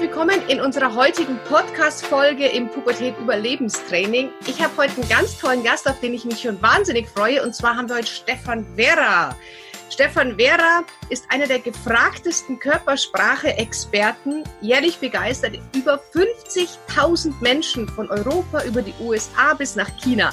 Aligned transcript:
willkommen 0.00 0.40
in 0.48 0.62
unserer 0.62 0.94
heutigen 0.94 1.38
Podcast-Folge 1.46 2.46
im 2.46 2.70
Pubertät 2.70 3.14
Überlebenstraining. 3.18 4.30
Ich 4.46 4.62
habe 4.62 4.74
heute 4.78 4.94
einen 4.94 5.08
ganz 5.10 5.36
tollen 5.36 5.62
Gast, 5.62 5.86
auf 5.86 6.00
den 6.00 6.14
ich 6.14 6.24
mich 6.24 6.40
schon 6.40 6.60
wahnsinnig 6.62 7.06
freue. 7.06 7.42
Und 7.42 7.54
zwar 7.54 7.76
haben 7.76 7.86
wir 7.86 7.96
heute 7.96 8.06
Stefan 8.06 8.64
Vera. 8.76 9.36
Stefan 9.90 10.38
Vera 10.38 10.84
ist 11.10 11.26
einer 11.28 11.46
der 11.46 11.58
gefragtesten 11.58 12.58
Körpersprache-Experten, 12.58 14.44
jährlich 14.62 14.96
begeistert 14.96 15.58
über 15.76 16.00
50.000 16.14 17.34
Menschen 17.42 17.86
von 17.86 18.10
Europa 18.10 18.64
über 18.64 18.80
die 18.80 18.94
USA 19.02 19.52
bis 19.52 19.76
nach 19.76 19.90
China. 19.98 20.32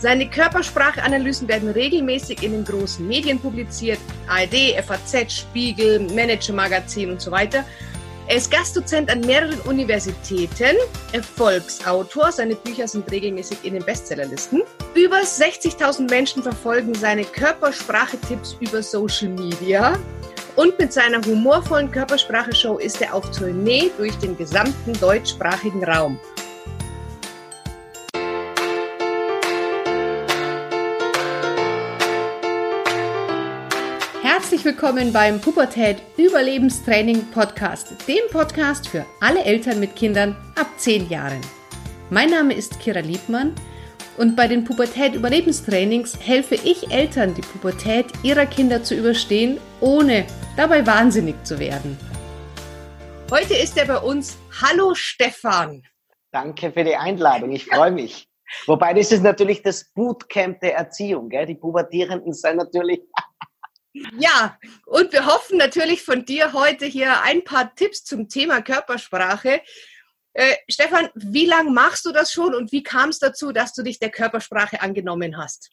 Seine 0.00 0.28
Körperspracheanalysen 0.28 1.48
werden 1.48 1.70
regelmäßig 1.70 2.42
in 2.42 2.52
den 2.52 2.64
großen 2.64 3.08
Medien 3.08 3.38
publiziert, 3.38 4.00
ARD, 4.28 4.84
FAZ, 4.84 5.32
Spiegel, 5.32 6.00
Manager 6.00 6.52
Magazin 6.52 7.12
und 7.12 7.22
so 7.22 7.30
weiter. 7.30 7.64
Er 8.28 8.36
ist 8.36 8.50
Gastdozent 8.50 9.10
an 9.10 9.20
mehreren 9.20 9.60
Universitäten, 9.62 10.76
Erfolgsautor, 11.12 12.30
seine 12.30 12.54
Bücher 12.54 12.86
sind 12.86 13.10
regelmäßig 13.10 13.58
in 13.64 13.74
den 13.74 13.84
Bestsellerlisten. 13.84 14.62
Über 14.94 15.18
60.000 15.18 16.08
Menschen 16.08 16.42
verfolgen 16.42 16.94
seine 16.94 17.24
Körpersprache-Tipps 17.24 18.56
über 18.60 18.82
Social 18.82 19.28
Media. 19.28 19.98
Und 20.54 20.78
mit 20.78 20.92
seiner 20.92 21.20
humorvollen 21.24 21.90
Körpersprache-Show 21.90 22.78
ist 22.78 23.00
er 23.02 23.14
auf 23.14 23.30
Tournee 23.30 23.90
durch 23.98 24.16
den 24.18 24.36
gesamten 24.36 24.92
deutschsprachigen 25.00 25.82
Raum. 25.84 26.20
Herzlich 34.62 34.80
willkommen 34.80 35.12
beim 35.12 35.40
Pubertät 35.40 36.00
Überlebenstraining 36.16 37.32
Podcast, 37.32 37.96
dem 38.06 38.22
Podcast 38.30 38.86
für 38.86 39.04
alle 39.20 39.42
Eltern 39.42 39.80
mit 39.80 39.96
Kindern 39.96 40.36
ab 40.54 40.68
10 40.76 41.08
Jahren. 41.08 41.40
Mein 42.10 42.30
Name 42.30 42.54
ist 42.54 42.78
Kira 42.78 43.00
Liebmann 43.00 43.56
und 44.18 44.36
bei 44.36 44.46
den 44.46 44.62
Pubertät 44.62 45.16
Überlebenstrainings 45.16 46.16
helfe 46.20 46.54
ich 46.54 46.92
Eltern, 46.92 47.34
die 47.34 47.40
Pubertät 47.40 48.06
ihrer 48.22 48.46
Kinder 48.46 48.84
zu 48.84 48.94
überstehen, 48.94 49.58
ohne 49.80 50.24
dabei 50.56 50.86
wahnsinnig 50.86 51.34
zu 51.44 51.58
werden. 51.58 51.98
Heute 53.32 53.54
ist 53.54 53.76
er 53.76 53.86
bei 53.86 53.98
uns. 53.98 54.38
Hallo 54.62 54.94
Stefan. 54.94 55.82
Danke 56.30 56.70
für 56.70 56.84
die 56.84 56.94
Einladung, 56.94 57.50
ich 57.50 57.66
freue 57.66 57.90
mich. 57.90 58.28
Wobei 58.66 58.94
das 58.94 59.10
ist 59.10 59.22
natürlich 59.22 59.62
das 59.62 59.90
Bootcamp 59.92 60.60
der 60.60 60.76
Erziehung. 60.76 61.30
Gell? 61.30 61.46
Die 61.46 61.54
Pubertierenden 61.56 62.32
sind 62.32 62.58
natürlich 62.58 63.00
Ja, 63.94 64.58
und 64.86 65.12
wir 65.12 65.26
hoffen 65.26 65.58
natürlich 65.58 66.02
von 66.02 66.24
dir 66.24 66.52
heute 66.52 66.86
hier 66.86 67.22
ein 67.22 67.44
paar 67.44 67.74
Tipps 67.74 68.04
zum 68.04 68.28
Thema 68.28 68.62
Körpersprache. 68.62 69.60
Äh, 70.34 70.54
Stefan, 70.68 71.10
wie 71.14 71.44
lange 71.44 71.70
machst 71.70 72.06
du 72.06 72.12
das 72.12 72.32
schon 72.32 72.54
und 72.54 72.72
wie 72.72 72.82
kam 72.82 73.10
es 73.10 73.18
dazu, 73.18 73.52
dass 73.52 73.74
du 73.74 73.82
dich 73.82 73.98
der 73.98 74.10
Körpersprache 74.10 74.80
angenommen 74.80 75.36
hast? 75.36 75.70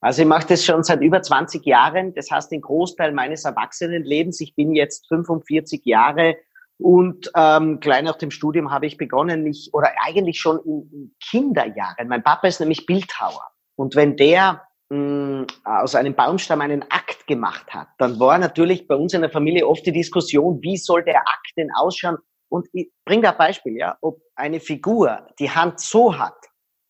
Also 0.00 0.22
ich 0.22 0.28
mache 0.28 0.46
das 0.48 0.64
schon 0.64 0.82
seit 0.82 1.00
über 1.00 1.22
20 1.22 1.64
Jahren, 1.64 2.14
das 2.14 2.30
heißt 2.30 2.52
den 2.52 2.60
Großteil 2.60 3.12
meines 3.12 3.44
Erwachsenenlebens. 3.44 4.40
Ich 4.40 4.54
bin 4.54 4.74
jetzt 4.74 5.08
45 5.08 5.82
Jahre 5.86 6.36
und 6.76 7.30
ähm, 7.34 7.80
gleich 7.80 8.02
nach 8.02 8.18
dem 8.18 8.30
Studium 8.30 8.70
habe 8.70 8.86
ich 8.86 8.98
begonnen, 8.98 9.42
mich, 9.42 9.70
oder 9.72 9.92
eigentlich 10.04 10.38
schon 10.38 10.58
in, 10.66 10.90
in 10.92 11.14
Kinderjahren, 11.30 12.08
mein 12.08 12.22
Papa 12.22 12.46
ist 12.46 12.60
nämlich 12.60 12.84
Bildhauer. 12.84 13.46
Und 13.76 13.96
wenn 13.96 14.16
der 14.16 14.62
mh, 14.94 15.46
aus 15.64 15.94
einem 15.94 16.14
Baumstamm 16.14 16.60
einen 16.60 16.82
Akt 16.90 17.26
gemacht 17.26 17.72
hat, 17.72 17.88
dann 17.98 18.18
war 18.20 18.38
natürlich 18.38 18.86
bei 18.86 18.94
uns 18.94 19.14
in 19.14 19.22
der 19.22 19.30
Familie 19.30 19.66
oft 19.66 19.84
die 19.86 19.92
Diskussion, 19.92 20.60
wie 20.62 20.76
soll 20.76 21.04
der 21.04 21.20
Akt 21.20 21.52
denn 21.56 21.70
ausschauen? 21.74 22.18
Und 22.48 22.68
ich 22.72 22.90
bringe 23.04 23.22
da 23.22 23.30
ein 23.30 23.38
Beispiel, 23.38 23.76
ja, 23.76 23.96
ob 24.00 24.20
eine 24.36 24.60
Figur 24.60 25.26
die 25.38 25.50
Hand 25.50 25.80
so 25.80 26.18
hat 26.18 26.36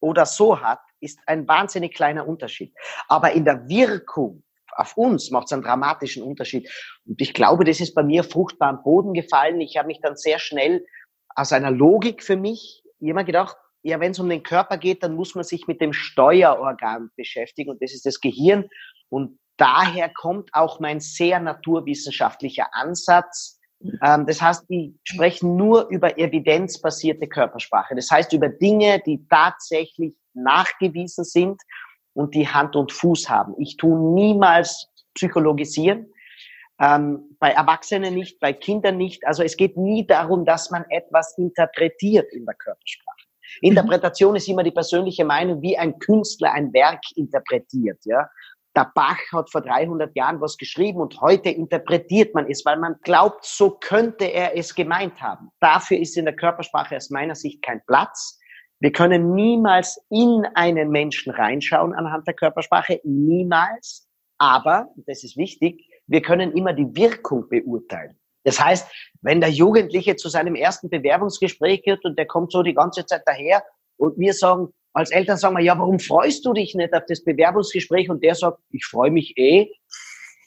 oder 0.00 0.26
so 0.26 0.60
hat, 0.60 0.80
ist 1.00 1.18
ein 1.26 1.46
wahnsinnig 1.48 1.94
kleiner 1.94 2.26
Unterschied. 2.26 2.74
Aber 3.08 3.32
in 3.32 3.44
der 3.44 3.68
Wirkung 3.68 4.42
auf 4.76 4.96
uns 4.96 5.30
macht 5.30 5.46
es 5.46 5.52
einen 5.52 5.62
dramatischen 5.62 6.22
Unterschied. 6.22 6.68
Und 7.06 7.20
ich 7.20 7.32
glaube, 7.32 7.64
das 7.64 7.80
ist 7.80 7.94
bei 7.94 8.02
mir 8.02 8.24
fruchtbar 8.24 8.70
am 8.70 8.82
Boden 8.82 9.14
gefallen. 9.14 9.60
Ich 9.60 9.76
habe 9.76 9.86
mich 9.86 10.00
dann 10.00 10.16
sehr 10.16 10.38
schnell 10.38 10.84
aus 11.36 11.52
einer 11.52 11.70
Logik 11.70 12.22
für 12.22 12.36
mich 12.36 12.82
immer 13.00 13.24
gedacht, 13.24 13.56
ja, 13.84 14.00
wenn 14.00 14.12
es 14.12 14.18
um 14.18 14.28
den 14.30 14.42
Körper 14.42 14.78
geht, 14.78 15.02
dann 15.02 15.14
muss 15.14 15.34
man 15.34 15.44
sich 15.44 15.66
mit 15.66 15.80
dem 15.80 15.92
Steuerorgan 15.92 17.10
beschäftigen 17.16 17.70
und 17.70 17.82
das 17.82 17.92
ist 17.92 18.06
das 18.06 18.18
Gehirn. 18.20 18.68
Und 19.10 19.38
daher 19.58 20.08
kommt 20.08 20.48
auch 20.54 20.80
mein 20.80 21.00
sehr 21.00 21.38
naturwissenschaftlicher 21.38 22.72
Ansatz. 22.72 23.60
Ähm, 24.02 24.26
das 24.26 24.40
heißt, 24.40 24.64
die 24.70 24.98
sprechen 25.04 25.56
nur 25.56 25.88
über 25.88 26.18
evidenzbasierte 26.18 27.28
Körpersprache. 27.28 27.94
Das 27.94 28.10
heißt, 28.10 28.32
über 28.32 28.48
Dinge, 28.48 29.02
die 29.04 29.26
tatsächlich 29.28 30.14
nachgewiesen 30.32 31.24
sind 31.24 31.60
und 32.14 32.34
die 32.34 32.48
Hand 32.48 32.76
und 32.76 32.90
Fuß 32.90 33.28
haben. 33.28 33.54
Ich 33.58 33.76
tue 33.76 33.98
niemals 34.14 34.88
psychologisieren. 35.12 36.10
Ähm, 36.80 37.36
bei 37.38 37.50
Erwachsenen 37.50 38.14
nicht, 38.14 38.40
bei 38.40 38.54
Kindern 38.54 38.96
nicht. 38.96 39.26
Also 39.26 39.42
es 39.42 39.58
geht 39.58 39.76
nie 39.76 40.06
darum, 40.06 40.46
dass 40.46 40.70
man 40.70 40.86
etwas 40.88 41.36
interpretiert 41.36 42.32
in 42.32 42.46
der 42.46 42.54
Körpersprache. 42.54 43.24
Interpretation 43.60 44.36
ist 44.36 44.48
immer 44.48 44.62
die 44.62 44.70
persönliche 44.70 45.24
Meinung, 45.24 45.62
wie 45.62 45.76
ein 45.76 45.98
Künstler 45.98 46.52
ein 46.52 46.72
Werk 46.72 47.00
interpretiert. 47.14 47.98
Ja, 48.04 48.28
der 48.76 48.90
Bach 48.94 49.20
hat 49.32 49.50
vor 49.50 49.60
300 49.60 50.16
Jahren 50.16 50.40
was 50.40 50.56
geschrieben 50.56 51.00
und 51.00 51.20
heute 51.20 51.48
interpretiert 51.50 52.34
man 52.34 52.50
es, 52.50 52.64
weil 52.64 52.78
man 52.78 52.96
glaubt, 53.02 53.44
so 53.44 53.70
könnte 53.70 54.24
er 54.24 54.56
es 54.56 54.74
gemeint 54.74 55.20
haben. 55.22 55.50
Dafür 55.60 55.98
ist 55.98 56.16
in 56.16 56.24
der 56.24 56.34
Körpersprache 56.34 56.96
aus 56.96 57.10
meiner 57.10 57.36
Sicht 57.36 57.62
kein 57.62 57.80
Platz. 57.86 58.40
Wir 58.80 58.90
können 58.90 59.34
niemals 59.34 60.00
in 60.10 60.44
einen 60.54 60.90
Menschen 60.90 61.32
reinschauen 61.32 61.94
anhand 61.94 62.26
der 62.26 62.34
Körpersprache, 62.34 63.00
niemals. 63.04 64.08
Aber, 64.38 64.88
das 65.06 65.22
ist 65.22 65.36
wichtig, 65.36 65.88
wir 66.06 66.20
können 66.20 66.52
immer 66.52 66.72
die 66.72 66.94
Wirkung 66.96 67.48
beurteilen. 67.48 68.18
Das 68.44 68.60
heißt, 68.60 68.86
wenn 69.22 69.40
der 69.40 69.50
Jugendliche 69.50 70.16
zu 70.16 70.28
seinem 70.28 70.54
ersten 70.54 70.90
Bewerbungsgespräch 70.90 71.82
geht 71.82 72.04
und 72.04 72.18
der 72.18 72.26
kommt 72.26 72.52
so 72.52 72.62
die 72.62 72.74
ganze 72.74 73.04
Zeit 73.06 73.22
daher 73.26 73.64
und 73.96 74.18
wir 74.18 74.34
sagen, 74.34 74.68
als 74.92 75.10
Eltern 75.10 75.36
sagen 75.36 75.56
wir, 75.56 75.64
ja, 75.64 75.76
warum 75.76 75.98
freust 75.98 76.44
du 76.46 76.52
dich 76.52 76.74
nicht 76.74 76.94
auf 76.94 77.02
das 77.08 77.24
Bewerbungsgespräch? 77.24 78.08
Und 78.08 78.22
der 78.22 78.34
sagt, 78.36 78.60
ich 78.70 78.86
freue 78.86 79.10
mich 79.10 79.36
eh. 79.36 79.68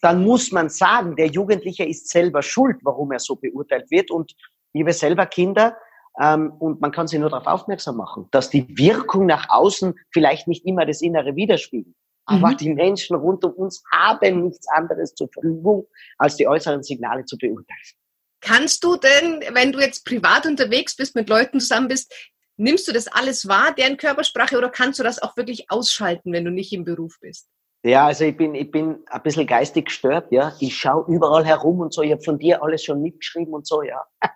Dann 0.02 0.24
muss 0.24 0.52
man 0.52 0.70
sagen, 0.70 1.16
der 1.16 1.28
Jugendliche 1.28 1.84
ist 1.84 2.10
selber 2.10 2.42
schuld, 2.42 2.78
warum 2.84 3.12
er 3.12 3.20
so 3.20 3.36
beurteilt 3.36 3.92
wird. 3.92 4.10
Und 4.10 4.34
ich 4.72 4.82
habe 4.82 4.94
selber 4.94 5.26
Kinder 5.26 5.76
ähm, 6.22 6.54
und 6.60 6.80
man 6.80 6.92
kann 6.92 7.08
sie 7.08 7.20
nur 7.20 7.30
darauf 7.30 7.48
aufmerksam 7.48 7.98
machen, 7.98 8.28
dass 8.32 8.50
die 8.50 8.66
Wirkung 8.78 9.26
nach 9.26 9.50
außen 9.50 9.96
vielleicht 10.12 10.48
nicht 10.48 10.66
immer 10.66 10.86
das 10.86 11.02
Innere 11.02 11.36
widerspiegelt. 11.36 11.96
Aber 12.28 12.52
mhm. 12.52 12.58
die 12.58 12.74
Menschen 12.74 13.16
rund 13.16 13.44
um 13.46 13.54
uns 13.54 13.82
haben 13.92 14.44
nichts 14.44 14.68
anderes 14.70 15.16
zur 15.16 15.30
Verfügung, 15.32 15.88
als 16.18 16.36
die 16.36 16.48
äußeren 16.48 16.84
Signale 16.84 17.26
zu 17.26 17.38
beurteilen. 17.38 17.80
Kannst 18.42 18.84
du 18.84 18.98
denn, 18.98 19.44
wenn 19.54 19.72
du 19.72 19.80
jetzt 19.80 20.06
privat 20.06 20.46
unterwegs 20.46 20.96
bist, 20.96 21.16
mit 21.16 21.30
Leuten 21.30 21.60
zusammen 21.60 21.88
bist, 21.88 22.14
nimmst 22.58 22.88
du 22.88 22.92
das 22.92 23.08
alles 23.08 23.48
wahr, 23.48 23.74
deren 23.74 23.98
Körpersprache, 23.98 24.58
oder 24.58 24.70
kannst 24.70 25.00
du 25.00 25.04
das 25.04 25.22
auch 25.22 25.36
wirklich 25.38 25.72
ausschalten, 25.72 26.34
wenn 26.34 26.46
du 26.46 26.52
nicht 26.52 26.74
im 26.74 26.84
Beruf 26.84 27.18
bist? 27.22 27.48
Ja, 27.84 28.08
also 28.08 28.26
ich 28.26 28.36
bin, 28.36 28.54
ich 28.56 28.70
bin 28.70 28.98
ein 29.08 29.22
bisschen 29.22 29.48
geistig 29.48 29.86
gestört, 29.86 30.32
ja. 30.32 30.54
Ich 30.60 30.76
schaue 30.76 31.06
überall 31.08 31.46
herum 31.46 31.80
und 31.80 31.94
so. 31.94 32.02
Ich 32.02 32.12
habe 32.12 32.22
von 32.22 32.38
dir 32.38 32.62
alles 32.62 32.84
schon 32.84 33.02
mitgeschrieben 33.02 33.54
und 33.54 33.66
so, 33.66 33.82
ja. 33.84 34.02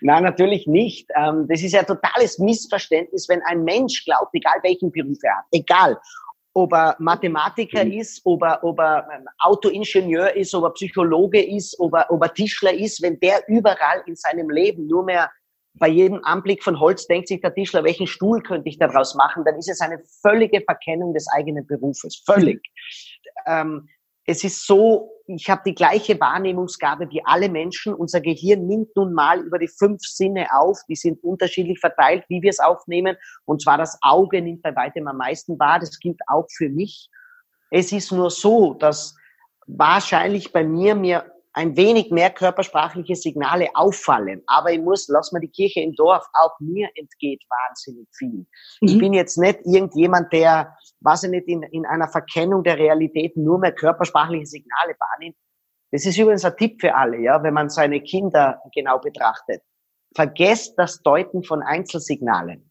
Nein, 0.00 0.24
natürlich 0.24 0.66
nicht. 0.66 1.08
Ähm, 1.16 1.46
das 1.48 1.62
ist 1.62 1.72
ja 1.72 1.84
totales 1.84 2.38
Missverständnis, 2.38 3.28
wenn 3.28 3.42
ein 3.42 3.64
Mensch 3.64 4.04
glaubt, 4.04 4.34
egal 4.34 4.58
welchen 4.62 4.90
Beruf 4.90 5.18
er 5.22 5.36
hat, 5.36 5.44
egal 5.52 5.98
ob 6.58 6.72
er 6.72 6.96
Mathematiker 6.98 7.84
mhm. 7.84 7.92
ist, 7.92 8.20
ob 8.24 8.42
er, 8.42 8.62
ob 8.64 8.80
er 8.80 9.06
Autoingenieur 9.38 10.34
ist, 10.34 10.54
ob 10.54 10.64
er 10.64 10.70
Psychologe 10.70 11.40
ist, 11.40 11.78
ob 11.78 11.94
er, 11.94 12.10
ob 12.10 12.22
er 12.22 12.34
Tischler 12.34 12.72
ist, 12.72 13.00
wenn 13.00 13.18
der 13.20 13.42
überall 13.46 14.02
in 14.06 14.16
seinem 14.16 14.50
Leben 14.50 14.88
nur 14.88 15.04
mehr 15.04 15.30
bei 15.74 15.88
jedem 15.88 16.24
Anblick 16.24 16.64
von 16.64 16.80
Holz 16.80 17.06
denkt 17.06 17.28
sich 17.28 17.40
der 17.40 17.54
Tischler, 17.54 17.84
welchen 17.84 18.08
Stuhl 18.08 18.42
könnte 18.42 18.68
ich 18.68 18.78
daraus 18.78 19.14
machen, 19.14 19.44
dann 19.44 19.54
ist 19.54 19.70
es 19.70 19.80
eine 19.80 20.02
völlige 20.22 20.60
Verkennung 20.62 21.14
des 21.14 21.28
eigenen 21.32 21.64
Berufes. 21.64 22.20
Völlig. 22.26 22.60
Ähm, 23.46 23.88
es 24.30 24.44
ist 24.44 24.66
so, 24.66 25.10
ich 25.26 25.48
habe 25.48 25.62
die 25.64 25.74
gleiche 25.74 26.20
Wahrnehmungsgabe 26.20 27.08
wie 27.08 27.24
alle 27.24 27.48
Menschen. 27.48 27.94
Unser 27.94 28.20
Gehirn 28.20 28.66
nimmt 28.66 28.94
nun 28.94 29.14
mal 29.14 29.40
über 29.40 29.58
die 29.58 29.68
fünf 29.68 30.02
Sinne 30.02 30.48
auf. 30.52 30.78
Die 30.86 30.96
sind 30.96 31.24
unterschiedlich 31.24 31.80
verteilt, 31.80 32.26
wie 32.28 32.42
wir 32.42 32.50
es 32.50 32.60
aufnehmen. 32.60 33.16
Und 33.46 33.62
zwar 33.62 33.78
das 33.78 33.98
Auge 34.02 34.42
nimmt 34.42 34.60
bei 34.60 34.76
weitem 34.76 35.08
am 35.08 35.16
meisten 35.16 35.58
wahr. 35.58 35.78
Das 35.78 35.98
gilt 35.98 36.20
auch 36.26 36.46
für 36.54 36.68
mich. 36.68 37.08
Es 37.70 37.90
ist 37.90 38.12
nur 38.12 38.30
so, 38.30 38.74
dass 38.74 39.16
wahrscheinlich 39.66 40.52
bei 40.52 40.62
mir 40.62 40.94
mir 40.94 41.32
ein 41.52 41.76
wenig 41.76 42.10
mehr 42.10 42.30
körpersprachliche 42.30 43.16
Signale 43.16 43.68
auffallen. 43.74 44.42
Aber 44.46 44.70
ich 44.70 44.80
muss, 44.80 45.08
lass 45.08 45.32
mal 45.32 45.40
die 45.40 45.48
Kirche 45.48 45.80
im 45.80 45.94
Dorf, 45.94 46.24
auch 46.34 46.58
mir 46.60 46.88
entgeht 46.94 47.42
wahnsinnig 47.48 48.06
viel. 48.16 48.30
Mhm. 48.38 48.46
Ich 48.80 48.98
bin 48.98 49.12
jetzt 49.12 49.38
nicht 49.38 49.60
irgendjemand, 49.64 50.32
der, 50.32 50.76
was 51.00 51.24
ich 51.24 51.30
nicht, 51.30 51.48
in, 51.48 51.62
in 51.64 51.86
einer 51.86 52.08
Verkennung 52.08 52.62
der 52.62 52.78
Realität 52.78 53.36
nur 53.36 53.58
mehr 53.58 53.72
körpersprachliche 53.72 54.46
Signale 54.46 54.94
wahrnimmt. 54.98 55.36
Das 55.90 56.04
ist 56.04 56.18
übrigens 56.18 56.44
ein 56.44 56.56
Tipp 56.56 56.80
für 56.80 56.94
alle, 56.94 57.18
ja, 57.18 57.42
wenn 57.42 57.54
man 57.54 57.70
seine 57.70 58.00
Kinder 58.02 58.60
genau 58.74 58.98
betrachtet. 58.98 59.62
vergesst 60.14 60.74
das 60.76 61.02
Deuten 61.02 61.42
von 61.42 61.62
Einzelsignalen. 61.62 62.70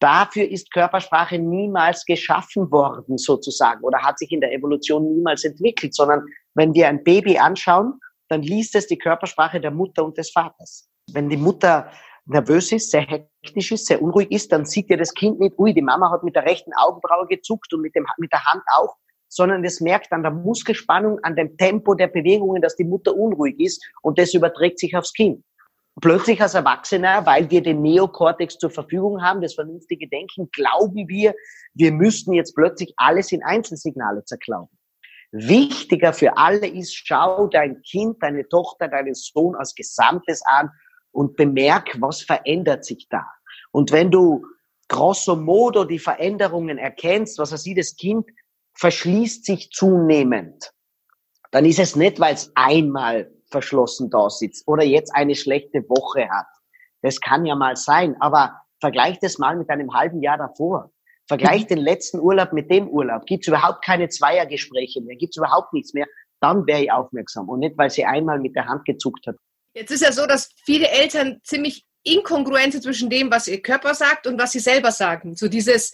Dafür 0.00 0.48
ist 0.48 0.72
Körpersprache 0.72 1.38
niemals 1.38 2.04
geschaffen 2.04 2.70
worden, 2.70 3.16
sozusagen, 3.16 3.82
oder 3.82 3.98
hat 4.02 4.18
sich 4.18 4.32
in 4.32 4.40
der 4.40 4.52
Evolution 4.52 5.14
niemals 5.14 5.44
entwickelt, 5.44 5.94
sondern 5.94 6.24
wenn 6.54 6.74
wir 6.74 6.88
ein 6.88 7.02
Baby 7.04 7.38
anschauen, 7.38 8.00
dann 8.34 8.42
liest 8.42 8.74
es 8.74 8.88
die 8.88 8.98
Körpersprache 8.98 9.60
der 9.60 9.70
Mutter 9.70 10.04
und 10.04 10.18
des 10.18 10.32
Vaters. 10.32 10.88
Wenn 11.12 11.28
die 11.28 11.36
Mutter 11.36 11.88
nervös 12.26 12.72
ist, 12.72 12.90
sehr 12.90 13.02
hektisch 13.02 13.70
ist, 13.70 13.86
sehr 13.86 14.02
unruhig 14.02 14.32
ist, 14.32 14.50
dann 14.50 14.64
sieht 14.64 14.90
ja 14.90 14.96
das 14.96 15.14
Kind 15.14 15.38
nicht, 15.38 15.56
ui, 15.56 15.72
die 15.72 15.82
Mama 15.82 16.10
hat 16.10 16.24
mit 16.24 16.34
der 16.34 16.44
rechten 16.44 16.72
Augenbraue 16.74 17.28
gezuckt 17.28 17.72
und 17.72 17.82
mit, 17.82 17.94
dem, 17.94 18.06
mit 18.18 18.32
der 18.32 18.44
Hand 18.44 18.62
auch, 18.76 18.96
sondern 19.28 19.64
es 19.64 19.80
merkt 19.80 20.10
an 20.10 20.22
der 20.22 20.32
Muskelspannung, 20.32 21.20
an 21.22 21.36
dem 21.36 21.56
Tempo 21.56 21.94
der 21.94 22.08
Bewegungen, 22.08 22.60
dass 22.60 22.74
die 22.74 22.84
Mutter 22.84 23.14
unruhig 23.14 23.60
ist 23.60 23.84
und 24.02 24.18
das 24.18 24.34
überträgt 24.34 24.80
sich 24.80 24.96
aufs 24.96 25.12
Kind. 25.12 25.44
Plötzlich 26.00 26.42
als 26.42 26.54
Erwachsener, 26.54 27.24
weil 27.24 27.48
wir 27.50 27.62
den 27.62 27.82
Neokortex 27.82 28.58
zur 28.58 28.70
Verfügung 28.70 29.22
haben, 29.22 29.40
das 29.42 29.54
vernünftige 29.54 30.08
Denken, 30.08 30.48
glauben 30.50 31.06
wir, 31.06 31.34
wir 31.74 31.92
müssten 31.92 32.32
jetzt 32.32 32.56
plötzlich 32.56 32.94
alles 32.96 33.30
in 33.30 33.44
Einzelsignale 33.44 34.24
zerklauen. 34.24 34.68
Wichtiger 35.34 36.12
für 36.12 36.36
alle 36.36 36.68
ist, 36.68 36.94
schau 36.94 37.48
dein 37.48 37.82
Kind, 37.82 38.22
deine 38.22 38.48
Tochter, 38.48 38.86
deinen 38.86 39.14
Sohn 39.14 39.56
als 39.56 39.74
Gesamtes 39.74 40.42
an 40.46 40.70
und 41.10 41.34
bemerk, 41.34 42.00
was 42.00 42.22
verändert 42.22 42.84
sich 42.84 43.08
da. 43.10 43.26
Und 43.72 43.90
wenn 43.90 44.12
du 44.12 44.46
grosso 44.88 45.34
modo 45.34 45.84
die 45.84 45.98
Veränderungen 45.98 46.78
erkennst, 46.78 47.38
was 47.40 47.50
er 47.50 47.58
sieht, 47.58 47.78
das 47.78 47.96
Kind 47.96 48.26
verschließt 48.74 49.44
sich 49.44 49.70
zunehmend, 49.70 50.70
dann 51.50 51.64
ist 51.64 51.80
es 51.80 51.96
nicht, 51.96 52.20
weil 52.20 52.34
es 52.34 52.52
einmal 52.54 53.28
verschlossen 53.50 54.10
da 54.10 54.30
sitzt 54.30 54.68
oder 54.68 54.84
jetzt 54.84 55.12
eine 55.16 55.34
schlechte 55.34 55.80
Woche 55.88 56.28
hat. 56.30 56.46
Das 57.02 57.20
kann 57.20 57.44
ja 57.44 57.56
mal 57.56 57.74
sein, 57.74 58.14
aber 58.20 58.60
vergleich 58.78 59.18
das 59.18 59.38
mal 59.38 59.56
mit 59.56 59.68
einem 59.68 59.92
halben 59.92 60.22
Jahr 60.22 60.38
davor. 60.38 60.92
Vergleich 61.26 61.62
mhm. 61.62 61.68
den 61.68 61.78
letzten 61.78 62.20
Urlaub 62.20 62.52
mit 62.52 62.70
dem 62.70 62.88
Urlaub. 62.88 63.26
Gibt 63.26 63.44
es 63.44 63.48
überhaupt 63.48 63.84
keine 63.84 64.08
Zweiergespräche 64.08 65.00
mehr? 65.00 65.16
Gibt 65.16 65.32
es 65.32 65.36
überhaupt 65.38 65.72
nichts 65.72 65.94
mehr? 65.94 66.06
Dann 66.40 66.66
wäre 66.66 66.82
ich 66.82 66.92
aufmerksam 66.92 67.48
und 67.48 67.60
nicht, 67.60 67.78
weil 67.78 67.90
sie 67.90 68.04
einmal 68.04 68.38
mit 68.38 68.54
der 68.54 68.66
Hand 68.66 68.84
gezuckt 68.84 69.26
hat. 69.26 69.36
Jetzt 69.74 69.90
ist 69.90 70.02
ja 70.02 70.12
so, 70.12 70.26
dass 70.26 70.50
viele 70.64 70.88
Eltern 70.88 71.40
ziemlich 71.42 71.84
inkongruent 72.04 72.72
sind 72.72 72.82
zwischen 72.82 73.10
dem, 73.10 73.30
was 73.30 73.48
ihr 73.48 73.62
Körper 73.62 73.94
sagt 73.94 74.26
und 74.26 74.38
was 74.38 74.52
sie 74.52 74.60
selber 74.60 74.92
sagen. 74.92 75.34
So 75.36 75.48
dieses, 75.48 75.92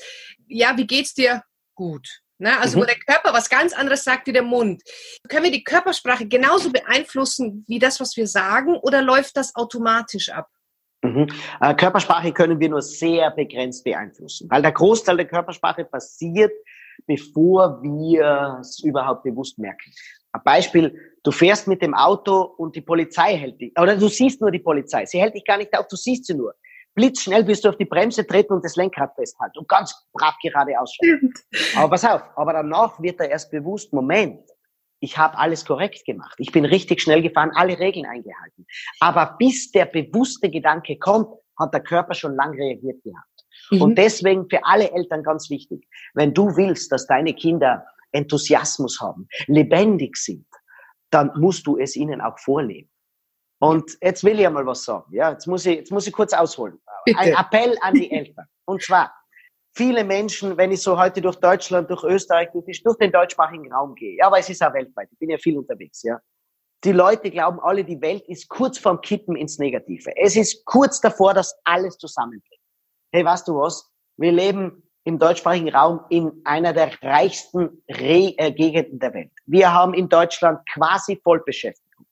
ja, 0.48 0.76
wie 0.76 0.86
geht's 0.86 1.14
dir? 1.14 1.42
Gut. 1.74 2.20
Ne? 2.38 2.58
Also 2.58 2.76
mhm. 2.76 2.82
wo 2.82 2.86
der 2.86 2.98
Körper 2.98 3.32
was 3.32 3.48
ganz 3.48 3.72
anderes 3.72 4.02
sagt 4.02 4.26
wie 4.26 4.32
der 4.32 4.42
Mund. 4.42 4.82
Können 5.28 5.44
wir 5.44 5.52
die 5.52 5.64
Körpersprache 5.64 6.26
genauso 6.26 6.72
beeinflussen 6.72 7.64
wie 7.68 7.78
das, 7.78 8.00
was 8.00 8.16
wir 8.16 8.26
sagen, 8.26 8.76
oder 8.76 9.02
läuft 9.02 9.36
das 9.36 9.54
automatisch 9.54 10.30
ab? 10.30 10.48
Mhm. 11.02 11.28
Äh, 11.60 11.74
Körpersprache 11.74 12.32
können 12.32 12.60
wir 12.60 12.68
nur 12.68 12.82
sehr 12.82 13.30
begrenzt 13.30 13.84
beeinflussen, 13.84 14.48
weil 14.50 14.62
der 14.62 14.72
Großteil 14.72 15.16
der 15.16 15.26
Körpersprache 15.26 15.84
passiert, 15.84 16.52
bevor 17.06 17.82
wir 17.82 18.58
es 18.60 18.82
überhaupt 18.84 19.22
bewusst 19.22 19.58
merken. 19.58 19.90
Ein 20.32 20.42
Beispiel, 20.44 20.94
du 21.22 21.30
fährst 21.30 21.66
mit 21.66 21.82
dem 21.82 21.94
Auto 21.94 22.42
und 22.58 22.76
die 22.76 22.82
Polizei 22.82 23.36
hält 23.36 23.60
dich, 23.60 23.72
oder 23.80 23.96
du 23.96 24.08
siehst 24.08 24.40
nur 24.40 24.50
die 24.50 24.58
Polizei, 24.58 25.06
sie 25.06 25.20
hält 25.20 25.34
dich 25.34 25.44
gar 25.44 25.56
nicht 25.56 25.76
auf, 25.76 25.88
du 25.88 25.96
siehst 25.96 26.26
sie 26.26 26.34
nur 26.34 26.54
blitzschnell 26.94 27.44
bist 27.44 27.64
du 27.64 27.68
auf 27.68 27.76
die 27.76 27.84
Bremse 27.84 28.26
treten 28.26 28.52
und 28.52 28.64
das 28.64 28.76
Lenkrad 28.76 29.14
festhalten 29.14 29.58
und 29.58 29.68
ganz 29.68 29.94
brav 30.12 30.34
geradeaus 30.42 30.94
schauen. 30.94 31.32
Aber 31.76 31.90
pass 31.90 32.04
auf, 32.04 32.22
aber 32.36 32.52
danach 32.52 33.00
wird 33.00 33.20
er 33.20 33.30
erst 33.30 33.50
bewusst, 33.50 33.92
Moment, 33.92 34.40
ich 35.00 35.18
habe 35.18 35.38
alles 35.38 35.64
korrekt 35.64 36.04
gemacht. 36.04 36.34
Ich 36.38 36.52
bin 36.52 36.64
richtig 36.64 37.00
schnell 37.00 37.22
gefahren, 37.22 37.50
alle 37.54 37.78
Regeln 37.78 38.06
eingehalten. 38.06 38.66
Aber 39.00 39.36
bis 39.38 39.72
der 39.72 39.86
bewusste 39.86 40.50
Gedanke 40.50 40.98
kommt, 40.98 41.28
hat 41.58 41.74
der 41.74 41.82
Körper 41.82 42.14
schon 42.14 42.36
lang 42.36 42.54
reagiert 42.54 43.02
gehabt. 43.02 43.26
Mhm. 43.70 43.82
Und 43.82 43.98
deswegen 43.98 44.48
für 44.48 44.64
alle 44.64 44.90
Eltern 44.92 45.22
ganz 45.22 45.50
wichtig, 45.50 45.86
wenn 46.14 46.34
du 46.34 46.56
willst, 46.56 46.92
dass 46.92 47.06
deine 47.06 47.34
Kinder 47.34 47.84
Enthusiasmus 48.12 49.00
haben, 49.00 49.28
lebendig 49.46 50.16
sind, 50.16 50.46
dann 51.10 51.30
musst 51.36 51.66
du 51.66 51.78
es 51.78 51.96
ihnen 51.96 52.20
auch 52.20 52.38
vorleben. 52.38 52.90
Und 53.58 53.98
jetzt 54.00 54.24
will 54.24 54.40
ich 54.40 54.46
einmal 54.46 54.66
was 54.66 54.84
sagen. 54.84 55.12
Ja, 55.14 55.30
jetzt 55.32 55.46
muss 55.46 55.66
ich, 55.66 55.76
jetzt 55.76 55.92
muss 55.92 56.06
ich 56.06 56.12
kurz 56.12 56.32
ausholen. 56.32 56.80
Bitte. 57.04 57.18
Ein 57.18 57.34
Appell 57.34 57.76
an 57.82 57.94
die 57.94 58.10
Eltern. 58.10 58.46
Und 58.64 58.82
zwar, 58.82 59.12
viele 59.74 60.04
Menschen, 60.04 60.56
wenn 60.56 60.72
ich 60.72 60.82
so 60.82 60.98
heute 60.98 61.20
durch 61.20 61.36
Deutschland, 61.36 61.90
durch 61.90 62.04
Österreich, 62.04 62.48
durch, 62.52 62.82
durch 62.82 62.96
den 62.98 63.12
deutschsprachigen 63.12 63.72
Raum 63.72 63.94
gehe, 63.94 64.16
ja, 64.16 64.26
aber 64.26 64.38
es 64.38 64.48
ist 64.48 64.62
auch 64.62 64.72
weltweit, 64.72 65.08
ich 65.12 65.18
bin 65.18 65.30
ja 65.30 65.38
viel 65.38 65.58
unterwegs, 65.58 66.02
ja. 66.02 66.18
Die 66.82 66.92
Leute 66.92 67.30
glauben 67.30 67.60
alle, 67.60 67.84
die 67.84 68.00
Welt 68.00 68.26
ist 68.26 68.48
kurz 68.48 68.78
vorm 68.78 69.02
Kippen 69.02 69.36
ins 69.36 69.58
Negative. 69.58 70.16
Es 70.16 70.34
ist 70.34 70.64
kurz 70.64 70.98
davor, 70.98 71.34
dass 71.34 71.54
alles 71.64 71.98
zusammenbricht. 71.98 72.62
Hey, 73.12 73.22
weißt 73.22 73.46
du 73.48 73.56
was? 73.56 73.92
Wir 74.16 74.32
leben 74.32 74.82
im 75.04 75.18
deutschsprachigen 75.18 75.68
Raum 75.68 76.00
in 76.08 76.40
einer 76.44 76.72
der 76.72 76.90
reichsten 77.02 77.82
Re 77.90 78.34
äh, 78.38 78.50
Gegenden 78.52 78.98
der 78.98 79.12
Welt. 79.12 79.32
Wir 79.44 79.72
haben 79.72 79.92
in 79.92 80.08
Deutschland 80.08 80.60
quasi 80.72 81.20
Vollbeschäftigung 81.22 82.06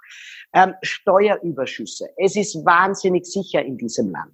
ähm, 0.53 0.75
Steuerüberschüsse. 0.83 2.11
Es 2.17 2.37
ist 2.37 2.65
wahnsinnig 2.65 3.27
sicher 3.27 3.63
in 3.63 3.77
diesem 3.77 4.11
Land. 4.11 4.33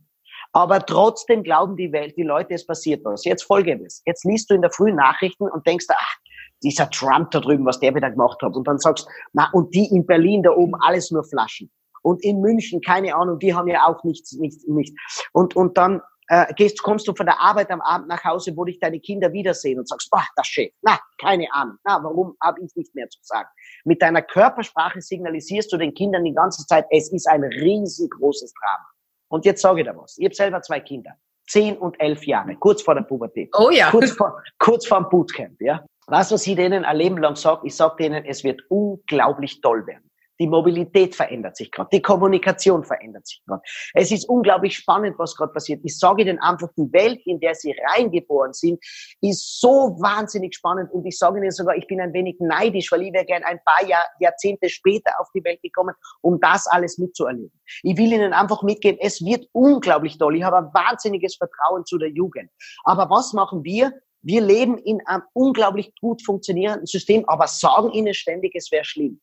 Aber 0.54 0.86
trotzdem 0.86 1.42
glauben 1.42 1.76
die 1.76 1.92
Welt, 1.92 2.16
die 2.16 2.22
Leute, 2.22 2.54
es 2.54 2.64
passiert 2.64 3.04
was. 3.04 3.24
Jetzt 3.24 3.42
folgendes. 3.42 4.02
Jetzt 4.06 4.24
liest 4.24 4.48
du 4.48 4.54
in 4.54 4.62
der 4.62 4.70
frühen 4.70 4.94
Nachrichten 4.94 5.48
und 5.50 5.66
denkst, 5.66 5.86
ach, 5.90 6.16
dieser 6.62 6.88
Trump 6.90 7.32
da 7.32 7.40
drüben, 7.40 7.66
was 7.66 7.80
der 7.80 7.92
wieder 7.92 8.10
gemacht 8.10 8.40
hat. 8.40 8.54
Und 8.54 8.66
dann 8.68 8.78
sagst, 8.78 9.08
na, 9.32 9.50
und 9.52 9.74
die 9.74 9.86
in 9.86 10.06
Berlin 10.06 10.44
da 10.44 10.50
oben, 10.50 10.74
alles 10.80 11.10
nur 11.10 11.24
Flaschen. 11.24 11.72
Und 12.02 12.22
in 12.22 12.40
München, 12.40 12.80
keine 12.80 13.16
Ahnung, 13.16 13.40
die 13.40 13.52
haben 13.52 13.66
ja 13.66 13.84
auch 13.86 14.04
nichts, 14.04 14.32
nichts, 14.34 14.64
nichts. 14.68 14.94
Und, 15.32 15.56
und 15.56 15.76
dann 15.76 16.00
äh, 16.28 16.54
gehst, 16.54 16.80
kommst 16.82 17.08
du 17.08 17.14
von 17.14 17.26
der 17.26 17.40
Arbeit 17.40 17.72
am 17.72 17.80
Abend 17.80 18.06
nach 18.06 18.22
Hause, 18.22 18.56
wo 18.56 18.64
dich 18.64 18.78
deine 18.78 19.00
Kinder 19.00 19.32
wiedersehen 19.32 19.80
und 19.80 19.88
sagst, 19.88 20.08
boah, 20.08 20.24
das 20.36 20.46
Chef, 20.46 20.70
na, 20.82 21.00
keine 21.20 21.52
Ahnung, 21.52 21.78
na, 21.84 22.02
warum 22.02 22.36
habe 22.40 22.60
ich 22.64 22.74
nicht 22.76 22.94
mehr 22.94 23.08
zu 23.08 23.18
sagen? 23.22 23.48
Mit 23.84 24.00
deiner 24.00 24.22
Körpersprache 24.22 25.00
signalisierst 25.00 25.72
du 25.72 25.78
den 25.78 25.92
Kindern 25.94 26.24
die 26.24 26.32
ganze 26.34 26.64
Zeit, 26.66 26.86
es 26.90 27.12
ist 27.12 27.26
ein 27.26 27.42
riesengroßes 27.42 28.54
Drama. 28.54 28.86
Und 29.34 29.44
jetzt 29.44 29.62
sage 29.62 29.81
ich 29.81 29.86
dir 29.86 29.96
was. 29.96 30.16
Ich 30.16 30.25
habe 30.26 30.34
selber 30.36 30.62
zwei 30.62 30.78
Kinder, 30.78 31.10
zehn 31.48 31.76
und 31.76 32.00
elf 32.00 32.25
Jahre, 32.25 32.54
kurz 32.54 32.82
vor 32.82 32.94
der 32.94 33.02
Pubertät. 33.02 33.50
Oh 33.58 33.69
ja. 33.70 33.90
Kurz 33.90 34.12
vor, 34.12 34.40
kurz 34.60 34.86
vor 34.86 35.00
dem 35.00 35.08
Bootcamp, 35.08 35.60
ja. 35.60 35.78
Du, 36.06 36.12
was 36.12 36.46
ich 36.46 36.54
denen 36.54 36.84
ein 36.84 36.96
Leben 36.96 37.19
lang 37.19 37.34
sage? 37.34 37.66
Ich 37.66 37.75
sage 37.75 37.96
denen, 37.98 38.25
es 38.25 38.44
wird 38.44 38.62
unglaublich 38.69 39.60
toll 39.60 39.88
werden. 39.88 40.08
Die 40.40 40.46
Mobilität 40.46 41.14
verändert 41.14 41.56
sich 41.56 41.70
gerade, 41.70 41.88
die 41.92 42.02
Kommunikation 42.02 42.84
verändert 42.84 43.26
sich 43.26 43.42
gerade. 43.46 43.62
Es 43.94 44.10
ist 44.10 44.28
unglaublich 44.28 44.76
spannend, 44.76 45.16
was 45.18 45.37
gerade 45.37 45.52
passiert. 45.52 45.80
Ich 45.85 45.99
sage 45.99 46.23
Ihnen 46.23 46.38
einfach, 46.40 46.68
die 46.76 46.92
Welt, 46.92 47.20
in 47.25 47.40
der 47.40 47.54
Sie 47.54 47.75
reingeboren 47.90 48.52
sind, 48.52 48.82
ist 49.20 49.61
so 49.61 49.97
wahnsinnig 50.00 50.54
spannend. 50.54 50.90
Und 50.92 51.06
ich 51.06 51.18
sage 51.18 51.38
Ihnen 51.38 51.50
sogar, 51.50 51.76
ich 51.76 51.87
bin 51.87 52.00
ein 52.00 52.12
wenig 52.12 52.37
neidisch, 52.40 52.90
weil 52.90 53.02
ich 53.02 53.12
wäre 53.12 53.25
gern 53.25 53.44
ein 53.44 53.61
paar 53.64 53.87
Jahr, 53.88 54.04
Jahrzehnte 54.20 54.68
später 54.68 55.12
auf 55.18 55.28
die 55.35 55.44
Welt 55.44 55.62
gekommen, 55.62 55.94
um 56.20 56.40
das 56.40 56.66
alles 56.66 56.99
mitzuerleben. 56.99 57.52
Ich 57.82 57.97
will 57.97 58.12
Ihnen 58.12 58.32
einfach 58.32 58.62
mitgeben, 58.62 58.99
es 59.00 59.25
wird 59.25 59.47
unglaublich 59.52 60.18
toll. 60.18 60.37
Ich 60.37 60.42
habe 60.42 60.59
ein 60.59 60.75
wahnsinniges 60.75 61.37
Vertrauen 61.37 61.85
zu 61.85 61.99
der 61.99 62.11
Jugend. 62.11 62.50
Aber 62.85 63.09
was 63.11 63.32
machen 63.32 63.64
wir? 63.64 63.92
Wir 64.23 64.40
leben 64.40 64.78
in 64.78 65.06
einem 65.06 65.23
unglaublich 65.35 65.92
gut 66.00 66.25
funktionierenden 66.25 66.87
System, 66.87 67.28
aber 67.28 67.47
sagen 67.47 67.92
Ihnen 67.92 68.14
ständig, 68.14 68.54
es 68.54 68.73
wäre 68.73 68.85
schlimm. 68.85 69.20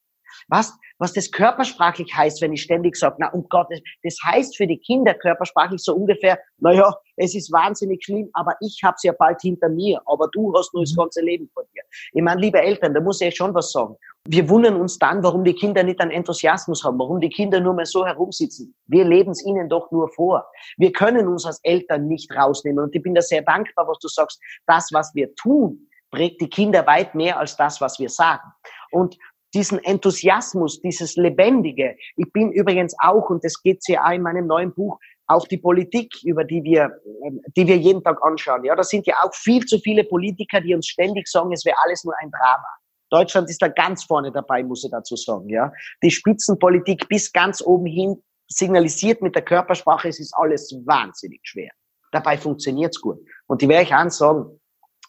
Was, 0.47 0.77
was 0.97 1.13
das 1.13 1.31
körpersprachlich 1.31 2.13
heißt, 2.15 2.41
wenn 2.41 2.53
ich 2.53 2.61
ständig 2.61 2.95
sage, 2.95 3.15
na 3.19 3.29
um 3.31 3.47
Gottes, 3.49 3.81
das 4.03 4.17
heißt 4.23 4.57
für 4.57 4.67
die 4.67 4.77
Kinder 4.77 5.13
körpersprachlich 5.13 5.81
so 5.81 5.95
ungefähr, 5.95 6.39
naja, 6.57 6.93
es 7.15 7.35
ist 7.35 7.51
wahnsinnig 7.51 8.03
schlimm, 8.03 8.29
aber 8.33 8.55
ich 8.61 8.81
hab's 8.83 9.03
ja 9.03 9.13
bald 9.17 9.41
hinter 9.41 9.69
mir, 9.69 10.01
aber 10.05 10.27
du 10.31 10.53
hast 10.55 10.73
nur 10.73 10.83
das 10.83 10.93
mhm. 10.93 11.01
ganze 11.01 11.21
Leben 11.21 11.49
vor 11.53 11.63
dir. 11.73 11.83
Ich 12.13 12.21
meine, 12.21 12.41
liebe 12.41 12.61
Eltern, 12.61 12.93
da 12.93 13.01
muss 13.01 13.21
ich 13.21 13.35
schon 13.35 13.53
was 13.53 13.71
sagen. 13.71 13.95
Wir 14.27 14.47
wundern 14.49 14.75
uns 14.75 14.99
dann, 14.99 15.23
warum 15.23 15.43
die 15.43 15.55
Kinder 15.55 15.81
nicht 15.81 15.99
einen 15.99 16.11
Enthusiasmus 16.11 16.83
haben, 16.83 16.99
warum 16.99 17.19
die 17.19 17.29
Kinder 17.29 17.59
nur 17.59 17.73
mal 17.73 17.85
so 17.85 18.05
herumsitzen. 18.05 18.75
Wir 18.85 19.03
leben 19.03 19.31
es 19.31 19.43
ihnen 19.43 19.67
doch 19.67 19.89
nur 19.91 20.09
vor. 20.09 20.45
Wir 20.77 20.91
können 20.91 21.27
uns 21.27 21.45
als 21.45 21.59
Eltern 21.63 22.07
nicht 22.07 22.31
rausnehmen. 22.31 22.83
Und 22.83 22.95
ich 22.95 23.01
bin 23.01 23.15
da 23.15 23.21
sehr 23.21 23.41
dankbar, 23.41 23.87
was 23.87 23.97
du 23.97 24.07
sagst. 24.07 24.39
Das, 24.67 24.89
was 24.93 25.15
wir 25.15 25.33
tun, 25.33 25.87
prägt 26.11 26.39
die 26.41 26.49
Kinder 26.49 26.85
weit 26.85 27.15
mehr 27.15 27.39
als 27.39 27.57
das, 27.57 27.81
was 27.81 27.97
wir 27.97 28.09
sagen. 28.09 28.47
Und 28.91 29.17
diesen 29.53 29.83
Enthusiasmus, 29.83 30.81
dieses 30.81 31.15
Lebendige. 31.15 31.95
Ich 32.15 32.31
bin 32.31 32.51
übrigens 32.51 32.95
auch, 32.99 33.29
und 33.29 33.43
das 33.43 33.61
geht 33.61 33.85
ja 33.87 34.03
auch 34.05 34.11
in 34.11 34.21
meinem 34.21 34.47
neuen 34.47 34.73
Buch, 34.73 34.99
auch 35.27 35.47
die 35.47 35.57
Politik, 35.57 36.13
über 36.23 36.43
die 36.43 36.63
wir, 36.63 36.91
ähm, 37.25 37.41
die 37.55 37.67
wir 37.67 37.77
jeden 37.77 38.03
Tag 38.03 38.23
anschauen. 38.23 38.63
Ja, 38.63 38.75
da 38.75 38.83
sind 38.83 39.07
ja 39.07 39.15
auch 39.23 39.33
viel 39.33 39.65
zu 39.65 39.79
viele 39.79 40.03
Politiker, 40.03 40.61
die 40.61 40.75
uns 40.75 40.87
ständig 40.87 41.27
sagen, 41.27 41.51
es 41.53 41.65
wäre 41.65 41.77
alles 41.83 42.03
nur 42.03 42.13
ein 42.21 42.31
Drama. 42.31 42.67
Deutschland 43.09 43.49
ist 43.49 43.61
da 43.61 43.67
ganz 43.67 44.03
vorne 44.05 44.31
dabei, 44.31 44.63
muss 44.63 44.83
ich 44.83 44.91
dazu 44.91 45.15
sagen. 45.15 45.49
Ja, 45.49 45.71
die 46.01 46.11
Spitzenpolitik 46.11 47.07
bis 47.09 47.31
ganz 47.31 47.61
oben 47.61 47.85
hin 47.85 48.21
signalisiert 48.47 49.21
mit 49.21 49.35
der 49.35 49.43
Körpersprache, 49.43 50.09
es 50.09 50.19
ist 50.19 50.33
alles 50.35 50.73
wahnsinnig 50.85 51.39
schwer. 51.43 51.71
Dabei 52.11 52.37
funktioniert's 52.37 52.99
gut. 52.99 53.19
Und 53.47 53.61
die 53.61 53.69
werde 53.69 53.83
ich 53.83 53.93
auch 53.93 54.09
sagen, 54.09 54.59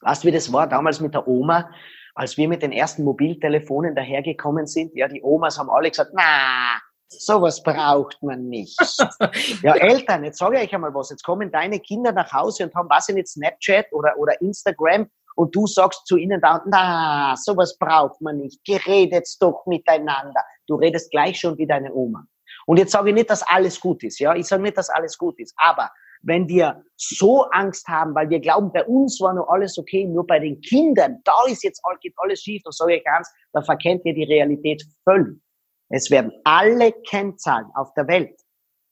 weißt 0.02 0.22
du, 0.22 0.28
wie 0.28 0.32
das 0.32 0.52
war 0.52 0.68
damals 0.68 1.00
mit 1.00 1.14
der 1.14 1.26
Oma? 1.26 1.68
Als 2.14 2.36
wir 2.36 2.48
mit 2.48 2.62
den 2.62 2.72
ersten 2.72 3.04
Mobiltelefonen 3.04 3.94
dahergekommen 3.94 4.66
sind, 4.66 4.94
ja, 4.94 5.08
die 5.08 5.22
Omas 5.22 5.58
haben 5.58 5.70
alle 5.70 5.90
gesagt, 5.90 6.12
na, 6.14 6.78
Sowas 7.18 7.62
braucht 7.62 8.22
man 8.22 8.48
nicht. 8.48 8.78
Ja, 9.62 9.74
Eltern, 9.76 10.24
jetzt 10.24 10.38
sage 10.38 10.56
ich 10.56 10.64
euch 10.64 10.74
einmal 10.74 10.94
was. 10.94 11.10
Jetzt 11.10 11.22
kommen 11.22 11.50
deine 11.52 11.78
Kinder 11.78 12.12
nach 12.12 12.32
Hause 12.32 12.64
und 12.64 12.74
haben, 12.74 12.88
was 12.88 13.08
in 13.08 13.16
jetzt 13.16 13.34
Snapchat 13.34 13.92
oder, 13.92 14.16
oder 14.18 14.40
Instagram 14.40 15.08
und 15.36 15.54
du 15.54 15.66
sagst 15.66 16.06
zu 16.06 16.16
ihnen 16.16 16.40
da, 16.40 16.62
na, 16.66 17.34
sowas 17.36 17.76
braucht 17.78 18.20
man 18.20 18.38
nicht. 18.38 18.64
Geredet 18.64 19.28
doch 19.40 19.64
miteinander. 19.66 20.42
Du 20.66 20.76
redest 20.76 21.10
gleich 21.10 21.38
schon 21.38 21.56
wie 21.58 21.66
deine 21.66 21.92
Oma. 21.92 22.26
Und 22.66 22.78
jetzt 22.78 22.92
sage 22.92 23.10
ich 23.10 23.14
nicht, 23.14 23.30
dass 23.30 23.42
alles 23.42 23.80
gut 23.80 24.02
ist, 24.02 24.18
ja. 24.18 24.34
Ich 24.34 24.46
sage 24.46 24.62
nicht, 24.62 24.76
dass 24.76 24.90
alles 24.90 25.16
gut 25.16 25.38
ist. 25.38 25.54
Aber 25.56 25.90
wenn 26.22 26.48
wir 26.48 26.82
so 26.96 27.42
Angst 27.50 27.86
haben, 27.88 28.14
weil 28.14 28.30
wir 28.30 28.40
glauben, 28.40 28.72
bei 28.72 28.84
uns 28.84 29.20
war 29.20 29.34
nur 29.34 29.50
alles 29.52 29.76
okay, 29.78 30.06
nur 30.06 30.26
bei 30.26 30.38
den 30.38 30.60
Kindern, 30.60 31.20
da 31.24 31.32
ist 31.48 31.64
jetzt 31.64 31.82
geht 32.00 32.14
alles 32.16 32.40
schief, 32.40 32.62
dann 32.64 32.72
sage 32.72 32.96
ich 32.96 33.04
ganz, 33.04 33.30
da 33.52 33.62
verkennt 33.62 34.04
ihr 34.04 34.14
die 34.14 34.24
Realität 34.24 34.84
völlig. 35.04 35.40
Es 35.88 36.10
werden 36.10 36.32
alle 36.44 36.92
Kennzahlen 36.92 37.66
auf 37.74 37.92
der 37.94 38.08
Welt, 38.08 38.40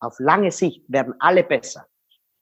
auf 0.01 0.17
lange 0.19 0.51
Sicht, 0.51 0.85
werden 0.89 1.15
alle 1.19 1.45
besser. 1.45 1.87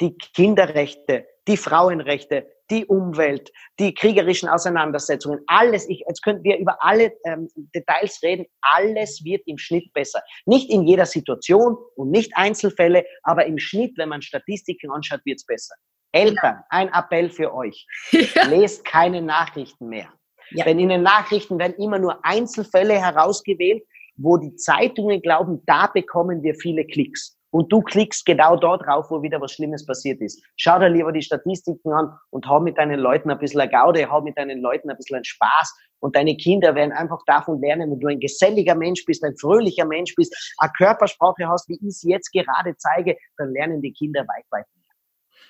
Die 0.00 0.16
Kinderrechte, 0.16 1.26
die 1.46 1.56
Frauenrechte, 1.56 2.46
die 2.70 2.86
Umwelt, 2.86 3.50
die 3.78 3.94
kriegerischen 3.94 4.48
Auseinandersetzungen, 4.48 5.40
alles, 5.46 5.88
ich, 5.88 6.04
jetzt 6.06 6.22
könnten 6.22 6.44
wir 6.44 6.58
über 6.58 6.82
alle 6.82 7.12
ähm, 7.24 7.48
Details 7.74 8.20
reden, 8.22 8.46
alles 8.60 9.24
wird 9.24 9.42
im 9.46 9.58
Schnitt 9.58 9.92
besser. 9.92 10.20
Nicht 10.46 10.70
in 10.70 10.86
jeder 10.86 11.06
Situation 11.06 11.76
und 11.96 12.10
nicht 12.10 12.32
Einzelfälle, 12.34 13.04
aber 13.22 13.46
im 13.46 13.58
Schnitt, 13.58 13.96
wenn 13.96 14.08
man 14.08 14.22
Statistiken 14.22 14.90
anschaut, 14.90 15.20
wird's 15.24 15.46
besser. 15.46 15.74
Eltern, 16.12 16.62
ein 16.70 16.88
Appell 16.88 17.30
für 17.30 17.54
euch. 17.54 17.86
Ja. 18.10 18.46
Lest 18.46 18.84
keine 18.84 19.20
Nachrichten 19.20 19.88
mehr. 19.88 20.08
Ja. 20.50 20.64
Denn 20.64 20.78
in 20.78 20.88
den 20.88 21.02
Nachrichten 21.02 21.58
werden 21.58 21.76
immer 21.76 21.98
nur 21.98 22.24
Einzelfälle 22.24 22.94
herausgewählt, 22.94 23.82
wo 24.16 24.36
die 24.36 24.54
Zeitungen 24.56 25.20
glauben, 25.20 25.62
da 25.66 25.86
bekommen 25.86 26.42
wir 26.42 26.54
viele 26.54 26.84
Klicks 26.86 27.37
und 27.50 27.72
du 27.72 27.80
klickst 27.80 28.26
genau 28.26 28.56
dort 28.56 28.86
drauf, 28.86 29.10
wo 29.10 29.22
wieder 29.22 29.40
was 29.40 29.52
Schlimmes 29.52 29.86
passiert 29.86 30.20
ist. 30.20 30.42
Schau 30.56 30.78
dir 30.78 30.88
lieber 30.88 31.12
die 31.12 31.22
Statistiken 31.22 31.92
an 31.92 32.12
und 32.30 32.46
hau 32.46 32.60
mit 32.60 32.78
deinen 32.78 33.00
Leuten 33.00 33.30
ein 33.30 33.38
bisschen 33.38 33.68
Gaude, 33.70 34.10
hau 34.10 34.20
mit 34.20 34.36
deinen 34.36 34.60
Leuten 34.60 34.90
ein 34.90 34.96
bisschen 34.96 35.24
Spaß 35.24 35.74
und 36.00 36.14
deine 36.14 36.36
Kinder 36.36 36.74
werden 36.74 36.92
einfach 36.92 37.20
davon 37.26 37.60
lernen, 37.60 37.90
wenn 37.90 38.00
du 38.00 38.08
ein 38.08 38.20
geselliger 38.20 38.74
Mensch 38.74 39.04
bist, 39.04 39.24
ein 39.24 39.36
fröhlicher 39.36 39.84
Mensch 39.84 40.14
bist, 40.14 40.54
eine 40.58 40.70
Körpersprache 40.76 41.48
hast, 41.48 41.68
wie 41.68 41.78
ich 41.80 41.88
es 41.88 42.02
jetzt 42.02 42.32
gerade 42.32 42.76
zeige, 42.76 43.16
dann 43.36 43.52
lernen 43.52 43.82
die 43.82 43.92
Kinder 43.92 44.20
weit, 44.20 44.44
weit 44.50 44.66
mehr. 44.74 44.77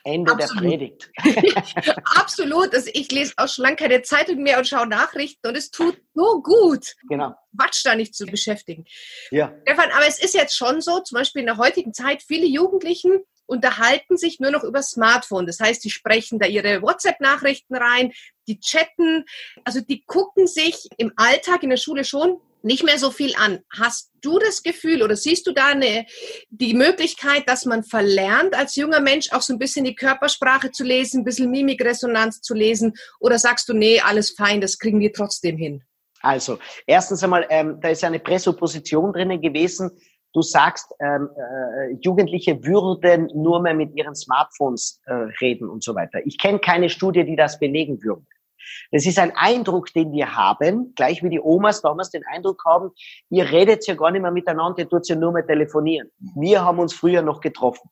Ende 0.04 0.32
Absolut. 0.32 0.62
der 0.62 0.68
Predigt. 0.68 1.10
Absolut. 2.16 2.74
Also 2.74 2.90
ich 2.92 3.10
lese 3.10 3.34
auch 3.36 3.48
schon 3.48 3.64
lange 3.64 3.76
keine 3.76 4.02
Zeitung 4.02 4.42
mehr 4.42 4.58
und 4.58 4.66
schaue 4.66 4.86
Nachrichten 4.86 5.46
und 5.46 5.56
es 5.56 5.70
tut 5.70 6.00
so 6.14 6.42
gut. 6.42 6.94
Genau. 7.08 7.34
Quatsch 7.56 7.84
da 7.84 7.94
nicht 7.94 8.14
zu 8.14 8.26
beschäftigen. 8.26 8.84
Ja. 9.30 9.52
Stefan, 9.62 9.90
aber 9.90 10.06
es 10.06 10.22
ist 10.22 10.34
jetzt 10.34 10.56
schon 10.56 10.80
so, 10.80 11.00
zum 11.00 11.16
Beispiel 11.16 11.40
in 11.40 11.46
der 11.46 11.58
heutigen 11.58 11.92
Zeit, 11.92 12.22
viele 12.22 12.46
Jugendlichen 12.46 13.22
unterhalten 13.46 14.18
sich 14.18 14.40
nur 14.40 14.50
noch 14.50 14.62
über 14.62 14.82
Smartphone. 14.82 15.46
Das 15.46 15.58
heißt, 15.58 15.82
die 15.82 15.90
sprechen 15.90 16.38
da 16.38 16.46
ihre 16.46 16.82
WhatsApp-Nachrichten 16.82 17.74
rein, 17.74 18.12
die 18.46 18.60
chatten, 18.60 19.24
also 19.64 19.80
die 19.80 20.04
gucken 20.04 20.46
sich 20.46 20.88
im 20.98 21.12
Alltag 21.16 21.62
in 21.62 21.70
der 21.70 21.78
Schule 21.78 22.04
schon 22.04 22.40
nicht 22.62 22.84
mehr 22.84 22.98
so 22.98 23.10
viel 23.10 23.34
an. 23.36 23.60
Hast 23.78 24.12
du 24.20 24.38
das 24.38 24.62
Gefühl 24.62 25.02
oder 25.02 25.16
siehst 25.16 25.46
du 25.46 25.52
da 25.52 25.68
eine, 25.68 26.06
die 26.50 26.74
Möglichkeit, 26.74 27.48
dass 27.48 27.64
man 27.64 27.84
verlernt, 27.84 28.56
als 28.56 28.76
junger 28.76 29.00
Mensch 29.00 29.32
auch 29.32 29.42
so 29.42 29.52
ein 29.52 29.58
bisschen 29.58 29.84
die 29.84 29.94
Körpersprache 29.94 30.70
zu 30.70 30.84
lesen, 30.84 31.20
ein 31.20 31.24
bisschen 31.24 31.50
Mimikresonanz 31.50 32.40
zu 32.40 32.54
lesen? 32.54 32.94
Oder 33.20 33.38
sagst 33.38 33.68
du, 33.68 33.74
nee, 33.74 34.00
alles 34.00 34.30
fein, 34.30 34.60
das 34.60 34.78
kriegen 34.78 35.00
wir 35.00 35.12
trotzdem 35.12 35.56
hin? 35.56 35.82
Also, 36.20 36.58
erstens 36.86 37.22
einmal, 37.22 37.46
ähm, 37.48 37.80
da 37.80 37.90
ist 37.90 38.02
eine 38.02 38.18
Präsupposition 38.18 39.12
drinnen 39.12 39.40
gewesen. 39.40 39.90
Du 40.34 40.42
sagst, 40.42 40.92
ähm, 41.00 41.28
äh, 41.36 41.94
Jugendliche 42.02 42.62
würden 42.64 43.30
nur 43.34 43.62
mehr 43.62 43.74
mit 43.74 43.96
ihren 43.96 44.14
Smartphones 44.14 45.00
äh, 45.06 45.12
reden 45.40 45.68
und 45.68 45.82
so 45.82 45.94
weiter. 45.94 46.20
Ich 46.26 46.38
kenne 46.38 46.58
keine 46.58 46.90
Studie, 46.90 47.24
die 47.24 47.36
das 47.36 47.58
belegen 47.58 48.02
würde. 48.02 48.22
Das 48.90 49.06
ist 49.06 49.18
ein 49.18 49.32
Eindruck, 49.36 49.92
den 49.92 50.12
wir 50.12 50.34
haben, 50.34 50.92
gleich 50.94 51.22
wie 51.22 51.30
die 51.30 51.40
Omas 51.40 51.82
damals 51.82 52.10
den 52.10 52.24
Eindruck 52.26 52.62
haben, 52.66 52.90
ihr 53.30 53.50
redet 53.50 53.86
ja 53.86 53.94
gar 53.94 54.10
nicht 54.10 54.22
mehr 54.22 54.30
miteinander, 54.30 54.80
ihr 54.80 54.88
tut 54.88 55.08
ja 55.08 55.16
nur 55.16 55.32
mehr 55.32 55.46
telefonieren. 55.46 56.10
Wir 56.36 56.64
haben 56.64 56.78
uns 56.78 56.94
früher 56.94 57.22
noch 57.22 57.40
getroffen. 57.40 57.90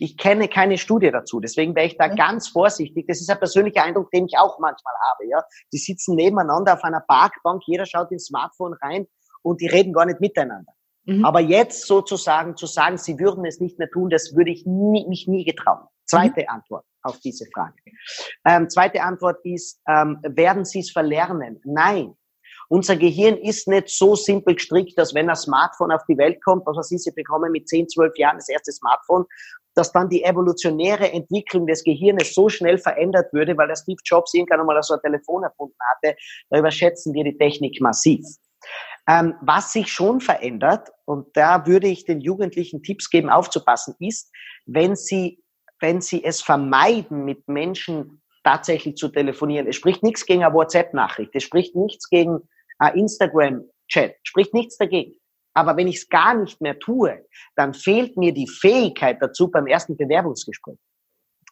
Ich 0.00 0.16
kenne 0.16 0.48
keine 0.48 0.78
Studie 0.78 1.10
dazu, 1.10 1.40
deswegen 1.40 1.74
wäre 1.74 1.86
ich 1.86 1.96
da 1.96 2.08
ganz 2.08 2.48
vorsichtig. 2.48 3.06
Das 3.08 3.20
ist 3.20 3.30
ein 3.30 3.38
persönlicher 3.38 3.82
Eindruck, 3.82 4.10
den 4.12 4.26
ich 4.26 4.38
auch 4.38 4.58
manchmal 4.60 4.94
habe. 5.10 5.26
Ja, 5.28 5.42
die 5.72 5.78
sitzen 5.78 6.14
nebeneinander 6.14 6.74
auf 6.74 6.84
einer 6.84 7.00
Parkbank, 7.00 7.62
jeder 7.66 7.84
schaut 7.84 8.12
ins 8.12 8.26
Smartphone 8.26 8.74
rein 8.74 9.06
und 9.42 9.60
die 9.60 9.66
reden 9.66 9.92
gar 9.92 10.06
nicht 10.06 10.20
miteinander. 10.20 10.72
Mhm. 11.04 11.24
Aber 11.24 11.40
jetzt 11.40 11.86
sozusagen 11.86 12.56
zu 12.56 12.66
sagen, 12.66 12.96
sie 12.96 13.18
würden 13.18 13.44
es 13.44 13.60
nicht 13.60 13.78
mehr 13.78 13.90
tun, 13.90 14.08
das 14.10 14.36
würde 14.36 14.50
ich 14.50 14.66
nie, 14.66 15.06
mich 15.08 15.26
nie 15.26 15.44
getrauen. 15.44 15.86
Zweite 16.08 16.42
mhm. 16.42 16.48
Antwort 16.48 16.84
auf 17.02 17.18
diese 17.20 17.46
Frage. 17.54 17.76
Ähm, 18.44 18.68
zweite 18.68 19.02
Antwort 19.02 19.38
ist, 19.44 19.80
ähm, 19.88 20.18
werden 20.22 20.64
Sie 20.64 20.80
es 20.80 20.90
verlernen? 20.90 21.60
Nein. 21.64 22.14
Unser 22.70 22.96
Gehirn 22.96 23.36
ist 23.38 23.66
nicht 23.66 23.88
so 23.88 24.14
simpel 24.14 24.54
gestrickt, 24.54 24.98
dass 24.98 25.14
wenn 25.14 25.30
ein 25.30 25.36
Smartphone 25.36 25.90
auf 25.90 26.02
die 26.06 26.18
Welt 26.18 26.42
kommt, 26.44 26.66
was 26.66 26.76
weiß 26.76 26.90
ich, 26.92 27.02
Sie 27.02 27.12
bekommen 27.12 27.50
mit 27.50 27.66
10, 27.66 27.88
12 27.88 28.18
Jahren 28.18 28.36
das 28.36 28.48
erste 28.48 28.72
Smartphone, 28.72 29.24
dass 29.74 29.92
dann 29.92 30.08
die 30.08 30.22
evolutionäre 30.24 31.12
Entwicklung 31.12 31.66
des 31.66 31.84
Gehirnes 31.84 32.34
so 32.34 32.48
schnell 32.48 32.78
verändert 32.78 33.32
würde, 33.32 33.56
weil 33.56 33.68
der 33.68 33.76
Steve 33.76 34.00
Jobs 34.04 34.34
irgendwann 34.34 34.60
einmal 34.60 34.82
so 34.82 34.94
ein 34.94 35.00
Telefon 35.00 35.44
erfunden 35.44 35.76
hatte. 35.94 36.16
Da 36.50 36.58
überschätzen 36.58 37.14
wir 37.14 37.24
die 37.24 37.38
Technik 37.38 37.80
massiv. 37.80 38.26
Ähm, 39.08 39.34
was 39.40 39.72
sich 39.72 39.90
schon 39.90 40.20
verändert, 40.20 40.90
und 41.06 41.28
da 41.34 41.66
würde 41.66 41.88
ich 41.88 42.04
den 42.04 42.20
Jugendlichen 42.20 42.82
Tipps 42.82 43.08
geben, 43.08 43.30
aufzupassen, 43.30 43.94
ist, 44.00 44.30
wenn 44.66 44.96
sie 44.96 45.42
wenn 45.80 46.00
sie 46.00 46.24
es 46.24 46.42
vermeiden, 46.42 47.24
mit 47.24 47.48
Menschen 47.48 48.22
tatsächlich 48.44 48.96
zu 48.96 49.08
telefonieren. 49.08 49.66
Es 49.66 49.76
spricht 49.76 50.02
nichts 50.02 50.24
gegen 50.24 50.44
eine 50.44 50.54
WhatsApp-Nachricht, 50.54 51.32
es 51.34 51.42
spricht 51.42 51.74
nichts 51.74 52.08
gegen 52.08 52.48
Instagram-Chat, 52.94 54.14
spricht 54.22 54.54
nichts 54.54 54.78
dagegen. 54.78 55.14
Aber 55.54 55.76
wenn 55.76 55.88
ich 55.88 55.96
es 55.96 56.08
gar 56.08 56.34
nicht 56.34 56.60
mehr 56.60 56.78
tue, 56.78 57.26
dann 57.56 57.74
fehlt 57.74 58.16
mir 58.16 58.32
die 58.32 58.46
Fähigkeit 58.48 59.18
dazu 59.20 59.50
beim 59.50 59.66
ersten 59.66 59.96
Bewerbungsgespräch. 59.96 60.78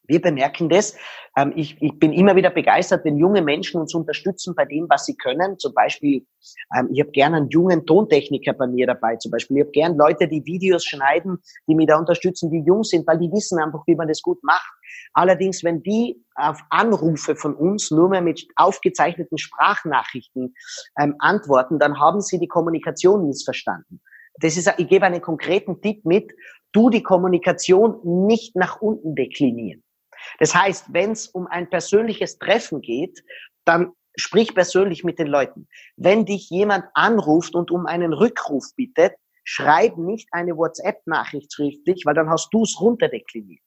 Wir 0.08 0.20
bemerken 0.20 0.68
das. 0.68 0.96
Ähm, 1.36 1.52
ich, 1.56 1.80
ich 1.80 1.98
bin 1.98 2.12
immer 2.12 2.36
wieder 2.36 2.50
begeistert, 2.50 3.04
wenn 3.04 3.16
junge 3.16 3.42
Menschen 3.42 3.80
uns 3.80 3.94
unterstützen 3.94 4.54
bei 4.54 4.64
dem, 4.64 4.86
was 4.88 5.06
sie 5.06 5.16
können. 5.16 5.58
Zum 5.58 5.74
Beispiel, 5.74 6.26
ähm, 6.76 6.88
ich 6.92 7.00
habe 7.00 7.10
gerne 7.10 7.36
einen 7.36 7.48
jungen 7.48 7.86
Tontechniker 7.86 8.52
bei 8.52 8.66
mir 8.66 8.86
dabei. 8.86 9.16
Zum 9.16 9.30
Beispiel, 9.30 9.58
ich 9.58 9.62
habe 9.64 9.72
gern 9.72 9.96
Leute, 9.96 10.28
die 10.28 10.44
Videos 10.44 10.84
schneiden, 10.84 11.38
die 11.68 11.74
mich 11.74 11.86
da 11.86 11.98
unterstützen, 11.98 12.50
die 12.50 12.62
jung 12.66 12.84
sind, 12.84 13.06
weil 13.06 13.18
die 13.18 13.30
wissen 13.32 13.58
einfach, 13.58 13.82
wie 13.86 13.96
man 13.96 14.08
das 14.08 14.22
gut 14.22 14.42
macht. 14.42 14.72
Allerdings, 15.12 15.64
wenn 15.64 15.82
die 15.82 16.22
auf 16.34 16.60
Anrufe 16.70 17.36
von 17.36 17.54
uns 17.54 17.90
nur 17.90 18.08
mehr 18.08 18.22
mit 18.22 18.46
aufgezeichneten 18.56 19.38
Sprachnachrichten 19.38 20.54
ähm, 21.00 21.14
antworten, 21.18 21.78
dann 21.78 21.98
haben 21.98 22.20
sie 22.20 22.38
die 22.38 22.48
Kommunikation 22.48 23.26
missverstanden. 23.26 24.00
Das 24.40 24.56
ist, 24.56 24.72
ich 24.76 24.88
gebe 24.88 25.06
einen 25.06 25.22
konkreten 25.22 25.80
Tipp 25.80 26.04
mit, 26.04 26.30
du 26.72 26.90
die 26.90 27.02
Kommunikation 27.02 28.26
nicht 28.26 28.54
nach 28.54 28.80
unten 28.80 29.14
deklinieren. 29.14 29.82
Das 30.38 30.54
heißt, 30.54 30.86
wenn 30.92 31.12
es 31.12 31.28
um 31.28 31.46
ein 31.46 31.68
persönliches 31.70 32.38
Treffen 32.38 32.80
geht, 32.80 33.22
dann 33.64 33.92
sprich 34.16 34.54
persönlich 34.54 35.04
mit 35.04 35.18
den 35.18 35.26
Leuten. 35.26 35.68
Wenn 35.96 36.24
dich 36.24 36.50
jemand 36.50 36.84
anruft 36.94 37.54
und 37.54 37.70
um 37.70 37.86
einen 37.86 38.12
Rückruf 38.12 38.64
bittet, 38.76 39.14
schreib 39.44 39.96
nicht 39.98 40.28
eine 40.32 40.56
WhatsApp-Nachricht 40.56 41.52
schriftlich, 41.52 42.02
weil 42.04 42.14
dann 42.14 42.30
hast 42.30 42.48
du 42.52 42.62
es 42.62 42.80
runterdekliniert. 42.80 43.62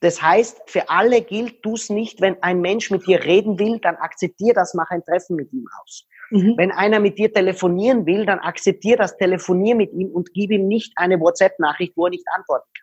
Das 0.00 0.22
heißt, 0.22 0.62
für 0.66 0.88
alle 0.88 1.22
gilt, 1.22 1.64
du 1.64 1.74
es 1.74 1.90
nicht, 1.90 2.20
wenn 2.20 2.42
ein 2.42 2.60
Mensch 2.60 2.90
mit 2.90 3.06
dir 3.06 3.24
reden 3.24 3.58
will, 3.58 3.78
dann 3.80 3.96
akzeptier 3.96 4.54
das, 4.54 4.74
mach 4.74 4.90
ein 4.90 5.04
Treffen 5.04 5.36
mit 5.36 5.52
ihm 5.52 5.66
aus. 5.82 6.06
Mhm. 6.30 6.54
Wenn 6.56 6.72
einer 6.72 7.00
mit 7.00 7.18
dir 7.18 7.32
telefonieren 7.32 8.06
will, 8.06 8.24
dann 8.26 8.38
akzeptier 8.38 8.96
das, 8.96 9.16
telefonier 9.16 9.74
mit 9.74 9.92
ihm 9.92 10.08
und 10.08 10.32
gib 10.32 10.50
ihm 10.50 10.66
nicht 10.66 10.92
eine 10.96 11.20
WhatsApp-Nachricht, 11.20 11.96
wo 11.96 12.06
er 12.06 12.10
nicht 12.10 12.26
antworten 12.34 12.68
kann 12.80 12.81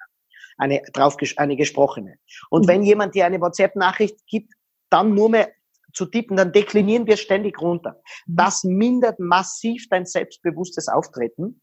eine, 0.60 0.82
drauf, 0.94 1.18
eine 1.38 1.56
gesprochene. 1.56 2.18
Und 2.50 2.66
mhm. 2.66 2.68
wenn 2.68 2.84
jemand 2.84 3.16
dir 3.16 3.26
eine 3.26 3.42
WhatsApp-Nachricht 3.42 4.26
gibt, 4.28 4.54
dann 4.90 5.14
nur 5.16 5.30
mehr 5.30 5.50
zu 5.94 6.06
tippen, 6.06 6.38
dann 6.38 6.52
deklinieren 6.52 7.08
wir 7.08 7.18
ständig 7.18 7.60
runter. 7.60 8.00
Mhm. 8.28 8.36
Das 8.36 8.64
mindert 8.64 9.20
massiv 9.20 9.88
dein 9.90 10.06
selbstbewusstes 10.06 10.88
Auftreten 10.88 11.62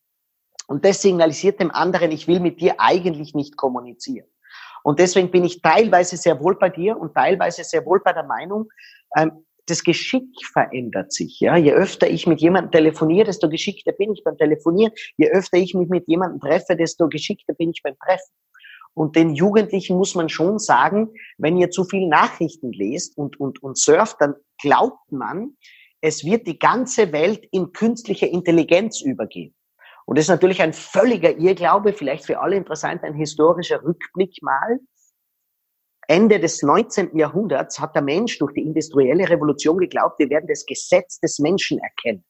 und 0.66 0.84
das 0.84 1.02
signalisiert 1.02 1.60
dem 1.60 1.70
anderen, 1.70 2.10
ich 2.10 2.26
will 2.26 2.40
mit 2.40 2.60
dir 2.60 2.74
eigentlich 2.78 3.34
nicht 3.34 3.56
kommunizieren. 3.56 4.26
Und 4.82 4.98
deswegen 4.98 5.30
bin 5.30 5.44
ich 5.44 5.62
teilweise 5.62 6.16
sehr 6.16 6.40
wohl 6.40 6.56
bei 6.56 6.68
dir 6.68 6.96
und 6.96 7.14
teilweise 7.14 7.64
sehr 7.64 7.84
wohl 7.84 8.00
bei 8.00 8.12
der 8.12 8.24
Meinung, 8.24 8.68
ähm, 9.16 9.44
das 9.66 9.82
Geschick 9.82 10.28
verändert 10.52 11.12
sich. 11.12 11.40
Ja, 11.40 11.56
je 11.56 11.72
öfter 11.72 12.08
ich 12.08 12.26
mit 12.28 12.40
jemandem 12.40 12.70
telefoniere, 12.70 13.26
desto 13.26 13.48
geschickter 13.48 13.90
bin 13.90 14.12
ich 14.12 14.22
beim 14.22 14.38
Telefonieren. 14.38 14.92
Je 15.16 15.28
öfter 15.28 15.56
ich 15.58 15.74
mich 15.74 15.88
mit 15.88 16.06
jemandem 16.06 16.40
treffe, 16.40 16.76
desto 16.76 17.08
geschickter 17.08 17.52
bin 17.54 17.70
ich 17.70 17.82
beim 17.82 17.96
Treffen. 17.98 18.32
Und 18.96 19.14
den 19.14 19.34
Jugendlichen 19.34 19.98
muss 19.98 20.14
man 20.14 20.30
schon 20.30 20.58
sagen, 20.58 21.10
wenn 21.36 21.58
ihr 21.58 21.70
zu 21.70 21.84
viel 21.84 22.08
Nachrichten 22.08 22.72
lest 22.72 23.18
und, 23.18 23.38
und, 23.38 23.62
und 23.62 23.76
surft, 23.76 24.16
dann 24.20 24.34
glaubt 24.58 25.12
man, 25.12 25.56
es 26.00 26.24
wird 26.24 26.46
die 26.46 26.58
ganze 26.58 27.12
Welt 27.12 27.46
in 27.52 27.72
künstliche 27.72 28.24
Intelligenz 28.24 29.02
übergehen. 29.02 29.54
Und 30.06 30.16
das 30.16 30.24
ist 30.24 30.30
natürlich 30.30 30.62
ein 30.62 30.72
völliger 30.72 31.36
Irrglaube, 31.36 31.92
vielleicht 31.92 32.24
für 32.24 32.40
alle 32.40 32.56
interessant, 32.56 33.02
ein 33.02 33.14
historischer 33.14 33.82
Rückblick 33.84 34.40
mal. 34.40 34.80
Ende 36.08 36.40
des 36.40 36.62
19. 36.62 37.18
Jahrhunderts 37.18 37.78
hat 37.78 37.94
der 37.94 38.02
Mensch 38.02 38.38
durch 38.38 38.54
die 38.54 38.62
industrielle 38.62 39.28
Revolution 39.28 39.76
geglaubt, 39.76 40.18
wir 40.18 40.30
werden 40.30 40.46
das 40.48 40.64
Gesetz 40.64 41.20
des 41.20 41.38
Menschen 41.38 41.80
erkennen. 41.80 42.24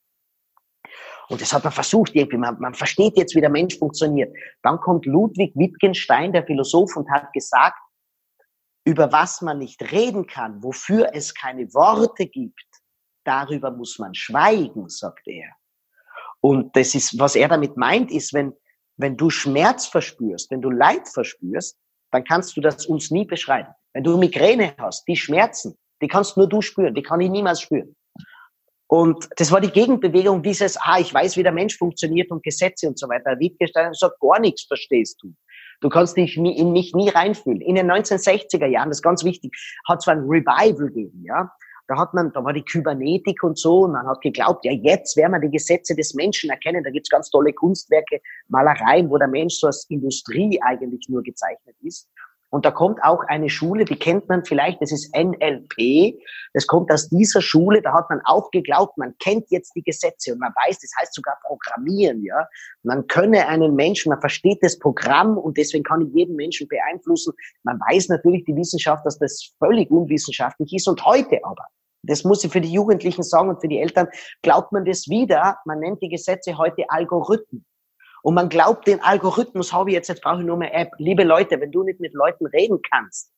Und 1.29 1.41
das 1.41 1.51
hat 1.53 1.63
man 1.63 1.73
versucht 1.73 2.15
irgendwie. 2.15 2.37
Man, 2.37 2.57
man 2.59 2.73
versteht 2.73 3.17
jetzt, 3.17 3.35
wie 3.35 3.41
der 3.41 3.49
Mensch 3.49 3.77
funktioniert. 3.77 4.35
Dann 4.63 4.79
kommt 4.79 5.05
Ludwig 5.05 5.53
Wittgenstein, 5.55 6.31
der 6.31 6.45
Philosoph, 6.45 6.95
und 6.95 7.09
hat 7.11 7.33
gesagt, 7.33 7.77
über 8.85 9.11
was 9.11 9.41
man 9.41 9.59
nicht 9.59 9.91
reden 9.91 10.27
kann, 10.27 10.63
wofür 10.63 11.09
es 11.13 11.33
keine 11.33 11.73
Worte 11.73 12.25
gibt, 12.25 12.63
darüber 13.25 13.71
muss 13.71 13.99
man 13.99 14.13
schweigen, 14.13 14.87
sagt 14.87 15.27
er. 15.27 15.49
Und 16.39 16.73
das 16.77 16.95
ist, 16.95 17.19
was 17.19 17.35
er 17.35 17.49
damit 17.49 17.75
meint, 17.75 18.09
ist, 18.09 18.33
wenn, 18.33 18.53
wenn 18.95 19.17
du 19.17 19.29
Schmerz 19.29 19.87
verspürst, 19.87 20.49
wenn 20.51 20.61
du 20.61 20.69
Leid 20.69 21.09
verspürst, 21.09 21.77
dann 22.11 22.23
kannst 22.23 22.55
du 22.55 22.61
das 22.61 22.85
uns 22.85 23.11
nie 23.11 23.25
beschreiben. 23.25 23.67
Wenn 23.91 24.05
du 24.05 24.17
Migräne 24.17 24.73
hast, 24.77 25.05
die 25.05 25.17
Schmerzen, 25.17 25.77
die 26.01 26.07
kannst 26.07 26.37
nur 26.37 26.47
du 26.47 26.61
spüren, 26.61 26.95
die 26.95 27.03
kann 27.03 27.19
ich 27.19 27.29
niemals 27.29 27.59
spüren. 27.59 27.96
Und 28.87 29.27
das 29.35 29.51
war 29.51 29.59
die 29.59 29.71
Gegenbewegung 29.71 30.41
dieses, 30.41 30.77
ah, 30.77 30.99
ich 30.99 31.13
weiß, 31.13 31.35
wie 31.35 31.43
der 31.43 31.51
Mensch 31.51 31.77
funktioniert 31.77 32.31
und 32.31 32.43
Gesetze 32.43 32.87
und 32.87 32.97
so 32.97 33.09
weiter. 33.09 33.37
Wittgenstein 33.37 33.93
sagt, 33.93 34.19
gar 34.19 34.39
nichts 34.39 34.63
verstehst 34.63 35.19
du. 35.21 35.33
Du 35.81 35.89
kannst 35.89 36.17
dich 36.17 36.37
in 36.37 36.71
mich 36.71 36.93
nie 36.95 37.09
reinfühlen. 37.09 37.61
In 37.61 37.75
den 37.75 37.91
1960er 37.91 38.65
Jahren, 38.65 38.89
das 38.89 38.99
ist 38.99 39.03
ganz 39.03 39.23
wichtig, 39.23 39.53
hat 39.87 40.01
zwar 40.01 40.15
ein 40.15 40.21
Revival 40.21 40.87
gegeben, 40.87 41.23
ja. 41.25 41.51
Da 41.89 41.97
hat 41.97 42.13
man, 42.13 42.33
da 42.33 42.43
war 42.43 42.51
die 42.51 42.63
Kybernetik 42.63 43.43
und 43.43 43.57
so, 43.57 43.83
und 43.85 43.93
man 43.93 44.05
hat 44.05 44.19
geglaubt, 44.19 44.65
ja, 44.65 44.73
jetzt 44.73 45.15
werden 45.15 45.31
wir 45.31 45.39
die 45.39 45.51
Gesetze 45.51 45.95
des 45.95 46.13
Menschen 46.15 46.49
erkennen. 46.49 46.83
Da 46.83 46.89
gibt's 46.89 47.09
ganz 47.09 47.29
tolle 47.29 47.53
Kunstwerke, 47.53 48.19
Malereien, 48.49 49.09
wo 49.09 49.17
der 49.17 49.29
Mensch 49.29 49.55
so 49.55 49.67
als 49.67 49.85
Industrie 49.89 50.59
eigentlich 50.61 51.07
nur 51.07 51.23
gezeichnet 51.23 51.77
ist. 51.81 52.09
Und 52.49 52.65
da 52.65 52.71
kommt 52.71 53.03
auch 53.03 53.23
eine 53.27 53.49
Schule, 53.49 53.83
die 53.83 53.97
kennt 53.97 54.29
man 54.29 54.45
vielleicht, 54.45 54.81
das 54.81 54.91
ist 54.91 55.13
NLP. 55.15 56.17
Das 56.53 56.65
kommt 56.65 56.91
aus 56.91 57.09
dieser 57.09 57.41
Schule, 57.41 57.81
da 57.81 57.93
hat 57.93 58.09
man 58.09 58.21
auch 58.23 58.51
geglaubt, 58.51 58.97
man 58.97 59.13
kennt 59.19 59.49
jetzt 59.49 59.75
die 59.75 59.83
Gesetze 59.83 60.33
und 60.33 60.39
man 60.39 60.53
weiß, 60.65 60.79
das 60.79 60.91
heißt 60.99 61.13
sogar 61.13 61.37
Programmieren, 61.45 62.23
ja. 62.23 62.47
Man 62.83 63.05
könne 63.07 63.47
einen 63.47 63.75
Menschen, 63.75 64.09
man 64.09 64.21
versteht 64.21 64.59
das 64.61 64.79
Programm 64.79 65.37
und 65.37 65.57
deswegen 65.57 65.83
kann 65.83 66.07
ich 66.07 66.13
jeden 66.13 66.35
Menschen 66.35 66.67
beeinflussen. 66.67 67.33
Man 67.63 67.79
weiß 67.79 68.09
natürlich 68.09 68.45
die 68.45 68.55
Wissenschaft, 68.55 69.05
dass 69.05 69.19
das 69.19 69.51
völlig 69.59 69.91
unwissenschaftlich 69.91 70.73
ist 70.73 70.87
und 70.87 71.05
heute 71.05 71.39
aber. 71.43 71.65
Das 72.03 72.23
muss 72.23 72.43
ich 72.43 72.51
für 72.51 72.61
die 72.61 72.71
Jugendlichen 72.71 73.23
sagen 73.23 73.49
und 73.49 73.59
für 73.59 73.67
die 73.67 73.79
Eltern. 73.79 74.07
Glaubt 74.41 74.71
man 74.71 74.85
das 74.85 75.09
wieder? 75.09 75.57
Man 75.65 75.79
nennt 75.79 76.01
die 76.01 76.09
Gesetze 76.09 76.57
heute 76.57 76.85
Algorithmen. 76.89 77.65
Und 78.27 78.33
man 78.33 78.49
glaubt, 78.49 78.87
den 78.87 78.99
Algorithmus 78.99 79.71
habe 79.71 79.89
ich 79.89 79.93
jetzt, 79.93 80.09
jetzt 80.09 80.21
brauche 80.21 80.41
ich 80.41 80.45
nur 80.45 80.57
mehr 80.57 80.75
App. 80.75 80.91
Liebe 80.97 81.23
Leute, 81.23 81.61
wenn 81.61 81.71
du 81.71 81.83
nicht 81.83 82.01
mit 82.01 82.13
Leuten 82.13 82.45
reden 82.47 82.81
kannst, 82.81 83.31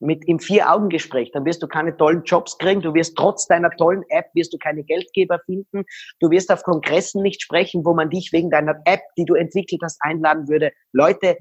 mit 0.00 0.24
im 0.26 0.40
Vier-Augen-Gespräch, 0.40 1.30
dann 1.30 1.44
wirst 1.44 1.62
du 1.62 1.68
keine 1.68 1.96
tollen 1.96 2.24
Jobs 2.24 2.58
kriegen, 2.58 2.82
du 2.82 2.92
wirst 2.92 3.16
trotz 3.16 3.46
deiner 3.46 3.70
tollen 3.70 4.02
App, 4.08 4.26
wirst 4.34 4.52
du 4.52 4.58
keine 4.58 4.82
Geldgeber 4.82 5.38
finden, 5.46 5.84
du 6.18 6.30
wirst 6.30 6.50
auf 6.50 6.64
Kongressen 6.64 7.22
nicht 7.22 7.40
sprechen, 7.40 7.84
wo 7.84 7.94
man 7.94 8.10
dich 8.10 8.32
wegen 8.32 8.50
deiner 8.50 8.80
App, 8.84 9.02
die 9.16 9.26
du 9.26 9.34
entwickelt 9.34 9.80
hast, 9.84 10.02
einladen 10.02 10.48
würde. 10.48 10.72
Leute, 10.90 11.36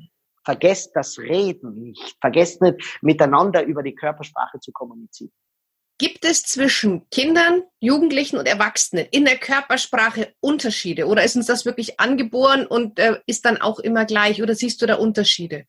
vergesst 0.46 0.91
das 0.93 1.17
Reden 1.17 1.81
nicht. 1.81 2.17
Vergesst 2.22 2.62
nicht, 2.62 3.00
miteinander 3.01 3.63
über 3.63 3.81
die 3.81 3.96
Körpersprache 3.96 4.60
zu 4.60 4.72
kommunizieren. 4.72 5.31
Gibt 6.01 6.25
es 6.25 6.41
zwischen 6.41 7.08
Kindern, 7.12 7.62
Jugendlichen 7.79 8.38
und 8.38 8.48
Erwachsenen 8.48 9.05
in 9.12 9.24
der 9.24 9.38
Körpersprache 9.38 10.34
Unterschiede 10.39 11.05
oder 11.05 11.24
ist 11.24 11.36
uns 11.36 11.46
das 11.46 11.63
wirklich 11.63 12.00
angeboren 12.00 12.65
und 12.65 12.98
äh, 12.98 13.20
ist 13.27 13.46
dann 13.46 13.62
auch 13.62 13.77
immer 13.77 14.05
gleich 14.05 14.41
oder 14.41 14.55
siehst 14.55 14.81
du 14.81 14.88
da 14.88 14.96
Unterschiede? 14.96 15.65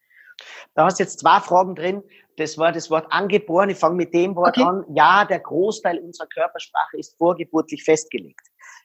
Da 0.75 0.87
hast 0.87 1.01
jetzt 1.01 1.21
zwei 1.21 1.39
Fragen 1.41 1.75
drin. 1.75 2.03
Das 2.39 2.57
war 2.57 2.73
das 2.73 2.89
Wort 2.89 3.09
angeboren. 3.11 3.69
Ich 3.69 3.77
fange 3.77 3.97
mit 3.97 4.15
dem 4.15 4.35
Wort 4.35 4.57
okay. 4.57 4.67
an. 4.67 4.87
Ja, 4.95 5.27
der 5.27 5.41
Großteil 5.41 5.99
unserer 5.99 6.29
Körpersprache 6.29 6.97
ist 6.97 7.15
vorgeburtlich 7.19 7.85
festgelegt. 7.85 8.41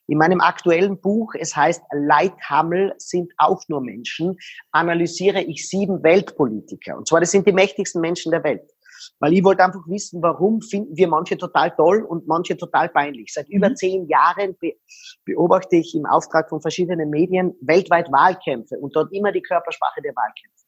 In 0.08 0.17
meinem 0.17 0.41
aktuellen 0.41 1.00
Buch, 1.00 1.34
es 1.39 1.56
heißt 1.56 1.82
Leithammel 1.93 2.93
sind 2.98 3.32
auch 3.38 3.63
nur 3.69 3.80
Menschen, 3.80 4.38
analysiere 4.74 5.41
ich 5.43 5.69
sieben 5.69 6.04
Weltpolitiker. 6.04 6.98
Und 6.98 7.08
zwar, 7.08 7.22
das 7.22 7.32
sind 7.32 7.48
die 7.48 7.54
mächtigsten 7.54 8.02
Menschen 8.02 8.34
der 8.34 8.43
Welt. 8.43 8.69
Weil 9.19 9.34
ich 9.34 9.43
wollte 9.43 9.63
einfach 9.63 9.88
wissen, 9.88 10.21
warum 10.21 10.62
finden 10.62 10.95
wir 10.95 11.08
manche 11.08 11.38
total 11.38 11.71
toll 11.71 12.03
und 12.03 12.27
manche 12.27 12.56
total 12.56 12.89
peinlich. 12.89 13.34
Seit 13.34 13.49
über 13.49 13.69
mhm. 13.69 13.75
zehn 13.75 14.08
Jahren 14.08 14.56
be 14.60 14.73
beobachte 15.25 15.77
ich 15.77 15.95
im 15.95 16.06
Auftrag 16.06 16.49
von 16.49 16.62
verschiedenen 16.62 17.10
Medien 17.10 17.56
weltweit 17.62 18.12
Wahlkämpfe 18.12 18.77
und 18.80 18.95
dort 18.95 19.12
immer 19.12 19.32
die 19.32 19.41
Körpersprache 19.41 20.01
der 20.01 20.15
Wahlkämpfe. 20.15 20.65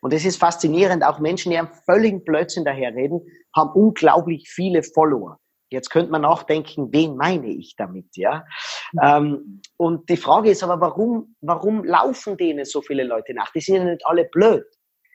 Und 0.00 0.14
es 0.14 0.24
ist 0.24 0.38
faszinierend, 0.38 1.04
auch 1.04 1.18
Menschen, 1.18 1.50
die 1.50 1.58
einen 1.58 1.68
völligen 1.84 2.24
Blödsinn 2.24 2.64
daherreden, 2.64 3.20
haben 3.54 3.70
unglaublich 3.72 4.48
viele 4.48 4.82
Follower. 4.82 5.38
Jetzt 5.70 5.90
könnte 5.90 6.10
man 6.10 6.22
nachdenken, 6.22 6.88
wen 6.92 7.16
meine 7.16 7.48
ich 7.48 7.76
damit, 7.76 8.16
ja? 8.16 8.44
Mhm. 8.92 9.00
Ähm, 9.02 9.62
und 9.76 10.08
die 10.08 10.16
Frage 10.16 10.50
ist 10.50 10.64
aber, 10.64 10.80
warum, 10.80 11.36
warum 11.40 11.84
laufen 11.84 12.36
denen 12.36 12.64
so 12.64 12.82
viele 12.82 13.04
Leute 13.04 13.34
nach? 13.34 13.52
Die 13.52 13.60
sind 13.60 13.76
ja 13.76 13.84
nicht 13.84 14.06
alle 14.06 14.24
blöd. 14.24 14.64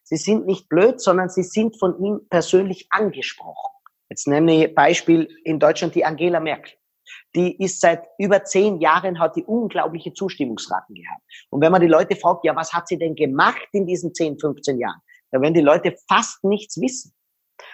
Sie 0.07 0.17
sind 0.17 0.45
nicht 0.45 0.69
blöd, 0.69 1.01
sondern 1.01 1.29
sie 1.29 1.41
sind 1.41 1.79
von 1.79 1.99
ihm 1.99 2.21
persönlich 2.29 2.87
angesprochen. 2.91 3.71
Jetzt 4.09 4.27
nenne 4.27 4.65
ich 4.65 4.75
Beispiel 4.75 5.27
in 5.43 5.59
Deutschland 5.59 5.95
die 5.95 6.05
Angela 6.05 6.39
Merkel. 6.39 6.73
Die 7.35 7.61
ist 7.61 7.81
seit 7.81 8.05
über 8.19 8.43
zehn 8.43 8.79
Jahren, 8.79 9.19
hat 9.19 9.35
die 9.35 9.43
unglaubliche 9.43 10.13
Zustimmungsraten 10.13 10.95
gehabt. 10.95 11.21
Und 11.49 11.61
wenn 11.61 11.71
man 11.71 11.81
die 11.81 11.87
Leute 11.87 12.15
fragt, 12.15 12.45
ja, 12.45 12.55
was 12.55 12.71
hat 12.71 12.87
sie 12.87 12.99
denn 12.99 13.15
gemacht 13.15 13.67
in 13.71 13.87
diesen 13.87 14.13
10, 14.13 14.39
15 14.39 14.77
Jahren? 14.77 15.01
Da 15.31 15.41
werden 15.41 15.55
die 15.55 15.61
Leute 15.61 15.95
fast 16.07 16.43
nichts 16.43 16.79
wissen. 16.79 17.13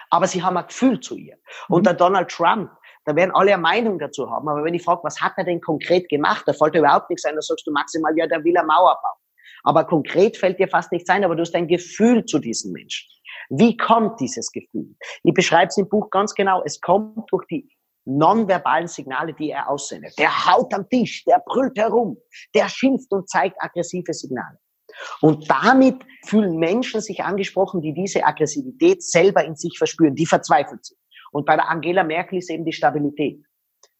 Aber 0.08 0.26
sie 0.26 0.42
haben 0.42 0.56
ein 0.56 0.66
Gefühl 0.66 1.00
zu 1.00 1.16
ihr. 1.16 1.36
Und 1.68 1.82
mhm. 1.82 1.84
der 1.84 1.94
Donald 1.94 2.30
Trump, 2.30 2.70
da 3.04 3.14
werden 3.14 3.32
alle 3.34 3.52
eine 3.52 3.62
Meinung 3.62 3.98
dazu 3.98 4.30
haben. 4.30 4.48
Aber 4.48 4.64
wenn 4.64 4.74
ich 4.74 4.82
frage, 4.82 5.04
was 5.04 5.20
hat 5.20 5.32
er 5.36 5.44
denn 5.44 5.60
konkret 5.60 6.08
gemacht? 6.08 6.44
Da 6.46 6.54
fällt 6.54 6.74
überhaupt 6.74 7.10
nichts 7.10 7.24
ein. 7.24 7.34
Da 7.34 7.42
sagst 7.42 7.66
du 7.66 7.72
maximal, 7.72 8.16
ja, 8.16 8.26
der 8.26 8.42
will 8.42 8.56
eine 8.56 8.66
Mauer 8.66 8.98
bauen. 9.02 9.21
Aber 9.62 9.84
konkret 9.84 10.36
fällt 10.36 10.58
dir 10.58 10.68
fast 10.68 10.92
nichts 10.92 11.08
ein, 11.08 11.24
aber 11.24 11.36
du 11.36 11.42
hast 11.42 11.54
ein 11.54 11.68
Gefühl 11.68 12.24
zu 12.24 12.38
diesem 12.38 12.72
Menschen. 12.72 13.08
Wie 13.48 13.76
kommt 13.76 14.20
dieses 14.20 14.50
Gefühl? 14.50 14.94
Ich 15.22 15.34
beschreibe 15.34 15.68
es 15.68 15.76
im 15.76 15.88
Buch 15.88 16.10
ganz 16.10 16.34
genau. 16.34 16.62
Es 16.64 16.80
kommt 16.80 17.30
durch 17.30 17.46
die 17.46 17.68
nonverbalen 18.04 18.88
Signale, 18.88 19.32
die 19.32 19.50
er 19.50 19.68
aussendet. 19.68 20.18
Der 20.18 20.46
haut 20.46 20.72
am 20.74 20.88
Tisch, 20.88 21.24
der 21.24 21.42
brüllt 21.44 21.78
herum, 21.78 22.16
der 22.54 22.68
schimpft 22.68 23.12
und 23.12 23.28
zeigt 23.28 23.56
aggressive 23.62 24.12
Signale. 24.12 24.58
Und 25.20 25.50
damit 25.50 26.04
fühlen 26.26 26.56
Menschen 26.58 27.00
sich 27.00 27.22
angesprochen, 27.22 27.80
die 27.80 27.94
diese 27.94 28.24
Aggressivität 28.24 29.02
selber 29.02 29.44
in 29.44 29.56
sich 29.56 29.78
verspüren, 29.78 30.14
die 30.14 30.26
verzweifelt 30.26 30.84
sind. 30.84 30.98
Und 31.30 31.46
bei 31.46 31.56
der 31.56 31.68
Angela 31.68 32.04
Merkel 32.04 32.38
ist 32.38 32.50
eben 32.50 32.64
die 32.64 32.72
Stabilität. 32.72 33.42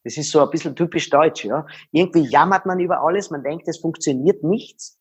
Das 0.05 0.16
ist 0.16 0.31
so 0.31 0.40
ein 0.42 0.51
bisschen 0.51 0.75
typisch 0.75 1.09
deutsch, 1.09 1.44
ja. 1.44 1.66
Irgendwie 1.92 2.29
jammert 2.29 2.66
man 2.66 2.81
über 2.81 3.01
alles, 3.01 3.31
man 3.31 3.44
denkt, 3.44 3.68
es 3.68 3.79
funktioniert 3.79 4.42
nichts. 4.42 5.01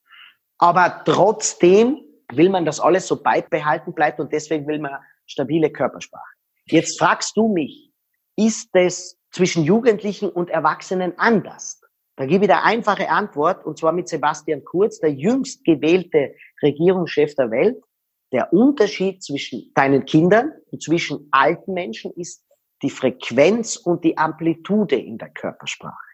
Aber 0.62 1.02
trotzdem 1.04 2.04
will 2.32 2.48
man, 2.48 2.64
dass 2.64 2.78
alles 2.78 3.08
so 3.08 3.20
beibehalten 3.20 3.94
bleibt 3.94 4.20
und 4.20 4.32
deswegen 4.32 4.68
will 4.68 4.78
man 4.78 4.92
stabile 5.26 5.72
Körpersprache. 5.72 6.36
Jetzt 6.66 7.00
fragst 7.00 7.36
du 7.36 7.48
mich, 7.48 7.92
ist 8.36 8.70
es 8.74 9.18
zwischen 9.32 9.64
Jugendlichen 9.64 10.28
und 10.30 10.50
Erwachsenen 10.50 11.18
anders? 11.18 11.80
Da 12.14 12.26
gebe 12.26 12.44
ich 12.44 12.50
eine 12.52 12.62
einfache 12.62 13.08
Antwort, 13.08 13.66
und 13.66 13.76
zwar 13.76 13.90
mit 13.90 14.08
Sebastian 14.08 14.62
Kurz, 14.62 15.00
der 15.00 15.12
jüngst 15.12 15.64
gewählte 15.64 16.36
Regierungschef 16.62 17.34
der 17.34 17.50
Welt. 17.50 17.82
Der 18.30 18.52
Unterschied 18.52 19.20
zwischen 19.20 19.72
deinen 19.74 20.04
Kindern 20.04 20.52
und 20.70 20.80
zwischen 20.80 21.26
alten 21.32 21.72
Menschen 21.72 22.12
ist 22.12 22.46
die 22.82 22.90
Frequenz 22.90 23.76
und 23.78 24.04
die 24.04 24.16
Amplitude 24.16 24.94
in 24.94 25.18
der 25.18 25.30
Körpersprache. 25.30 26.06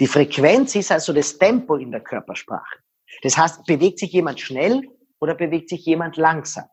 Die 0.00 0.06
Frequenz 0.06 0.74
ist 0.74 0.90
also 0.90 1.12
das 1.12 1.36
Tempo 1.36 1.76
in 1.76 1.90
der 1.90 2.00
Körpersprache. 2.00 2.78
Das 3.22 3.36
heißt, 3.36 3.64
bewegt 3.66 3.98
sich 3.98 4.12
jemand 4.12 4.40
schnell 4.40 4.82
oder 5.20 5.34
bewegt 5.34 5.68
sich 5.68 5.84
jemand 5.84 6.16
langsam? 6.16 6.64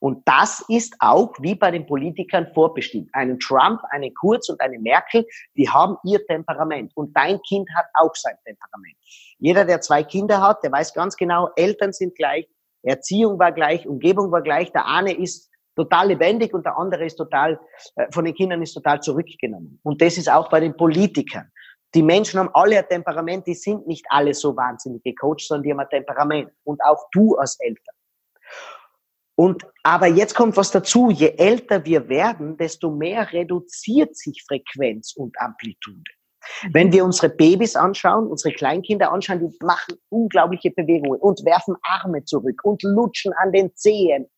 Und 0.00 0.22
das 0.26 0.64
ist 0.68 0.94
auch 1.00 1.32
wie 1.40 1.54
bei 1.54 1.70
den 1.70 1.86
Politikern 1.86 2.48
vorbestimmt. 2.54 3.10
Einen 3.12 3.38
Trump, 3.40 3.80
einen 3.90 4.14
Kurz 4.14 4.48
und 4.48 4.60
eine 4.60 4.78
Merkel, 4.78 5.26
die 5.56 5.68
haben 5.68 5.96
ihr 6.04 6.24
Temperament. 6.26 6.92
Und 6.94 7.16
dein 7.16 7.40
Kind 7.42 7.68
hat 7.74 7.86
auch 7.94 8.14
sein 8.14 8.36
Temperament. 8.44 8.96
Jeder, 9.38 9.64
der 9.64 9.80
zwei 9.80 10.02
Kinder 10.02 10.40
hat, 10.40 10.62
der 10.62 10.72
weiß 10.72 10.94
ganz 10.94 11.16
genau, 11.16 11.50
Eltern 11.56 11.92
sind 11.92 12.14
gleich, 12.16 12.46
Erziehung 12.82 13.38
war 13.38 13.52
gleich, 13.52 13.86
Umgebung 13.86 14.30
war 14.30 14.42
gleich. 14.42 14.70
Der 14.72 14.86
eine 14.86 15.12
ist 15.12 15.50
total 15.74 16.08
lebendig 16.08 16.54
und 16.54 16.64
der 16.64 16.76
andere 16.76 17.04
ist 17.04 17.16
total, 17.16 17.60
äh, 17.96 18.06
von 18.12 18.24
den 18.24 18.34
Kindern 18.34 18.62
ist 18.62 18.74
total 18.74 19.00
zurückgenommen. 19.00 19.80
Und 19.82 20.00
das 20.00 20.16
ist 20.16 20.30
auch 20.30 20.48
bei 20.48 20.60
den 20.60 20.76
Politikern. 20.76 21.50
Die 21.94 22.02
Menschen 22.02 22.38
haben 22.38 22.50
alle 22.52 22.78
ein 22.78 22.88
Temperament, 22.88 23.46
die 23.46 23.54
sind 23.54 23.86
nicht 23.86 24.04
alle 24.10 24.34
so 24.34 24.56
wahnsinnig 24.56 25.02
gecoacht, 25.02 25.40
sondern 25.40 25.62
die 25.62 25.70
haben 25.70 25.80
ein 25.80 25.88
Temperament. 25.88 26.50
Und 26.64 26.82
auch 26.84 27.06
du 27.12 27.36
als 27.36 27.58
Eltern. 27.60 27.94
Und, 29.34 29.64
aber 29.84 30.08
jetzt 30.08 30.34
kommt 30.34 30.56
was 30.56 30.70
dazu. 30.70 31.10
Je 31.10 31.34
älter 31.36 31.84
wir 31.84 32.08
werden, 32.08 32.56
desto 32.56 32.90
mehr 32.90 33.32
reduziert 33.32 34.16
sich 34.16 34.44
Frequenz 34.46 35.14
und 35.16 35.40
Amplitude. 35.40 36.02
Wenn 36.72 36.92
wir 36.92 37.04
unsere 37.04 37.28
Babys 37.28 37.76
anschauen, 37.76 38.26
unsere 38.26 38.54
Kleinkinder 38.54 39.12
anschauen, 39.12 39.40
die 39.40 39.56
machen 39.64 39.94
unglaubliche 40.08 40.70
Bewegungen 40.70 41.20
und 41.20 41.44
werfen 41.44 41.76
Arme 41.82 42.24
zurück 42.24 42.60
und 42.64 42.82
lutschen 42.82 43.32
an 43.34 43.52
den 43.52 43.74
Zehen. 43.76 44.28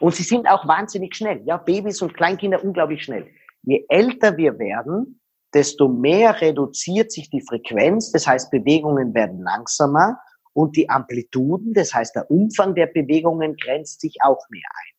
Und 0.00 0.14
sie 0.14 0.22
sind 0.22 0.48
auch 0.48 0.66
wahnsinnig 0.66 1.14
schnell. 1.14 1.40
Ja, 1.44 1.56
Babys 1.56 2.02
und 2.02 2.14
Kleinkinder 2.14 2.62
unglaublich 2.62 3.04
schnell. 3.04 3.28
Je 3.62 3.84
älter 3.88 4.36
wir 4.36 4.58
werden, 4.58 5.20
desto 5.54 5.88
mehr 5.88 6.40
reduziert 6.40 7.12
sich 7.12 7.30
die 7.30 7.42
Frequenz. 7.46 8.12
Das 8.12 8.26
heißt, 8.26 8.50
Bewegungen 8.50 9.14
werden 9.14 9.42
langsamer 9.42 10.18
und 10.52 10.76
die 10.76 10.90
Amplituden, 10.90 11.72
das 11.72 11.94
heißt, 11.94 12.16
der 12.16 12.30
Umfang 12.30 12.74
der 12.74 12.86
Bewegungen 12.86 13.56
grenzt 13.56 14.00
sich 14.00 14.16
auch 14.22 14.44
mehr 14.50 14.68
ein. 14.74 14.94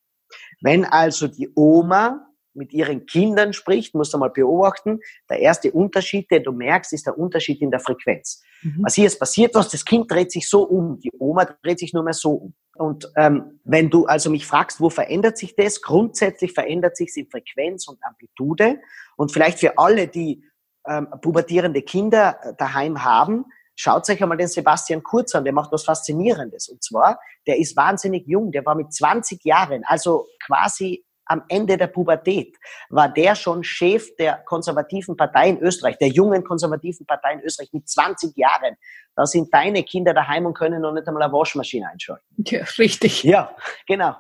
Wenn 0.62 0.86
also 0.86 1.28
die 1.28 1.50
Oma 1.56 2.26
mit 2.54 2.74
ihren 2.74 3.06
Kindern 3.06 3.54
spricht, 3.54 3.94
musst 3.96 4.14
du 4.14 4.18
mal 4.18 4.30
beobachten, 4.30 5.00
der 5.30 5.40
erste 5.40 5.72
Unterschied, 5.72 6.30
den 6.32 6.44
du 6.44 6.52
merkst, 6.52 6.94
ist 6.94 7.06
der 7.06 7.18
Unterschied 7.18 7.62
in 7.62 7.72
der 7.72 7.80
Frequenz. 7.80 8.42
Mhm. 8.62 8.80
Was 8.84 8.96
hier 8.96 9.08
ist 9.08 9.20
passiert, 9.20 9.56
was 9.56 9.70
das 9.70 9.86
Kind 9.86 10.12
dreht 10.12 10.32
sich 10.32 10.50
so 10.50 10.64
um, 10.64 11.00
die 11.00 11.12
Oma 11.18 11.46
dreht 11.46 11.80
sich 11.80 11.94
nur 11.94 12.04
mehr 12.04 12.14
so 12.14 12.32
um. 12.32 12.54
Und 12.80 13.12
ähm, 13.18 13.60
wenn 13.65 13.89
du 13.89 14.06
also 14.06 14.30
mich 14.30 14.46
fragst, 14.46 14.80
wo 14.80 14.89
verändert 14.89 15.38
sich 15.38 15.54
das? 15.56 15.82
Grundsätzlich 15.82 16.54
verändert 16.54 16.96
sich 16.96 17.10
es 17.10 17.18
in 17.18 17.30
Frequenz 17.30 17.88
und 17.89 18.00
Amplitude. 18.04 18.80
Und 19.18 19.34
vielleicht 19.34 19.60
für 19.60 19.78
alle, 19.78 20.08
die 20.08 20.46
ähm, 20.88 21.08
pubertierende 21.22 21.82
Kinder 21.82 22.39
äh, 22.42 22.54
daheim 22.58 23.04
haben, 23.04 23.46
schaut 23.76 24.10
euch 24.10 24.24
einmal 24.24 24.38
den 24.38 24.48
Sebastian 24.48 25.04
Kurz 25.04 25.36
an, 25.36 25.44
der 25.44 25.52
macht 25.52 25.74
was 25.74 25.84
Faszinierendes. 25.84 26.70
Und 26.70 26.82
zwar, 26.82 27.20
der 27.48 27.58
ist 27.60 27.76
wahnsinnig 27.76 28.26
jung, 28.28 28.54
der 28.54 28.65
war 28.65 28.76
mit 28.76 28.94
20 28.94 29.44
Jahren, 29.44 29.84
also 29.86 30.28
quasi 30.46 31.04
am 31.30 31.44
Ende 31.48 31.78
der 31.78 31.88
Pubertät 31.88 32.58
war 32.89 33.08
der 33.08 33.36
schon 33.36 33.63
Chef 33.63 34.15
der 34.18 34.39
konservativen 34.46 35.15
Partei 35.15 35.50
in 35.50 35.60
Österreich, 35.60 35.98
der 36.00 36.10
jungen 36.10 36.44
konservativen 36.44 37.06
Partei 37.06 37.34
in 37.34 37.42
Österreich 37.42 37.70
mit 37.72 37.88
20 37.88 38.36
Jahren. 38.36 38.76
Da 39.15 39.26
sind 39.26 39.54
deine 39.54 39.84
Kinder 39.84 40.13
daheim 40.13 40.48
und 40.48 40.56
können 40.56 40.82
noch 40.82 40.92
nicht 40.92 41.08
einmal 41.08 41.24
eine 41.24 41.32
Waschmaschine 41.32 41.88
einschalten. 41.88 42.26
Ja, 42.46 42.63
richtig. 42.78 43.24
Ja, 43.24 43.56
genau. 43.86 44.15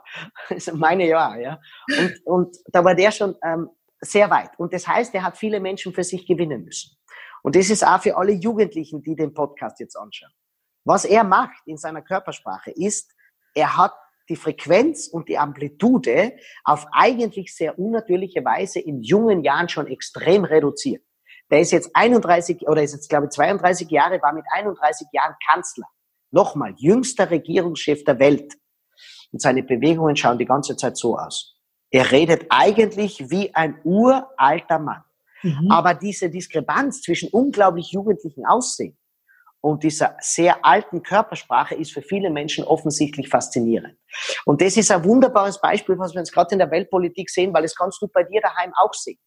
Das 0.49 0.65
sind 0.65 0.79
meine 0.79 1.07
ja, 1.07 1.35
ja. 1.35 1.59
Und, 1.97 2.25
und 2.25 2.57
da 2.67 2.83
war 2.83 2.93
der 2.93 3.11
schon 3.11 3.35
ähm, 3.43 3.69
sehr 3.99 4.29
weit. 4.29 4.51
Und 4.59 4.71
das 4.71 4.87
heißt, 4.87 5.13
er 5.15 5.23
hat 5.23 5.35
viele 5.35 5.59
Menschen 5.59 5.93
für 5.93 6.03
sich 6.03 6.27
gewinnen 6.27 6.63
müssen. 6.63 6.95
Und 7.41 7.55
das 7.55 7.71
ist 7.71 7.85
auch 7.85 8.01
für 8.01 8.15
alle 8.17 8.33
Jugendlichen, 8.33 9.01
die 9.01 9.15
den 9.15 9.33
Podcast 9.33 9.79
jetzt 9.79 9.95
anschauen. 9.95 10.31
Was 10.85 11.05
er 11.05 11.23
macht 11.23 11.65
in 11.65 11.77
seiner 11.77 12.03
Körpersprache 12.03 12.71
ist, 12.71 13.15
er 13.55 13.77
hat 13.77 13.93
die 14.29 14.35
Frequenz 14.35 15.07
und 15.07 15.27
die 15.27 15.37
Amplitude 15.37 16.33
auf 16.63 16.85
eigentlich 16.91 17.53
sehr 17.55 17.77
unnatürliche 17.77 18.45
Weise 18.45 18.79
in 18.79 19.01
jungen 19.01 19.43
Jahren 19.43 19.67
schon 19.67 19.87
extrem 19.87 20.45
reduziert. 20.45 21.03
Der 21.49 21.61
ist 21.61 21.71
jetzt 21.71 21.89
31 21.95 22.67
oder 22.67 22.83
ist 22.83 22.93
jetzt 22.93 23.09
glaube 23.09 23.25
ich 23.25 23.31
32 23.31 23.89
Jahre, 23.89 24.21
war 24.21 24.33
mit 24.33 24.45
31 24.53 25.07
Jahren 25.11 25.35
Kanzler. 25.49 25.87
Nochmal, 26.31 26.75
jüngster 26.77 27.31
Regierungschef 27.31 28.03
der 28.03 28.19
Welt. 28.19 28.53
Und 29.31 29.41
seine 29.41 29.63
Bewegungen 29.63 30.15
schauen 30.15 30.37
die 30.37 30.45
ganze 30.45 30.77
Zeit 30.77 30.95
so 30.95 31.17
aus. 31.17 31.55
Er 31.89 32.11
redet 32.11 32.45
eigentlich 32.49 33.31
wie 33.31 33.53
ein 33.55 33.79
uralter 33.83 34.77
Mann. 34.77 35.03
Mhm. 35.41 35.71
Aber 35.71 35.95
diese 35.95 36.29
Diskrepanz 36.29 37.01
zwischen 37.01 37.29
unglaublich 37.29 37.91
jugendlichen 37.91 38.45
Aussehen 38.45 38.98
und 39.61 39.83
dieser 39.83 40.15
sehr 40.21 40.65
alten 40.65 41.03
Körpersprache 41.03 41.75
ist 41.75 41.91
für 41.91 42.01
viele 42.01 42.29
Menschen 42.29 42.63
offensichtlich 42.63 43.29
faszinierend. 43.29 43.97
Und 44.45 44.61
das 44.61 44.77
ist 44.77 44.91
ein 44.91 45.03
wunderbares 45.03 45.59
Beispiel, 45.59 45.97
was 45.99 46.13
wir 46.13 46.21
jetzt 46.21 46.33
gerade 46.33 46.53
in 46.53 46.59
der 46.59 46.71
Weltpolitik 46.71 47.29
sehen, 47.29 47.53
weil 47.53 47.63
das 47.63 47.75
kannst 47.75 48.01
du 48.01 48.07
bei 48.07 48.23
dir 48.23 48.41
daheim 48.41 48.71
auch 48.75 48.93
sehen. 48.93 49.19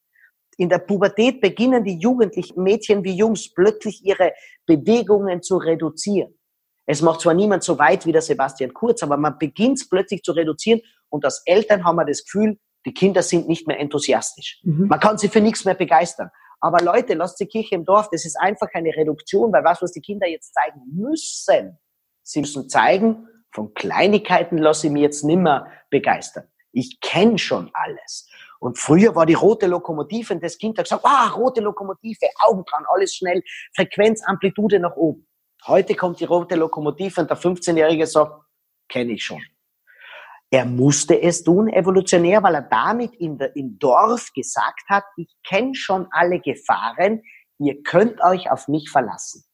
In 0.57 0.69
der 0.69 0.79
Pubertät 0.79 1.41
beginnen 1.41 1.85
die 1.85 1.99
Jugendlichen, 1.99 2.63
Mädchen 2.63 3.05
wie 3.05 3.15
Jungs, 3.15 3.53
plötzlich 3.53 4.05
ihre 4.05 4.33
Bewegungen 4.67 5.43
zu 5.43 5.57
reduzieren. 5.57 6.39
Es 6.87 7.01
macht 7.01 7.21
zwar 7.21 7.35
niemand 7.35 7.63
so 7.63 7.79
weit 7.79 8.07
wie 8.07 8.13
der 8.13 8.23
Sebastian 8.23 8.75
Kurz, 8.75 9.03
aber 9.03 9.17
man 9.17 9.39
beginnt 9.39 9.79
es 9.79 9.89
plötzlich 9.89 10.23
zu 10.23 10.33
reduzieren 10.33 10.81
und 11.09 11.25
als 11.25 11.43
Eltern 11.47 11.85
haben 11.85 11.97
wir 11.97 12.05
das 12.05 12.25
Gefühl, 12.25 12.59
die 12.85 12.93
Kinder 12.93 13.23
sind 13.23 13.49
nicht 13.49 13.67
mehr 13.69 13.79
enthusiastisch. 13.79 14.61
Mhm. 14.65 14.89
Man 14.89 14.99
kann 14.99 15.17
sie 15.17 15.29
für 15.29 15.41
nichts 15.41 15.65
mehr 15.65 15.75
begeistern. 15.75 16.31
Aber 16.63 16.81
Leute, 16.81 17.15
lasst 17.15 17.41
die 17.41 17.47
Kirche 17.47 17.75
im 17.75 17.85
Dorf. 17.85 18.09
Das 18.11 18.25
ist 18.25 18.37
einfach 18.37 18.69
eine 18.73 18.91
Reduktion, 18.97 19.53
weil 19.53 19.65
was, 19.65 19.83
was 19.83 19.91
die 19.91 20.01
Kinder 20.01 20.29
jetzt 20.29 20.55
zeigen 20.55 20.81
müssen, 20.95 21.77
sie 22.23 22.41
müssen 22.41 22.69
zeigen, 22.69 23.27
von 23.51 23.75
Kleinigkeiten 23.75 24.59
lasse 24.59 24.87
ich 24.87 24.93
mich 24.93 25.03
jetzt 25.03 25.25
nimmer 25.25 25.67
begeistern. 25.91 26.45
Ich 26.71 27.01
kenne 27.01 27.37
schon 27.39 27.71
alles. 27.75 28.29
Und 28.61 28.79
früher 28.79 29.15
war 29.17 29.27
die 29.27 29.35
rote 29.35 29.67
Lokomotive 29.67 30.35
und 30.35 30.43
das 30.43 30.57
Kind 30.57 30.79
hat 30.79 30.85
gesagt, 30.85 31.05
ah, 31.05 31.31
rote 31.31 31.61
Lokomotive, 31.61 32.29
Augen 32.39 32.65
dran, 32.65 32.85
alles 32.95 33.13
schnell, 33.13 33.43
Frequenz, 33.75 34.23
Amplitude 34.25 34.79
nach 34.79 34.95
oben. 34.95 35.27
Heute 35.67 35.97
kommt 35.97 36.21
die 36.21 36.25
rote 36.25 36.55
Lokomotive 36.55 37.21
und 37.21 37.29
der 37.29 37.37
15-Jährige 37.37 38.07
sagt, 38.07 38.41
kenne 38.89 39.15
ich 39.15 39.25
schon. 39.25 39.43
Er 40.55 40.67
musste 40.67 41.19
es 41.23 41.45
tun, 41.45 41.69
evolutionär, 41.69 42.43
weil 42.43 42.57
er 42.57 42.69
damit 42.69 43.15
in 43.15 43.39
der, 43.39 43.57
im 43.57 43.79
Dorf 43.79 44.31
gesagt 44.35 44.83
hat, 44.87 45.05
ich 45.17 45.35
kenne 45.49 45.75
schon 45.75 46.09
alle 46.11 46.41
Gefahren, 46.41 47.23
ihr 47.59 47.83
könnt 47.83 48.23
euch 48.23 48.51
auf 48.51 48.69
mich 48.69 48.91
verlassen. 48.91 49.45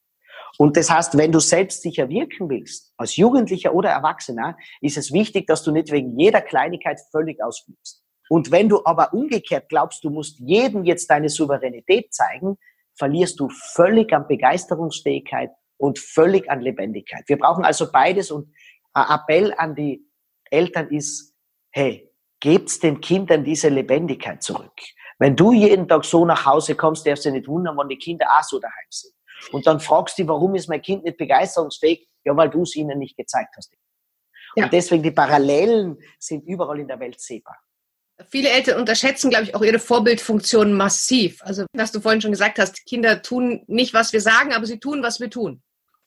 Und 0.57 0.75
das 0.75 0.89
heißt, 0.89 1.17
wenn 1.17 1.31
du 1.31 1.39
selbstsicher 1.39 2.09
wirken 2.09 2.49
willst, 2.49 2.93
als 2.97 3.15
Jugendlicher 3.15 3.73
oder 3.73 3.89
Erwachsener, 3.89 4.57
ist 4.81 4.97
es 4.97 5.13
wichtig, 5.13 5.47
dass 5.47 5.63
du 5.63 5.71
nicht 5.71 5.89
wegen 5.89 6.19
jeder 6.19 6.41
Kleinigkeit 6.41 6.99
völlig 7.11 7.41
ausflippst. 7.41 8.03
Und 8.29 8.51
wenn 8.51 8.67
du 8.67 8.81
aber 8.83 9.13
umgekehrt 9.13 9.69
glaubst, 9.69 10.03
du 10.03 10.09
musst 10.09 10.37
jedem 10.39 10.83
jetzt 10.83 11.09
deine 11.09 11.29
Souveränität 11.29 12.13
zeigen, 12.13 12.57
verlierst 12.97 13.39
du 13.39 13.47
völlig 13.47 14.11
an 14.11 14.27
Begeisterungsfähigkeit 14.27 15.51
und 15.77 15.97
völlig 15.97 16.51
an 16.51 16.59
Lebendigkeit. 16.59 17.23
Wir 17.27 17.37
brauchen 17.37 17.63
also 17.63 17.89
beides 17.89 18.31
und 18.31 18.53
Appell 18.93 19.53
an 19.55 19.75
die 19.75 20.08
Eltern 20.51 20.89
ist, 20.89 21.33
hey, 21.71 22.11
gebt's 22.39 22.79
den 22.79 23.01
Kindern 23.01 23.43
diese 23.43 23.69
Lebendigkeit 23.69 24.41
zurück. 24.41 24.73
Wenn 25.19 25.35
du 25.35 25.51
jeden 25.51 25.87
Tag 25.87 26.05
so 26.05 26.25
nach 26.25 26.45
Hause 26.45 26.75
kommst, 26.75 27.05
darfst 27.05 27.25
du 27.25 27.31
nicht 27.31 27.47
wundern, 27.47 27.77
wenn 27.77 27.89
die 27.89 27.97
Kinder 27.97 28.25
auch 28.37 28.43
so 28.43 28.59
daheim 28.59 28.87
sind. 28.89 29.13
Und 29.51 29.67
dann 29.67 29.79
fragst 29.79 30.17
du, 30.17 30.27
warum 30.27 30.55
ist 30.55 30.69
mein 30.69 30.81
Kind 30.81 31.03
nicht 31.03 31.17
begeisterungsfähig? 31.17 32.07
Ja, 32.25 32.35
weil 32.35 32.49
du 32.49 32.63
es 32.63 32.75
ihnen 32.75 32.99
nicht 32.99 33.17
gezeigt 33.17 33.53
hast. 33.57 33.73
Ja. 34.55 34.65
Und 34.65 34.73
deswegen 34.73 35.03
die 35.03 35.11
Parallelen 35.11 35.97
sind 36.17 36.45
überall 36.45 36.79
in 36.79 36.87
der 36.87 36.99
Welt 36.99 37.19
sehbar. 37.19 37.57
Viele 38.27 38.49
Eltern 38.49 38.79
unterschätzen, 38.79 39.29
glaube 39.29 39.45
ich, 39.45 39.55
auch 39.55 39.61
ihre 39.61 39.79
Vorbildfunktion 39.79 40.73
massiv. 40.73 41.41
Also, 41.43 41.65
was 41.71 41.93
du 41.93 42.01
vorhin 42.01 42.21
schon 42.21 42.31
gesagt 42.31 42.59
hast, 42.59 42.85
Kinder 42.85 43.21
tun 43.21 43.63
nicht, 43.67 43.93
was 43.93 44.11
wir 44.11 44.19
sagen, 44.19 44.51
aber 44.51 44.65
sie 44.65 44.79
tun, 44.79 45.01
was 45.03 45.21
wir 45.21 45.29
tun. 45.29 45.61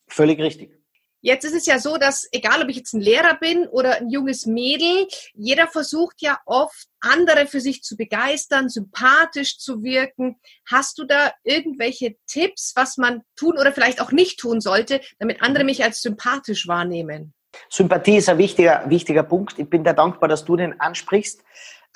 Völlig 0.07 0.39
richtig. 0.39 0.77
Jetzt 1.25 1.45
ist 1.45 1.55
es 1.55 1.65
ja 1.65 1.79
so, 1.79 1.95
dass 1.95 2.27
egal 2.33 2.61
ob 2.61 2.69
ich 2.69 2.75
jetzt 2.75 2.93
ein 2.93 2.99
Lehrer 2.99 3.35
bin 3.35 3.65
oder 3.67 3.95
ein 3.95 4.09
junges 4.09 4.45
Mädel, 4.45 5.07
jeder 5.33 5.67
versucht 5.67 6.21
ja 6.21 6.37
oft, 6.45 6.89
andere 6.99 7.47
für 7.47 7.61
sich 7.61 7.81
zu 7.81 7.95
begeistern, 7.95 8.67
sympathisch 8.67 9.57
zu 9.57 9.83
wirken. 9.83 10.35
Hast 10.69 10.99
du 10.99 11.05
da 11.05 11.31
irgendwelche 11.45 12.17
Tipps, 12.27 12.73
was 12.75 12.97
man 12.97 13.21
tun 13.37 13.57
oder 13.57 13.71
vielleicht 13.71 14.01
auch 14.01 14.11
nicht 14.11 14.37
tun 14.37 14.59
sollte, 14.59 14.99
damit 15.17 15.41
andere 15.41 15.63
mich 15.63 15.81
als 15.81 16.01
sympathisch 16.01 16.67
wahrnehmen? 16.67 17.33
Sympathie 17.69 18.17
ist 18.17 18.27
ein 18.27 18.37
wichtiger, 18.37 18.83
wichtiger 18.89 19.23
Punkt. 19.23 19.57
Ich 19.57 19.69
bin 19.69 19.85
dir 19.85 19.93
dankbar, 19.93 20.27
dass 20.27 20.43
du 20.43 20.57
den 20.57 20.77
ansprichst, 20.81 21.41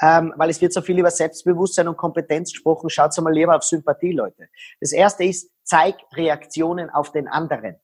ähm, 0.01 0.33
weil 0.37 0.49
es 0.49 0.61
wird 0.61 0.71
so 0.71 0.81
viel 0.81 0.99
über 0.99 1.11
Selbstbewusstsein 1.11 1.89
und 1.89 1.97
Kompetenz 1.97 2.53
gesprochen. 2.53 2.89
Schaut 2.89 3.17
mal 3.17 3.33
lieber 3.33 3.57
auf 3.57 3.63
Sympathie, 3.63 4.13
Leute. 4.13 4.47
Das 4.79 4.93
erste 4.93 5.25
ist, 5.25 5.51
zeig 5.63 5.95
Reaktionen 6.13 6.89
auf 6.89 7.11
den 7.11 7.27
anderen. 7.27 7.75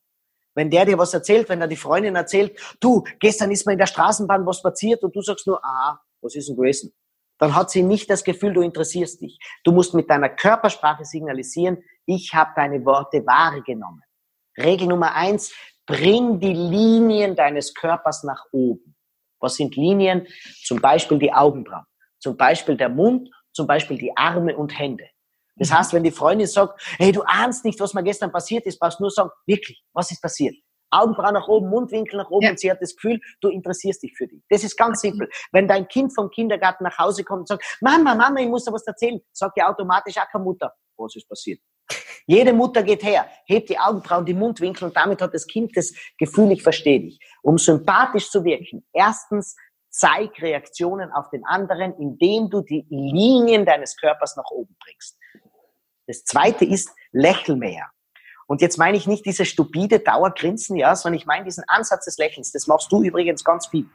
Wenn 0.54 0.70
der 0.70 0.84
dir 0.84 0.98
was 0.98 1.12
erzählt, 1.12 1.48
wenn 1.48 1.60
er 1.60 1.68
die 1.68 1.76
Freundin 1.76 2.16
erzählt, 2.16 2.58
du, 2.80 3.04
gestern 3.18 3.50
ist 3.50 3.66
mir 3.66 3.72
in 3.72 3.78
der 3.78 3.86
Straßenbahn 3.86 4.46
was 4.46 4.62
passiert 4.62 5.02
und 5.02 5.14
du 5.14 5.20
sagst 5.20 5.46
nur, 5.46 5.64
ah, 5.64 5.98
was 6.20 6.34
ist 6.34 6.48
denn 6.48 6.56
gewesen? 6.56 6.92
Dann 7.38 7.54
hat 7.54 7.70
sie 7.70 7.82
nicht 7.82 8.08
das 8.08 8.22
Gefühl, 8.22 8.52
du 8.52 8.60
interessierst 8.60 9.20
dich. 9.20 9.38
Du 9.64 9.72
musst 9.72 9.94
mit 9.94 10.08
deiner 10.08 10.28
Körpersprache 10.28 11.04
signalisieren, 11.04 11.82
ich 12.06 12.32
habe 12.32 12.52
deine 12.54 12.84
Worte 12.84 13.26
wahrgenommen. 13.26 14.02
Regel 14.56 14.86
Nummer 14.86 15.14
eins, 15.14 15.52
bring 15.86 16.38
die 16.38 16.52
Linien 16.52 17.34
deines 17.34 17.74
Körpers 17.74 18.22
nach 18.22 18.44
oben. 18.52 18.94
Was 19.40 19.56
sind 19.56 19.76
Linien? 19.76 20.26
Zum 20.62 20.80
Beispiel 20.80 21.18
die 21.18 21.32
Augenbrauen, 21.32 21.84
zum 22.18 22.36
Beispiel 22.36 22.76
der 22.76 22.88
Mund, 22.88 23.28
zum 23.52 23.66
Beispiel 23.66 23.98
die 23.98 24.16
Arme 24.16 24.56
und 24.56 24.78
Hände. 24.78 25.08
Das 25.56 25.72
heißt, 25.72 25.92
wenn 25.92 26.02
die 26.02 26.10
Freundin 26.10 26.46
sagt, 26.46 26.82
hey, 26.98 27.12
du 27.12 27.22
ahnst 27.22 27.64
nicht, 27.64 27.78
was 27.80 27.94
mir 27.94 28.02
gestern 28.02 28.32
passiert 28.32 28.66
ist, 28.66 28.78
brauchst 28.78 28.98
du 28.98 29.04
nur 29.04 29.10
sagen, 29.10 29.30
wirklich, 29.46 29.82
was 29.92 30.10
ist 30.10 30.20
passiert? 30.20 30.56
Augenbrauen 30.90 31.34
nach 31.34 31.48
oben, 31.48 31.68
Mundwinkel 31.68 32.16
nach 32.18 32.30
oben 32.30 32.44
ja. 32.44 32.50
und 32.50 32.60
sie 32.60 32.70
hat 32.70 32.80
das 32.80 32.94
Gefühl, 32.94 33.20
du 33.40 33.48
interessierst 33.48 34.02
dich 34.02 34.14
für 34.16 34.26
die. 34.26 34.42
Das 34.48 34.62
ist 34.62 34.76
ganz 34.76 35.00
simpel. 35.00 35.28
Wenn 35.52 35.66
dein 35.66 35.88
Kind 35.88 36.14
vom 36.14 36.30
Kindergarten 36.30 36.84
nach 36.84 36.98
Hause 36.98 37.24
kommt 37.24 37.40
und 37.40 37.48
sagt, 37.48 37.64
Mama, 37.80 38.14
Mama, 38.14 38.40
ich 38.40 38.48
muss 38.48 38.64
dir 38.64 38.72
was 38.72 38.86
erzählen, 38.86 39.20
sagt 39.32 39.58
ja 39.58 39.68
automatisch 39.68 40.16
auch 40.18 40.28
keine 40.30 40.44
Mutter, 40.44 40.72
was 40.96 41.16
ist 41.16 41.28
passiert? 41.28 41.60
Jede 42.26 42.52
Mutter 42.52 42.82
geht 42.82 43.02
her, 43.02 43.26
hebt 43.46 43.68
die 43.68 43.78
Augenbrauen, 43.78 44.24
die 44.24 44.34
Mundwinkel 44.34 44.84
und 44.84 44.96
damit 44.96 45.20
hat 45.20 45.34
das 45.34 45.46
Kind 45.46 45.76
das 45.76 45.92
Gefühl, 46.18 46.52
ich 46.52 46.62
verstehe 46.62 47.00
dich. 47.00 47.18
Um 47.42 47.58
sympathisch 47.58 48.30
zu 48.30 48.44
wirken, 48.44 48.86
erstens 48.92 49.56
zeig 49.90 50.40
Reaktionen 50.40 51.12
auf 51.12 51.28
den 51.30 51.44
anderen, 51.44 51.94
indem 51.98 52.48
du 52.48 52.62
die 52.62 52.86
Linien 52.88 53.66
deines 53.66 53.96
Körpers 53.96 54.36
nach 54.36 54.50
oben 54.50 54.74
bringst. 54.82 55.18
Das 56.06 56.24
zweite 56.24 56.64
ist, 56.64 56.90
lächel 57.12 57.56
mehr. 57.56 57.90
Und 58.46 58.60
jetzt 58.60 58.76
meine 58.76 58.96
ich 58.96 59.06
nicht 59.06 59.24
diese 59.24 59.44
stupide 59.44 60.00
Dauergrinsen, 60.00 60.76
ja, 60.76 60.94
sondern 60.94 61.18
ich 61.18 61.26
meine 61.26 61.44
diesen 61.44 61.64
Ansatz 61.66 62.04
des 62.04 62.18
Lächelns. 62.18 62.52
Das 62.52 62.66
machst 62.66 62.92
du 62.92 63.02
übrigens 63.02 63.42
ganz 63.42 63.66
viel. 63.66 63.86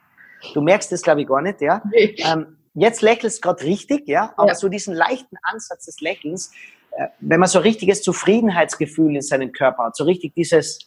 Du 0.53 0.61
merkst 0.61 0.91
das, 0.91 1.01
glaube 1.01 1.21
ich, 1.21 1.27
gar 1.27 1.41
nicht, 1.41 1.61
ja. 1.61 1.81
Nee. 1.91 2.15
Ähm, 2.17 2.57
jetzt 2.73 3.01
lächelst 3.01 3.41
gerade 3.41 3.63
richtig, 3.63 4.07
ja, 4.07 4.33
aber 4.37 4.49
ja. 4.49 4.55
so 4.55 4.69
diesen 4.69 4.95
leichten 4.95 5.37
Ansatz 5.43 5.85
des 5.85 5.99
Lächelns, 5.99 6.51
äh, 6.91 7.07
wenn 7.19 7.39
man 7.39 7.49
so 7.49 7.59
richtiges 7.59 8.01
Zufriedenheitsgefühl 8.01 9.15
in 9.15 9.21
seinem 9.21 9.51
Körper 9.51 9.85
hat, 9.85 9.95
so 9.95 10.05
richtig 10.05 10.33
dieses, 10.33 10.79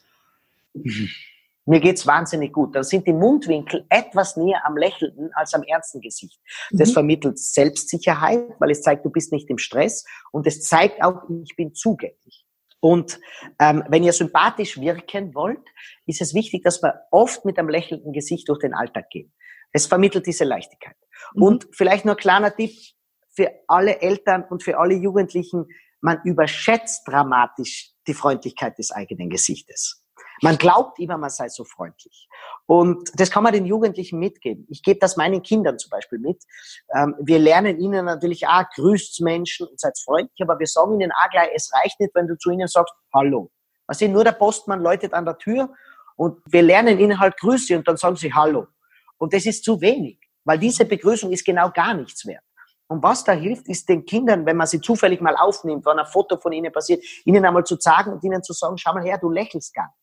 mir 1.65 1.79
geht's 1.79 2.05
wahnsinnig 2.05 2.51
gut, 2.51 2.75
dann 2.75 2.83
sind 2.83 3.07
die 3.07 3.13
Mundwinkel 3.13 3.85
etwas 3.89 4.35
näher 4.35 4.61
am 4.65 4.75
Lächelnden 4.75 5.31
als 5.33 5.53
am 5.53 5.63
ernsten 5.63 6.01
Gesicht. 6.01 6.39
Das 6.71 6.89
mhm. 6.89 6.93
vermittelt 6.93 7.39
Selbstsicherheit, 7.39 8.49
weil 8.59 8.71
es 8.71 8.81
zeigt, 8.81 9.05
du 9.05 9.09
bist 9.09 9.31
nicht 9.31 9.49
im 9.49 9.57
Stress 9.57 10.03
und 10.31 10.45
es 10.45 10.61
zeigt 10.61 11.01
auch, 11.01 11.23
ich 11.43 11.55
bin 11.55 11.73
zugänglich. 11.73 12.45
Und 12.81 13.19
ähm, 13.59 13.83
wenn 13.87 14.03
ihr 14.03 14.11
sympathisch 14.11 14.77
wirken 14.77 15.33
wollt, 15.33 15.65
ist 16.05 16.21
es 16.21 16.33
wichtig, 16.33 16.63
dass 16.63 16.83
wir 16.83 17.05
oft 17.11 17.45
mit 17.45 17.57
einem 17.57 17.69
lächelnden 17.69 18.11
Gesicht 18.11 18.49
durch 18.49 18.59
den 18.59 18.73
Alltag 18.73 19.09
gehen. 19.09 19.33
Es 19.71 19.87
vermittelt 19.87 20.27
diese 20.27 20.43
Leichtigkeit. 20.43 20.97
Mhm. 21.33 21.43
Und 21.43 21.67
vielleicht 21.71 22.03
nur 22.03 22.15
ein 22.15 22.19
kleiner 22.19 22.53
Tipp 22.53 22.73
für 23.33 23.51
alle 23.67 24.01
Eltern 24.01 24.43
und 24.49 24.63
für 24.63 24.77
alle 24.77 24.95
Jugendlichen, 24.95 25.65
man 26.01 26.19
überschätzt 26.25 27.07
dramatisch 27.07 27.91
die 28.05 28.13
Freundlichkeit 28.13 28.77
des 28.77 28.91
eigenen 28.91 29.29
Gesichtes. 29.29 30.02
Man 30.41 30.57
glaubt 30.57 30.99
immer, 30.99 31.17
man 31.17 31.29
sei 31.29 31.49
so 31.49 31.63
freundlich. 31.63 32.27
Und 32.65 33.09
das 33.15 33.29
kann 33.29 33.43
man 33.43 33.53
den 33.53 33.65
Jugendlichen 33.65 34.19
mitgeben. 34.19 34.65
Ich 34.69 34.83
gebe 34.83 34.99
das 34.99 35.17
meinen 35.17 35.43
Kindern 35.43 35.77
zum 35.77 35.89
Beispiel 35.89 36.19
mit. 36.19 36.43
Ähm, 36.95 37.15
wir 37.19 37.39
lernen 37.39 37.79
ihnen 37.79 38.05
natürlich 38.05 38.47
auch, 38.47 38.63
grüßt 38.75 39.21
Menschen 39.21 39.67
und 39.67 39.79
seid 39.79 39.97
freundlich, 39.99 40.41
aber 40.41 40.59
wir 40.59 40.67
sagen 40.67 40.99
ihnen 40.99 41.11
auch 41.11 41.29
gleich, 41.29 41.49
es 41.53 41.71
reicht 41.73 41.99
nicht, 41.99 42.15
wenn 42.15 42.27
du 42.27 42.37
zu 42.37 42.49
ihnen 42.49 42.67
sagst, 42.67 42.93
hallo. 43.13 43.51
Was 43.87 44.01
also 44.01 44.11
nur 44.11 44.23
der 44.23 44.31
Postmann 44.31 44.81
läutet 44.81 45.13
an 45.13 45.25
der 45.25 45.37
Tür 45.37 45.69
und 46.15 46.39
wir 46.45 46.61
lernen 46.61 46.99
ihnen 46.99 47.19
halt 47.19 47.37
Grüße 47.37 47.77
und 47.77 47.87
dann 47.87 47.97
sagen 47.97 48.15
sie 48.15 48.33
Hallo. 48.33 48.67
Und 49.17 49.33
das 49.33 49.45
ist 49.45 49.63
zu 49.63 49.79
wenig, 49.81 50.19
weil 50.43 50.59
diese 50.59 50.85
Begrüßung 50.85 51.31
ist 51.31 51.45
genau 51.45 51.69
gar 51.71 51.93
nichts 51.93 52.25
wert. 52.25 52.43
Und 52.87 53.01
was 53.01 53.23
da 53.23 53.31
hilft, 53.31 53.67
ist 53.69 53.87
den 53.89 54.05
Kindern, 54.05 54.45
wenn 54.45 54.57
man 54.57 54.67
sie 54.67 54.79
zufällig 54.79 55.21
mal 55.21 55.35
aufnimmt, 55.35 55.85
wenn 55.85 55.97
ein 55.97 56.05
Foto 56.05 56.37
von 56.37 56.51
ihnen 56.51 56.71
passiert, 56.71 57.03
ihnen 57.25 57.43
einmal 57.43 57.63
zu 57.63 57.77
sagen 57.79 58.13
und 58.13 58.23
ihnen 58.23 58.43
zu 58.43 58.53
sagen, 58.53 58.77
schau 58.77 58.93
mal 58.93 59.03
her, 59.03 59.17
du 59.17 59.29
lächelst 59.29 59.73
gar 59.73 59.85
nicht. 59.87 60.02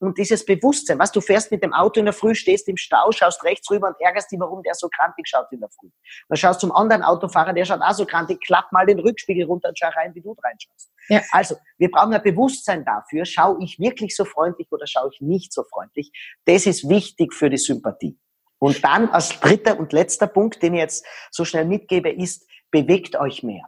Und 0.00 0.16
dieses 0.16 0.44
Bewusstsein, 0.44 0.98
was 0.98 1.10
du 1.10 1.20
fährst 1.20 1.50
mit 1.50 1.62
dem 1.62 1.72
Auto 1.72 1.98
in 1.98 2.06
der 2.06 2.12
Früh, 2.12 2.34
stehst 2.34 2.68
im 2.68 2.76
Stau, 2.76 3.10
schaust 3.10 3.42
rechts 3.42 3.68
rüber 3.70 3.88
und 3.88 3.96
ärgerst 4.00 4.30
dich, 4.30 4.38
warum 4.38 4.62
der 4.62 4.74
so 4.74 4.88
krantig 4.88 5.26
schaut 5.28 5.46
in 5.50 5.60
der 5.60 5.68
Früh. 5.70 5.88
Dann 6.28 6.36
schaust 6.36 6.60
zum 6.60 6.72
anderen 6.72 7.02
Autofahrer, 7.02 7.52
der 7.52 7.64
schaut 7.64 7.80
auch 7.82 7.92
so 7.92 8.06
krantig, 8.06 8.40
klapp 8.40 8.70
mal 8.70 8.86
den 8.86 9.00
Rückspiegel 9.00 9.46
runter 9.46 9.70
und 9.70 9.78
schau 9.78 9.88
rein, 9.88 10.14
wie 10.14 10.20
du 10.20 10.36
reinschaust. 10.42 10.90
Ja. 11.08 11.22
Also, 11.32 11.56
wir 11.78 11.90
brauchen 11.90 12.14
ein 12.14 12.22
Bewusstsein 12.22 12.84
dafür, 12.84 13.24
schaue 13.24 13.58
ich 13.60 13.78
wirklich 13.78 14.14
so 14.14 14.24
freundlich 14.24 14.68
oder 14.70 14.86
schaue 14.86 15.10
ich 15.12 15.20
nicht 15.20 15.52
so 15.52 15.64
freundlich. 15.64 16.12
Das 16.44 16.66
ist 16.66 16.88
wichtig 16.88 17.34
für 17.34 17.50
die 17.50 17.56
Sympathie. 17.56 18.18
Und 18.60 18.84
dann 18.84 19.08
als 19.08 19.40
dritter 19.40 19.78
und 19.78 19.92
letzter 19.92 20.26
Punkt, 20.26 20.62
den 20.62 20.74
ich 20.74 20.80
jetzt 20.80 21.06
so 21.30 21.44
schnell 21.44 21.64
mitgebe, 21.64 22.10
ist, 22.10 22.46
bewegt 22.70 23.16
euch 23.16 23.42
mehr. 23.42 23.64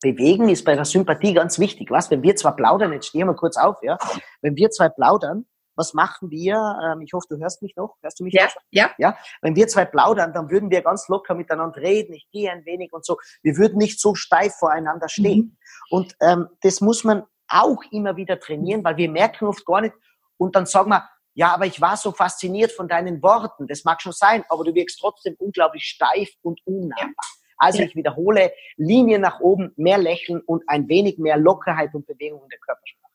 Bewegen 0.00 0.50
ist 0.50 0.64
bei 0.64 0.74
der 0.74 0.84
Sympathie 0.84 1.32
ganz 1.32 1.58
wichtig. 1.58 1.90
Was, 1.90 2.10
wenn 2.10 2.22
wir 2.22 2.36
zwar 2.36 2.54
plaudern, 2.56 2.92
jetzt 2.92 3.06
stehen 3.06 3.26
wir 3.26 3.34
kurz 3.34 3.56
auf, 3.56 3.78
ja, 3.82 3.96
wenn 4.42 4.54
wir 4.54 4.70
zwei 4.70 4.90
plaudern, 4.90 5.46
was 5.76 5.94
machen 5.94 6.30
wir? 6.30 6.56
Ähm, 6.84 7.02
ich 7.02 7.12
hoffe, 7.12 7.26
du 7.28 7.38
hörst 7.38 7.62
mich 7.62 7.76
noch. 7.76 7.96
Hörst 8.02 8.20
du 8.20 8.24
mich 8.24 8.34
ja, 8.34 8.44
noch? 8.44 8.54
Ja. 8.70 8.90
Ja. 8.98 9.16
Wenn 9.42 9.56
wir 9.56 9.66
zwei 9.68 9.84
plaudern, 9.84 10.32
dann 10.32 10.50
würden 10.50 10.70
wir 10.70 10.82
ganz 10.82 11.08
locker 11.08 11.34
miteinander 11.34 11.80
reden. 11.80 12.14
Ich 12.14 12.28
gehe 12.30 12.50
ein 12.50 12.64
wenig 12.64 12.92
und 12.92 13.04
so. 13.04 13.18
Wir 13.42 13.56
würden 13.56 13.78
nicht 13.78 14.00
so 14.00 14.14
steif 14.14 14.54
voreinander 14.54 15.08
stehen. 15.08 15.56
Mhm. 15.90 15.96
Und 15.96 16.16
ähm, 16.20 16.48
das 16.62 16.80
muss 16.80 17.04
man 17.04 17.24
auch 17.48 17.82
immer 17.90 18.16
wieder 18.16 18.40
trainieren, 18.40 18.84
weil 18.84 18.96
wir 18.96 19.10
merken 19.10 19.46
oft 19.46 19.64
gar 19.66 19.80
nicht. 19.80 19.94
Und 20.36 20.56
dann 20.56 20.66
sagen 20.66 20.90
wir, 20.90 21.08
ja, 21.34 21.52
aber 21.52 21.66
ich 21.66 21.80
war 21.80 21.96
so 21.96 22.12
fasziniert 22.12 22.72
von 22.72 22.88
deinen 22.88 23.22
Worten. 23.22 23.66
Das 23.66 23.84
mag 23.84 24.00
schon 24.00 24.12
sein, 24.12 24.44
aber 24.48 24.64
du 24.64 24.74
wirkst 24.74 25.00
trotzdem 25.00 25.34
unglaublich 25.38 25.84
steif 25.84 26.30
und 26.42 26.60
unnahbar. 26.64 27.12
Also 27.56 27.80
ja. 27.80 27.86
ich 27.86 27.96
wiederhole, 27.96 28.52
Linie 28.76 29.18
nach 29.18 29.40
oben, 29.40 29.72
mehr 29.76 29.98
Lächeln 29.98 30.40
und 30.40 30.62
ein 30.68 30.88
wenig 30.88 31.18
mehr 31.18 31.36
Lockerheit 31.36 31.94
und 31.94 32.06
Bewegung 32.06 32.42
in 32.42 32.48
der 32.48 32.58
Körpersprache. 32.58 33.13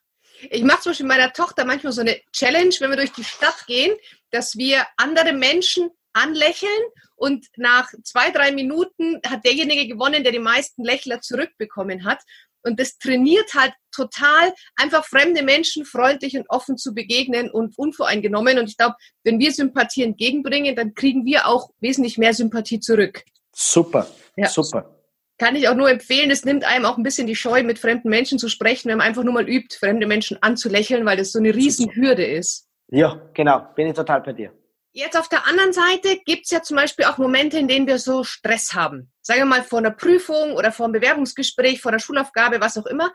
Ich 0.50 0.64
mache 0.64 0.82
zum 0.82 0.92
Beispiel 0.92 1.08
meiner 1.08 1.34
Tochter 1.34 1.66
manchmal 1.66 1.94
so 1.94 2.02
eine 2.02 2.20
Challenge, 2.32 2.74
wenn 2.80 2.90
wir 2.90 2.98
durch 2.98 3.12
die 3.12 3.24
Stadt 3.24 3.66
gehen, 3.68 3.96
dass 4.32 4.56
wir 4.56 4.86
andere 4.98 5.34
Menschen 5.34 5.90
anlächeln 6.14 6.72
und 7.16 7.48
nach 7.58 7.90
zwei, 8.04 8.32
drei 8.32 8.52
Minuten 8.52 9.20
hat 9.28 9.46
derjenige 9.46 9.88
gewonnen, 9.88 10.24
der 10.24 10.32
die 10.32 10.40
meisten 10.40 10.84
Lächler 10.84 11.22
zurückbekommen 11.22 12.06
hat. 12.06 12.20
Und 12.62 12.80
das 12.80 12.98
trainiert 12.98 13.54
halt 13.54 13.74
total, 13.92 14.54
einfach 14.76 15.06
fremde 15.06 15.44
Menschen 15.44 15.86
freundlich 15.86 16.38
und 16.38 16.50
offen 16.50 16.78
zu 16.78 16.94
begegnen 16.94 17.50
und 17.50 17.78
unvoreingenommen. 17.78 18.60
Und 18.60 18.70
ich 18.70 18.78
glaube, 18.78 18.96
wenn 19.24 19.40
wir 19.40 19.52
Sympathie 19.52 20.04
entgegenbringen, 20.04 20.76
dann 20.76 20.94
kriegen 20.94 21.26
wir 21.26 21.48
auch 21.48 21.70
wesentlich 21.80 22.18
mehr 22.18 22.34
Sympathie 22.34 22.80
zurück. 22.80 23.24
Super, 23.54 24.08
ja. 24.36 24.50
super. 24.50 24.99
Kann 25.40 25.56
ich 25.56 25.70
auch 25.70 25.76
nur 25.76 25.90
empfehlen, 25.90 26.30
es 26.32 26.44
nimmt 26.44 26.66
einem 26.66 26.86
auch 26.86 26.98
ein 26.98 27.04
bisschen 27.04 27.26
die 27.26 27.36
Scheu, 27.36 27.64
mit 27.64 27.80
fremden 27.80 28.10
Menschen 28.10 28.38
zu 28.38 28.50
sprechen, 28.50 28.90
wenn 28.90 28.98
man 28.98 29.08
einfach 29.08 29.24
nur 29.24 29.34
mal 29.34 29.48
übt, 29.48 29.78
fremde 29.78 30.06
Menschen 30.06 30.38
anzulächeln, 30.42 31.06
weil 31.06 31.16
das 31.16 31.32
so 31.32 31.40
eine 31.40 31.56
Riesenhürde 31.56 32.26
ist. 32.26 32.68
Ja, 32.90 33.22
genau, 33.34 33.66
bin 33.74 33.88
ich 33.88 33.94
total 33.94 34.22
bei 34.22 34.34
dir. 34.34 34.52
Jetzt 34.92 35.18
auf 35.18 35.30
der 35.30 35.48
anderen 35.48 35.72
Seite 35.72 36.18
gibt 36.26 36.44
es 36.44 36.52
ja 36.52 36.62
zum 36.62 36.76
Beispiel 36.76 37.06
auch 37.06 37.18
Momente, 37.18 37.58
in 37.58 37.70
denen 37.70 37.88
wir 37.88 38.00
so 38.00 38.26
Stress 38.26 38.74
haben. 38.74 39.14
Sagen 39.22 39.40
wir 39.42 39.46
mal 39.46 39.64
vor 39.64 39.80
einer 39.80 39.92
Prüfung 39.92 40.56
oder 40.56 40.74
vor 40.74 40.88
einem 40.88 40.94
Bewerbungsgespräch, 40.94 41.80
vor 41.80 41.92
einer 41.92 42.00
Schulaufgabe, 42.00 42.60
was 42.60 42.78
auch 42.78 42.88
immer. 42.88 43.14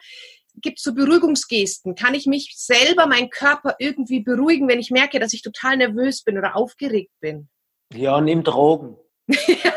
Gibt 0.63 0.79
es 0.79 0.85
so 0.85 0.95
Beruhigungsgesten? 0.95 1.95
Kann 1.95 2.15
ich 2.15 2.27
mich 2.27 2.55
selber, 2.57 3.07
meinen 3.07 3.29
Körper 3.29 3.75
irgendwie 3.79 4.21
beruhigen, 4.21 4.67
wenn 4.69 4.79
ich 4.79 4.91
merke, 4.91 5.19
dass 5.19 5.35
ich 5.35 5.43
total 5.43 5.77
nervös 5.77 6.23
bin 6.23 6.39
oder 6.39 6.57
aufgeregt 6.57 7.13
bin? 7.21 7.49
Ja, 7.93 8.21
nimm 8.21 8.45
Drogen. 8.45 8.97
ja, 9.29 9.75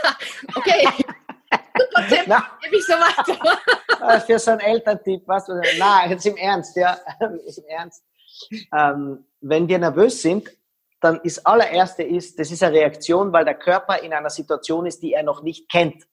okay. 0.55 0.87
Tipp, 2.27 2.43
gebe 2.63 2.75
ich 2.77 2.85
so 2.85 2.93
weiter. 2.93 4.21
Für 4.21 4.39
so 4.39 4.51
einen 4.51 4.59
Elterntipp, 4.61 5.23
was 5.25 5.47
Na, 5.77 6.07
jetzt 6.07 6.25
im 6.25 6.37
Ernst, 6.37 6.75
ja, 6.75 6.97
im 7.19 7.65
Ernst. 7.67 8.03
Ähm, 8.75 9.25
wenn 9.41 9.67
wir 9.67 9.79
nervös 9.79 10.21
sind, 10.21 10.49
dann 10.99 11.19
ist 11.21 11.45
allererste 11.45 12.03
ist, 12.03 12.39
das 12.39 12.51
ist 12.51 12.63
eine 12.63 12.77
Reaktion, 12.77 13.31
weil 13.31 13.45
der 13.45 13.55
Körper 13.55 14.01
in 14.01 14.13
einer 14.13 14.29
Situation 14.29 14.85
ist, 14.85 15.01
die 15.01 15.13
er 15.13 15.23
noch 15.23 15.43
nicht 15.43 15.69
kennt. 15.69 16.07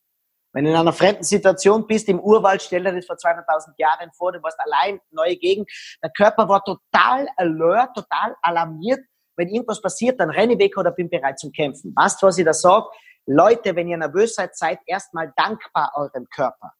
Wenn 0.52 0.64
du 0.64 0.70
in 0.70 0.76
einer 0.76 0.92
fremden 0.92 1.24
Situation 1.24 1.86
bist, 1.86 2.08
im 2.08 2.20
Urwald, 2.20 2.62
stell 2.62 2.84
dir 2.84 2.92
das 2.92 3.06
vor 3.06 3.16
200.000 3.16 3.72
Jahren 3.76 4.12
vor, 4.12 4.30
du 4.30 4.42
warst 4.42 4.58
allein, 4.60 5.00
neue 5.10 5.36
Gegend, 5.36 5.68
der 6.02 6.10
Körper 6.10 6.48
war 6.48 6.62
total 6.64 7.26
alert, 7.36 7.94
total 7.94 8.36
alarmiert. 8.40 9.00
Wenn 9.36 9.48
irgendwas 9.48 9.82
passiert, 9.82 10.20
dann 10.20 10.30
renne 10.30 10.56
weg 10.58 10.76
oder 10.76 10.92
bin 10.92 11.10
bereit 11.10 11.40
zum 11.40 11.50
Kämpfen. 11.50 11.92
Weißt 11.96 12.22
du, 12.22 12.26
was 12.26 12.38
ich 12.38 12.44
da 12.44 12.52
sage? 12.52 12.86
Leute, 13.26 13.74
wenn 13.76 13.88
ihr 13.88 13.96
nervös 13.96 14.34
seid, 14.34 14.56
seid 14.56 14.80
erstmal 14.86 15.32
dankbar 15.36 15.92
eurem 15.96 16.26
Körper. 16.28 16.72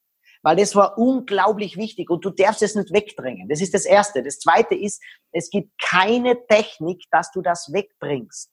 Weil 0.43 0.57
das 0.57 0.77
war 0.77 0.99
unglaublich 0.99 1.77
wichtig 1.77 2.11
und 2.11 2.25
du 2.25 2.31
darfst 2.31 2.63
es 2.63 2.75
nicht 2.75 2.93
wegdrängen. 2.93 3.49
Das 3.49 3.63
ist 3.63 3.73
das 3.73 3.87
Erste. 3.87 4.23
Das 4.23 4.39
Zweite 4.39 4.75
ist, 4.75 5.03
es 5.33 5.49
gibt 5.49 5.71
keine 5.81 6.47
Technik, 6.47 7.03
dass 7.11 7.33
du 7.33 7.41
das 7.41 7.73
wegbringst. 7.73 8.51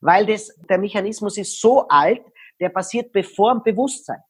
Weil 0.00 0.26
das, 0.26 0.52
der 0.68 0.78
Mechanismus 0.78 1.36
ist 1.36 1.60
so 1.60 1.86
alt, 1.88 2.22
der 2.58 2.70
passiert 2.70 3.12
bevor 3.12 3.52
dem 3.54 3.62
Bewusstsein. 3.62 4.20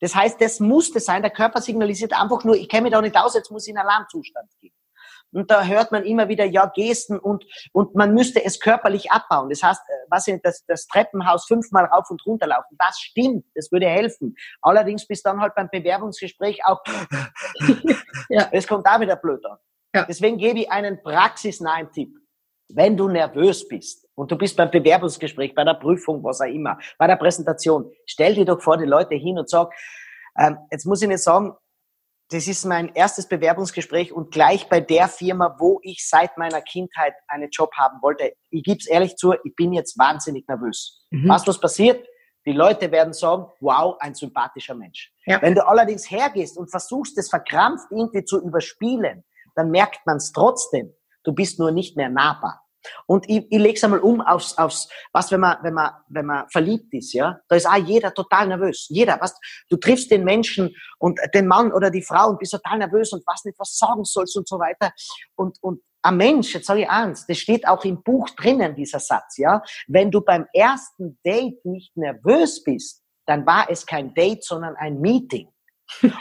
Das 0.00 0.16
heißt, 0.16 0.40
das 0.40 0.58
musste 0.58 0.98
sein, 0.98 1.22
der 1.22 1.30
Körper 1.30 1.60
signalisiert 1.60 2.12
einfach 2.12 2.42
nur, 2.42 2.56
ich 2.56 2.68
kenne 2.68 2.82
mich 2.82 2.92
da 2.92 3.00
nicht 3.00 3.16
aus, 3.16 3.34
jetzt 3.34 3.52
muss 3.52 3.68
ich 3.68 3.70
in 3.70 3.78
Alarmzustand 3.78 4.50
gehen. 4.60 4.74
Und 5.32 5.50
da 5.50 5.64
hört 5.64 5.92
man 5.92 6.04
immer 6.04 6.28
wieder, 6.28 6.44
ja, 6.44 6.66
Gesten 6.66 7.18
und, 7.18 7.44
und 7.72 7.94
man 7.94 8.14
müsste 8.14 8.44
es 8.44 8.60
körperlich 8.60 9.10
abbauen. 9.10 9.48
Das 9.48 9.62
heißt, 9.62 9.80
äh, 9.80 9.92
was 10.10 10.26
ich, 10.26 10.40
das, 10.42 10.64
das 10.66 10.86
Treppenhaus 10.86 11.46
fünfmal 11.46 11.86
rauf 11.86 12.10
und 12.10 12.24
runter 12.26 12.46
laufen. 12.46 12.76
Das 12.78 12.98
stimmt, 13.00 13.44
das 13.54 13.72
würde 13.72 13.86
helfen. 13.86 14.34
Allerdings 14.60 15.06
bis 15.06 15.22
dann 15.22 15.40
halt 15.40 15.54
beim 15.54 15.68
Bewerbungsgespräch 15.70 16.64
auch, 16.64 16.82
ja. 18.28 18.48
es 18.52 18.66
kommt 18.66 18.86
da 18.86 19.00
wieder 19.00 19.16
blöd 19.16 19.44
an. 19.46 19.58
Ja. 19.94 20.04
Deswegen 20.08 20.38
gebe 20.38 20.60
ich 20.60 20.70
einen 20.70 21.02
praxisnahen 21.02 21.90
Tipp. 21.92 22.14
Wenn 22.68 22.96
du 22.96 23.08
nervös 23.08 23.68
bist 23.68 24.08
und 24.14 24.30
du 24.30 24.36
bist 24.36 24.56
beim 24.56 24.70
Bewerbungsgespräch, 24.70 25.54
bei 25.54 25.64
der 25.64 25.74
Prüfung, 25.74 26.24
was 26.24 26.40
auch 26.40 26.46
immer, 26.46 26.78
bei 26.98 27.06
der 27.06 27.16
Präsentation, 27.16 27.90
stell 28.06 28.34
dir 28.34 28.46
doch 28.46 28.62
vor 28.62 28.78
die 28.78 28.86
Leute 28.86 29.14
hin 29.14 29.38
und 29.38 29.48
sag, 29.48 29.70
ähm, 30.38 30.56
jetzt 30.70 30.86
muss 30.86 31.02
ich 31.02 31.08
nicht 31.08 31.22
sagen, 31.22 31.54
das 32.32 32.46
ist 32.46 32.64
mein 32.64 32.94
erstes 32.94 33.28
Bewerbungsgespräch 33.28 34.12
und 34.12 34.30
gleich 34.30 34.68
bei 34.68 34.80
der 34.80 35.08
Firma, 35.08 35.56
wo 35.58 35.80
ich 35.82 36.08
seit 36.08 36.38
meiner 36.38 36.62
Kindheit 36.62 37.14
einen 37.28 37.50
Job 37.50 37.70
haben 37.76 38.00
wollte. 38.00 38.32
Ich 38.50 38.62
gebe 38.62 38.78
es 38.78 38.86
ehrlich 38.86 39.16
zu, 39.16 39.34
ich 39.44 39.54
bin 39.54 39.72
jetzt 39.72 39.98
wahnsinnig 39.98 40.48
nervös. 40.48 41.04
Mhm. 41.10 41.28
Was 41.28 41.46
was 41.46 41.60
passiert? 41.60 42.06
Die 42.46 42.52
Leute 42.52 42.90
werden 42.90 43.12
sagen, 43.12 43.46
wow, 43.60 43.96
ein 44.00 44.14
sympathischer 44.14 44.74
Mensch. 44.74 45.12
Ja. 45.26 45.40
Wenn 45.42 45.54
du 45.54 45.66
allerdings 45.66 46.10
hergehst 46.10 46.56
und 46.56 46.70
versuchst, 46.70 47.16
das 47.18 47.28
verkrampft 47.28 47.86
irgendwie 47.90 48.24
zu 48.24 48.42
überspielen, 48.42 49.24
dann 49.54 49.70
merkt 49.70 50.00
man 50.06 50.16
es 50.16 50.32
trotzdem. 50.32 50.92
Du 51.24 51.32
bist 51.32 51.58
nur 51.58 51.70
nicht 51.70 51.96
mehr 51.96 52.08
nahbar. 52.08 52.61
Und 53.06 53.28
ich, 53.28 53.46
ich 53.50 53.58
lege 53.58 53.74
es 53.74 53.84
einmal 53.84 54.00
um 54.00 54.20
aufs, 54.20 54.56
aufs, 54.58 54.88
was, 55.12 55.30
wenn 55.30 55.40
man, 55.40 55.56
wenn 55.62 55.74
man, 55.74 55.92
wenn 56.08 56.26
man 56.26 56.48
verliebt 56.48 56.92
ist, 56.94 57.12
ja, 57.12 57.38
da 57.48 57.56
ist 57.56 57.66
auch 57.66 57.76
jeder 57.76 58.12
total 58.14 58.48
nervös. 58.48 58.86
Jeder, 58.88 59.18
was, 59.20 59.38
du 59.68 59.76
triffst 59.76 60.10
den 60.10 60.24
Menschen 60.24 60.74
und 60.98 61.20
den 61.34 61.46
Mann 61.46 61.72
oder 61.72 61.90
die 61.90 62.02
Frau 62.02 62.30
und 62.30 62.38
bist 62.38 62.52
total 62.52 62.78
nervös 62.78 63.12
und 63.12 63.22
was 63.26 63.44
nicht 63.44 63.58
was 63.58 63.76
sagen 63.76 64.04
sollst 64.04 64.36
und 64.36 64.48
so 64.48 64.58
weiter. 64.58 64.92
Und, 65.34 65.58
und 65.62 65.82
ein 66.02 66.16
Mensch, 66.16 66.54
jetzt 66.54 66.66
sage 66.66 66.82
ich 66.82 66.90
eins, 66.90 67.26
das 67.26 67.38
steht 67.38 67.66
auch 67.66 67.84
im 67.84 68.02
Buch 68.02 68.28
drinnen, 68.30 68.74
dieser 68.74 68.98
Satz, 68.98 69.38
ja. 69.38 69.62
Wenn 69.86 70.10
du 70.10 70.20
beim 70.20 70.46
ersten 70.52 71.18
Date 71.24 71.64
nicht 71.64 71.96
nervös 71.96 72.64
bist, 72.64 73.02
dann 73.26 73.46
war 73.46 73.70
es 73.70 73.86
kein 73.86 74.12
Date, 74.14 74.42
sondern 74.42 74.74
ein 74.76 75.00
Meeting. 75.00 75.51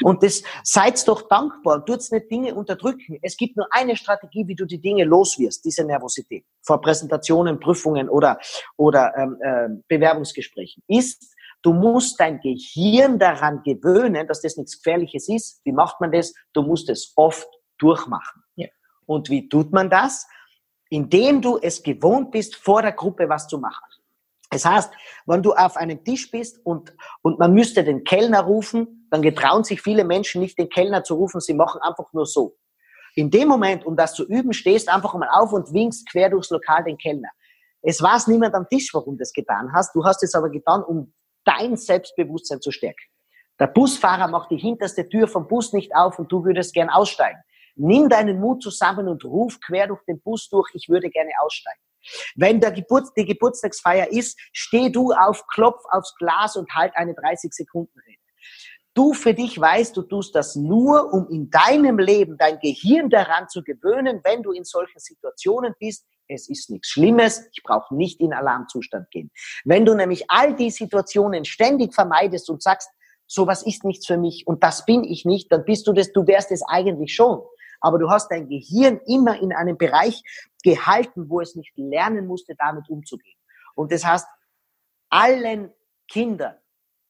Und 0.04 0.24
das 0.24 0.44
seid 0.64 1.08
doch 1.08 1.28
dankbar, 1.28 1.86
tut's 1.86 2.12
nicht 2.12 2.30
Dinge 2.30 2.56
unterdrücken. 2.56 3.20
Es 3.22 3.38
gibt 3.38 3.58
nur 3.58 3.68
eine 3.72 3.96
Strategie, 3.96 4.48
wie 4.48 4.56
du 4.56 4.66
die 4.66 4.80
Dinge 4.80 5.04
loswirst, 5.04 5.64
diese 5.66 5.84
Nervosität 5.84 6.46
vor 6.62 6.82
Präsentationen, 6.82 7.60
Prüfungen 7.60 8.10
oder, 8.10 8.40
oder 8.78 9.14
ähm, 9.18 9.38
äh, 9.42 9.70
Bewerbungsgesprächen, 9.88 10.84
ist, 10.88 11.36
du 11.62 11.74
musst 11.74 12.20
dein 12.20 12.40
Gehirn 12.40 13.20
daran 13.20 13.62
gewöhnen, 13.64 14.28
dass 14.28 14.42
das 14.42 14.58
nichts 14.58 14.82
Gefährliches 14.82 15.30
ist. 15.30 15.62
Wie 15.64 15.72
macht 15.72 16.00
man 16.02 16.12
das? 16.12 16.34
Du 16.54 16.62
musst 16.62 16.90
es 16.90 17.14
oft 17.16 17.48
durchmachen. 17.78 18.44
Ja. 18.56 18.68
Und 19.06 19.30
wie 19.30 19.50
tut 19.50 19.72
man 19.72 19.90
das? 19.90 20.28
Indem 20.90 21.42
du 21.42 21.58
es 21.58 21.84
gewohnt 21.84 22.32
bist, 22.32 22.56
vor 22.56 22.82
der 22.82 22.92
Gruppe 22.92 23.30
was 23.30 23.48
zu 23.48 23.58
machen. 23.58 23.86
Das 24.52 24.66
heißt, 24.66 24.94
wenn 25.26 25.42
du 25.42 25.54
auf 25.54 25.78
einem 25.78 26.04
Tisch 26.04 26.30
bist 26.30 26.60
und, 26.66 26.94
und 27.22 27.40
man 27.40 27.54
müsste 27.54 27.86
den 27.86 28.04
Kellner 28.04 28.42
rufen, 28.42 29.08
dann 29.10 29.22
getrauen 29.22 29.64
sich 29.64 29.82
viele 29.82 30.04
Menschen 30.04 30.42
nicht, 30.42 30.60
den 30.60 30.70
Kellner 30.70 31.04
zu 31.04 31.16
rufen, 31.16 31.40
sie 31.40 31.54
machen 31.54 31.82
einfach 31.82 32.12
nur 32.12 32.26
so. 32.26 32.58
In 33.16 33.32
dem 33.32 33.48
Moment, 33.48 33.86
um 33.86 33.96
das 33.96 34.14
zu 34.14 34.28
üben, 34.28 34.54
stehst 34.54 34.90
einfach 34.90 35.14
mal 35.14 35.30
auf 35.32 35.54
und 35.54 35.74
winkst 35.74 36.10
quer 36.10 36.30
durchs 36.30 36.50
Lokal 36.50 36.84
den 36.84 36.98
Kellner. 36.98 37.30
Es 37.82 38.02
weiß 38.02 38.28
niemand 38.28 38.54
am 38.54 38.68
Tisch, 38.70 38.94
warum 38.94 39.16
du 39.16 39.20
das 39.20 39.32
getan 39.32 39.72
hast. 39.74 39.96
Du 39.96 40.04
hast 40.04 40.22
es 40.22 40.36
aber 40.36 40.50
getan, 40.50 40.84
um 40.84 41.14
dein 41.46 41.78
Selbstbewusstsein 41.78 42.62
zu 42.62 42.72
stärken. 42.72 43.08
Der 43.60 43.68
Busfahrer 43.68 44.28
macht 44.28 44.52
die 44.52 44.58
hinterste 44.58 45.08
Tür 45.08 45.28
vom 45.28 45.48
Bus 45.48 45.72
nicht 45.72 45.96
auf 45.96 46.20
und 46.20 46.32
du 46.32 46.44
würdest 46.44 46.74
gern 46.74 46.90
aussteigen. 46.90 47.40
Nimm 47.76 48.10
deinen 48.10 48.40
Mut 48.40 48.62
zusammen 48.62 49.08
und 49.08 49.24
ruf 49.24 49.60
quer 49.66 49.88
durch 49.88 50.04
den 50.06 50.22
Bus 50.22 50.50
durch, 50.50 50.70
ich 50.74 50.90
würde 50.90 51.10
gerne 51.10 51.32
aussteigen. 51.42 51.80
Wenn 52.36 52.60
der 52.60 52.72
Geburt, 52.72 53.10
die 53.16 53.26
Geburtstagsfeier 53.26 54.12
ist, 54.12 54.40
steh 54.54 54.90
du 54.90 55.12
auf, 55.12 55.46
klopf 55.48 55.84
aufs 55.90 56.16
Glas 56.16 56.56
und 56.56 56.70
halt 56.74 56.96
eine 56.96 57.14
30 57.14 57.54
Sekunden 57.54 58.00
Rede. 58.00 58.18
Du 58.94 59.14
für 59.14 59.34
dich 59.34 59.60
weißt, 59.60 59.96
du 59.96 60.02
tust 60.02 60.36
das 60.36 60.56
nur, 60.56 61.14
um 61.14 61.30
in 61.30 61.50
deinem 61.50 61.98
Leben 61.98 62.38
dein 62.38 62.60
Gehirn 62.60 63.10
daran 63.10 63.48
zu 63.48 63.64
gewöhnen, 63.64 64.20
wenn 64.26 64.44
du 64.44 64.52
in 64.52 64.66
solchen 64.66 65.00
Situationen 65.00 65.74
bist. 65.80 66.06
Es 66.28 66.50
ist 66.50 66.70
nichts 66.70 66.90
Schlimmes, 66.90 67.48
ich 67.54 67.64
brauche 67.64 67.96
nicht 67.96 68.20
in 68.20 68.34
Alarmzustand 68.34 69.10
gehen. 69.12 69.32
Wenn 69.64 69.86
du 69.86 69.94
nämlich 69.94 70.30
all 70.30 70.56
die 70.56 70.72
Situationen 70.72 71.46
ständig 71.46 71.94
vermeidest 71.94 72.50
und 72.50 72.62
sagst, 72.62 72.90
sowas 73.28 73.64
ist 73.64 73.86
nichts 73.86 74.08
für 74.08 74.18
mich 74.18 74.46
und 74.46 74.62
das 74.62 74.86
bin 74.86 75.06
ich 75.06 75.24
nicht, 75.24 75.52
dann 75.54 75.64
bist 75.64 75.88
du 75.88 75.94
das, 75.94 76.12
du 76.12 76.28
wärst 76.28 76.52
es 76.52 76.62
eigentlich 76.68 77.16
schon 77.16 77.42
aber 77.82 78.00
du 78.00 78.10
hast 78.10 78.32
dein 78.32 78.48
Gehirn 78.48 79.00
immer 79.08 79.40
in 79.42 79.52
einem 79.52 79.78
Bereich 79.78 80.24
gehalten, 80.64 81.30
wo 81.30 81.42
es 81.42 81.56
nicht 81.56 81.74
lernen 81.76 82.28
musste, 82.28 82.56
damit 82.56 82.88
umzugehen. 82.90 83.38
Und 83.76 83.92
das 83.92 84.06
heißt, 84.06 84.28
allen 85.10 85.72
Kindern 86.08 86.56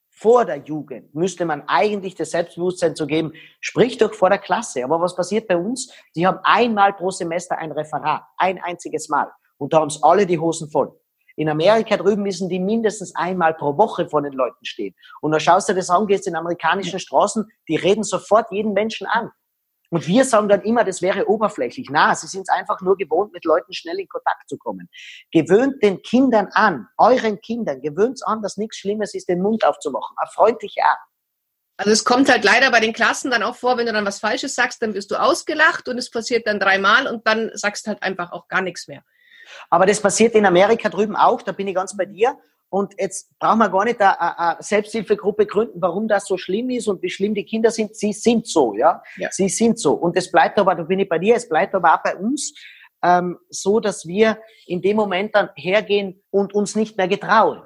vor 0.10 0.46
der 0.46 0.58
Jugend 0.58 1.14
müsste 1.16 1.46
man 1.46 1.64
eigentlich 1.68 2.16
das 2.16 2.32
Selbstbewusstsein 2.32 2.96
zu 2.96 3.08
geben, 3.08 3.34
sprich 3.60 3.98
doch 3.98 4.14
vor 4.14 4.30
der 4.30 4.40
Klasse. 4.40 4.84
Aber 4.84 5.00
was 5.00 5.16
passiert 5.16 5.48
bei 5.48 5.58
uns? 5.58 5.92
Die 6.16 6.28
haben 6.28 6.40
einmal 6.44 6.94
pro 6.94 7.12
Semester 7.12 7.58
ein 7.58 7.72
Referat, 7.72 8.24
ein 8.38 8.62
einziges 8.62 9.10
Mal. 9.10 9.32
Und 9.58 9.74
da 9.74 9.80
haben 9.80 9.88
es 9.88 10.02
alle 10.04 10.26
die 10.26 10.40
Hosen 10.40 10.70
voll. 10.70 10.92
In 11.38 11.50
Amerika 11.50 11.98
drüben 11.98 12.24
müssen 12.24 12.50
die 12.50 12.60
mindestens 12.60 13.16
einmal 13.16 13.54
pro 13.54 13.78
Woche 13.78 14.08
vor 14.10 14.22
den 14.22 14.34
Leuten 14.34 14.66
stehen. 14.66 14.94
Und 15.22 15.32
da 15.32 15.40
schaust 15.40 15.70
du 15.70 15.74
das 15.74 15.90
an, 15.90 16.06
gehst 16.06 16.28
in 16.28 16.36
amerikanischen 16.36 17.00
Straßen, 17.00 17.46
die 17.68 17.78
reden 17.78 18.04
sofort 18.04 18.52
jeden 18.52 18.74
Menschen 18.74 19.08
an. 19.08 19.32
Und 19.92 20.08
wir 20.08 20.24
sagen 20.24 20.48
dann 20.48 20.62
immer, 20.62 20.86
das 20.86 21.02
wäre 21.02 21.28
oberflächlich. 21.28 21.90
Na, 21.92 22.16
sie 22.16 22.28
sind 22.28 22.44
es 22.44 22.50
einfach 22.50 22.80
nur 22.80 22.96
gewohnt, 22.96 23.34
mit 23.34 23.44
Leuten 23.44 23.74
schnell 23.74 24.00
in 24.00 24.08
Kontakt 24.08 24.48
zu 24.48 24.58
kommen. 24.58 24.90
Gewöhnt 25.32 25.84
den 25.84 26.02
Kindern 26.02 26.48
an, 26.54 26.88
euren 26.98 27.42
Kindern, 27.42 27.82
gewöhnt 27.82 28.22
an, 28.26 28.42
dass 28.42 28.56
nichts 28.56 28.78
Schlimmes 28.78 29.14
ist, 29.14 29.28
den 29.28 29.42
Mund 29.42 29.66
aufzumachen. 29.66 30.16
Eine 30.18 30.32
freundliche 30.32 30.82
Art. 30.82 31.00
Also 31.76 31.92
es 31.92 32.06
kommt 32.06 32.30
halt 32.30 32.46
leider 32.46 32.72
bei 32.72 32.80
den 32.80 32.94
Klassen 32.94 33.32
dann 33.32 33.44
auch 33.44 33.56
vor, 33.56 33.78
wenn 33.78 33.86
du 33.86 33.92
dann 33.92 34.06
was 34.06 34.20
Falsches 34.20 34.56
sagst, 34.56 34.82
dann 34.82 34.94
wirst 34.94 35.12
du 35.12 35.16
ausgelacht 35.16 35.90
und 35.90 35.98
es 35.98 36.10
passiert 36.10 36.48
dann 36.48 36.60
dreimal 36.60 37.08
und 37.08 37.28
dann 37.28 37.52
sagst 37.54 37.88
halt 37.88 38.02
einfach 38.02 38.32
auch 38.32 38.48
gar 38.48 38.62
nichts 38.62 38.88
mehr. 38.88 39.04
Aber 39.70 39.86
das 39.86 40.00
passiert 40.00 40.36
in 40.36 40.46
Amerika 40.46 40.88
drüben 40.88 41.18
auch, 41.18 41.42
da 41.42 41.52
bin 41.52 41.68
ich 41.68 41.76
ganz 41.76 41.98
bei 41.98 42.06
dir. 42.06 42.38
Und 42.72 42.94
jetzt 42.98 43.38
brauchen 43.38 43.60
wir 43.60 43.70
gar 43.70 43.84
nicht 43.84 44.00
eine, 44.00 44.56
Selbsthilfegruppe 44.62 45.46
gründen, 45.46 45.82
warum 45.82 46.08
das 46.08 46.26
so 46.26 46.38
schlimm 46.38 46.70
ist 46.70 46.88
und 46.88 47.02
wie 47.02 47.10
schlimm 47.10 47.36
die 47.36 47.44
Kinder 47.44 47.70
sind. 47.70 47.98
Sie 47.98 48.14
sind 48.14 48.48
so, 48.48 48.74
ja. 48.76 49.04
ja. 49.18 49.28
Sie 49.30 49.50
sind 49.50 49.78
so. 49.78 49.92
Und 49.92 50.16
es 50.16 50.32
bleibt 50.32 50.58
aber, 50.58 50.74
da 50.74 50.84
bin 50.84 51.00
ich 51.00 51.10
bei 51.10 51.20
dir, 51.20 51.36
es 51.36 51.50
bleibt 51.50 51.76
aber 51.76 51.94
auch 51.94 52.02
bei 52.02 52.16
uns 52.16 52.54
ähm, 53.04 53.38
so, 53.50 53.82
dass 53.82 54.08
wir 54.08 54.40
in 54.66 54.82
dem 54.82 54.96
Moment 54.96 55.36
dann 55.36 55.50
hergehen 55.56 56.24
und 56.30 56.56
uns 56.56 56.76
nicht 56.78 56.96
mehr 56.96 57.10
getrauen. 57.10 57.62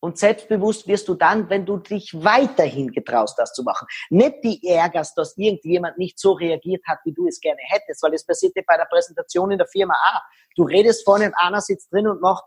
Und 0.00 0.16
selbstbewusst 0.16 0.86
wirst 0.86 1.08
du 1.08 1.14
dann, 1.14 1.50
wenn 1.50 1.66
du 1.66 1.76
dich 1.76 2.12
weiterhin 2.14 2.92
getraust, 2.92 3.38
das 3.38 3.52
zu 3.52 3.62
machen. 3.62 3.86
Nicht 4.08 4.36
die 4.42 4.66
ärgerst, 4.66 5.18
dass 5.18 5.36
irgendjemand 5.36 5.98
nicht 5.98 6.18
so 6.18 6.32
reagiert 6.32 6.82
hat, 6.86 7.00
wie 7.04 7.12
du 7.12 7.26
es 7.26 7.40
gerne 7.40 7.60
hättest, 7.62 8.02
weil 8.02 8.12
das 8.12 8.24
passiert 8.24 8.56
dir 8.56 8.64
bei 8.66 8.78
der 8.78 8.86
Präsentation 8.86 9.50
in 9.50 9.58
der 9.58 9.66
Firma 9.66 9.94
auch. 9.94 10.20
Du 10.54 10.62
redest 10.62 11.04
vorne 11.04 11.26
und 11.26 11.34
einer 11.34 11.60
sitzt 11.60 11.92
drin 11.92 12.06
und 12.06 12.22
macht 12.22 12.44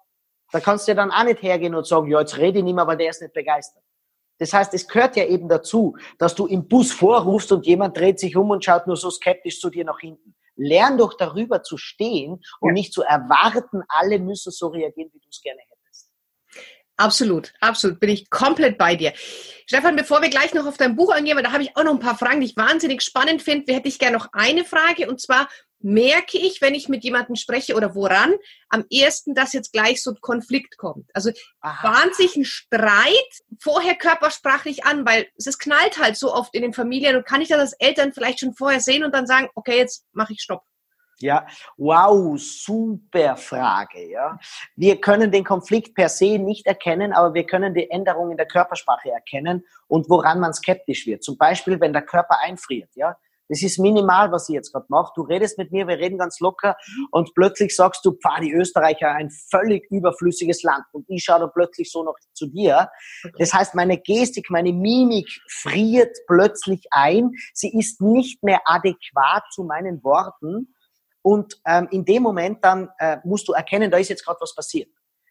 da 0.52 0.60
kannst 0.60 0.88
du 0.88 0.92
ja 0.92 0.96
dann 0.96 1.12
auch 1.12 1.24
nicht 1.24 1.42
hergehen 1.42 1.76
und 1.76 1.86
sagen, 1.86 2.10
ja, 2.10 2.20
jetzt 2.20 2.38
rede 2.38 2.60
ich 2.60 2.64
nicht 2.64 2.74
mehr, 2.74 2.88
weil 2.88 2.98
der 2.98 3.10
ist 3.10 3.22
nicht 3.22 3.34
begeistert. 3.34 3.84
Das 4.40 4.54
heißt, 4.54 4.74
es 4.74 4.88
gehört 4.88 5.18
ja 5.18 5.26
eben 5.26 5.50
dazu, 5.50 5.98
dass 6.18 6.34
du 6.34 6.48
im 6.48 6.68
Bus 6.68 6.92
vorrufst 6.92 7.52
und 7.52 7.66
jemand 7.66 7.98
dreht 7.98 8.20
sich 8.20 8.36
um 8.38 8.50
und 8.50 8.64
schaut 8.64 8.88
nur 8.88 8.96
so 8.96 9.12
skeptisch 9.12 9.60
zu 9.60 9.70
dir 9.70 9.84
nach 9.84 10.00
hinten. 10.00 10.36
Lern 10.56 10.98
doch 10.98 11.16
darüber 11.16 11.62
zu 11.62 11.78
stehen 11.78 12.42
und 12.60 12.70
ja. 12.70 12.74
nicht 12.74 12.94
zu 12.94 13.04
erwarten, 13.04 13.84
alle 13.88 14.20
müssen 14.20 14.52
so 14.52 14.68
reagieren, 14.68 15.10
wie 15.14 15.20
du 15.20 15.28
es 15.30 15.42
gerne 15.42 15.60
hättest. 15.60 16.12
Absolut, 16.96 17.54
absolut, 17.62 18.00
bin 18.00 18.10
ich 18.10 18.30
komplett 18.30 18.78
bei 18.78 18.96
dir. 18.96 19.14
Stefan, 19.16 19.96
bevor 19.96 20.22
wir 20.22 20.30
gleich 20.30 20.54
noch 20.54 20.66
auf 20.66 20.76
dein 20.78 20.98
Buch 20.98 21.14
eingehen, 21.14 21.42
da 21.42 21.54
habe 21.54 21.64
ich 21.64 21.76
auch 21.78 21.84
noch 21.84 21.94
ein 21.94 22.00
paar 22.00 22.18
Fragen, 22.18 22.42
die 22.42 22.48
ich 22.48 22.58
wahnsinnig 22.58 23.02
spannend 23.02 23.42
finde, 23.42 23.74
hätte 23.74 23.88
ich 23.88 24.00
gerne 24.00 24.18
noch 24.18 24.28
eine 24.34 24.66
Frage 24.66 25.10
und 25.10 25.22
zwar, 25.22 25.48
merke 25.82 26.38
ich, 26.38 26.62
wenn 26.62 26.76
ich 26.76 26.90
mit 26.90 27.04
jemandem 27.04 27.36
spreche 27.36 27.76
oder 27.76 27.96
woran 27.96 28.34
am 28.70 28.86
ersten, 28.92 29.34
dass 29.34 29.54
jetzt 29.54 29.72
gleich 29.72 30.04
so 30.04 30.12
ein 30.12 30.22
Konflikt 30.22 30.78
kommt. 30.78 31.10
Also 31.14 31.32
bahnt 31.62 32.16
sich 32.16 32.36
ein 32.36 32.46
Streit 32.46 33.14
vorher 33.60 33.96
körpersprachlich 33.96 34.86
an, 34.86 35.06
weil 35.06 35.28
es 35.38 35.58
knallt 35.58 36.00
halt 36.00 36.18
so 36.18 36.34
oft 36.34 36.54
in 36.54 36.62
den 36.62 36.74
Familien 36.74 37.16
und 37.16 37.26
kann 37.26 37.42
ich 37.42 37.50
das 37.50 37.60
als 37.60 37.74
Eltern 37.74 38.14
vielleicht 38.14 38.40
schon 38.40 38.54
vorher 38.54 38.82
sehen 38.82 39.04
und 39.04 39.14
dann 39.14 39.28
sagen, 39.28 39.50
okay, 39.56 39.78
jetzt 39.78 40.06
mache 40.12 40.34
ich 40.34 40.42
Stopp. 40.42 40.64
Ja, 41.22 41.46
wow, 41.76 42.40
super 42.40 43.36
Frage. 43.36 44.10
Ja, 44.10 44.40
wir 44.78 45.02
können 45.02 45.32
den 45.32 45.44
Konflikt 45.44 45.94
per 45.94 46.08
se 46.08 46.38
nicht 46.38 46.66
erkennen, 46.66 47.12
aber 47.12 47.34
wir 47.34 47.46
können 47.46 47.74
die 47.74 47.90
Änderung 47.90 48.32
in 48.32 48.38
der 48.38 48.48
Körpersprache 48.48 49.12
erkennen 49.12 49.66
und 49.88 50.10
woran 50.10 50.40
man 50.40 50.54
skeptisch 50.54 51.06
wird. 51.06 51.22
Zum 51.24 51.38
Beispiel, 51.38 51.80
wenn 51.82 51.92
der 51.92 52.04
Körper 52.04 52.40
einfriert. 52.42 52.90
Ja, 52.96 53.18
das 53.50 53.64
ist 53.64 53.80
minimal, 53.80 54.32
was 54.32 54.48
ich 54.48 54.54
jetzt 54.54 54.72
gerade 54.72 54.86
mache. 54.90 55.12
Du 55.16 55.24
redest 55.24 55.58
mit 55.58 55.72
mir, 55.72 55.88
wir 55.88 55.98
reden 55.98 56.20
ganz 56.20 56.40
locker 56.40 56.78
und 57.12 57.34
plötzlich 57.34 57.76
sagst 57.76 58.06
du, 58.06 58.14
pfah, 58.14 58.40
die 58.40 58.54
Österreicher, 58.54 59.10
ein 59.10 59.32
völlig 59.50 59.90
überflüssiges 59.92 60.62
Land. 60.62 60.86
Und 60.92 61.06
ich 61.10 61.24
schaue 61.24 61.40
dann 61.40 61.52
plötzlich 61.52 61.92
so 61.92 62.04
noch 62.04 62.16
zu 62.34 62.46
dir. 62.48 62.90
Das 63.40 63.54
heißt, 63.54 63.74
meine 63.74 63.98
Gestik, 63.98 64.52
meine 64.52 64.72
Mimik 64.72 65.28
friert 65.50 66.16
plötzlich 66.28 66.86
ein. 66.92 67.32
Sie 67.54 67.76
ist 67.78 68.02
nicht 68.02 68.44
mehr 68.44 68.62
adäquat 68.66 69.44
zu 69.52 69.64
meinen 69.64 70.04
Worten. 70.04 70.76
Und 71.24 71.60
ähm, 71.66 71.88
in 71.92 72.06
dem 72.06 72.24
Moment 72.24 72.64
dann 72.64 72.90
äh, 73.00 73.18
musst 73.24 73.48
du 73.48 73.54
erkennen, 73.54 73.92
da 73.92 73.98
ist 73.98 74.10
jetzt 74.10 74.24
gerade 74.24 74.40
was 74.40 74.56
passiert. 74.56 74.90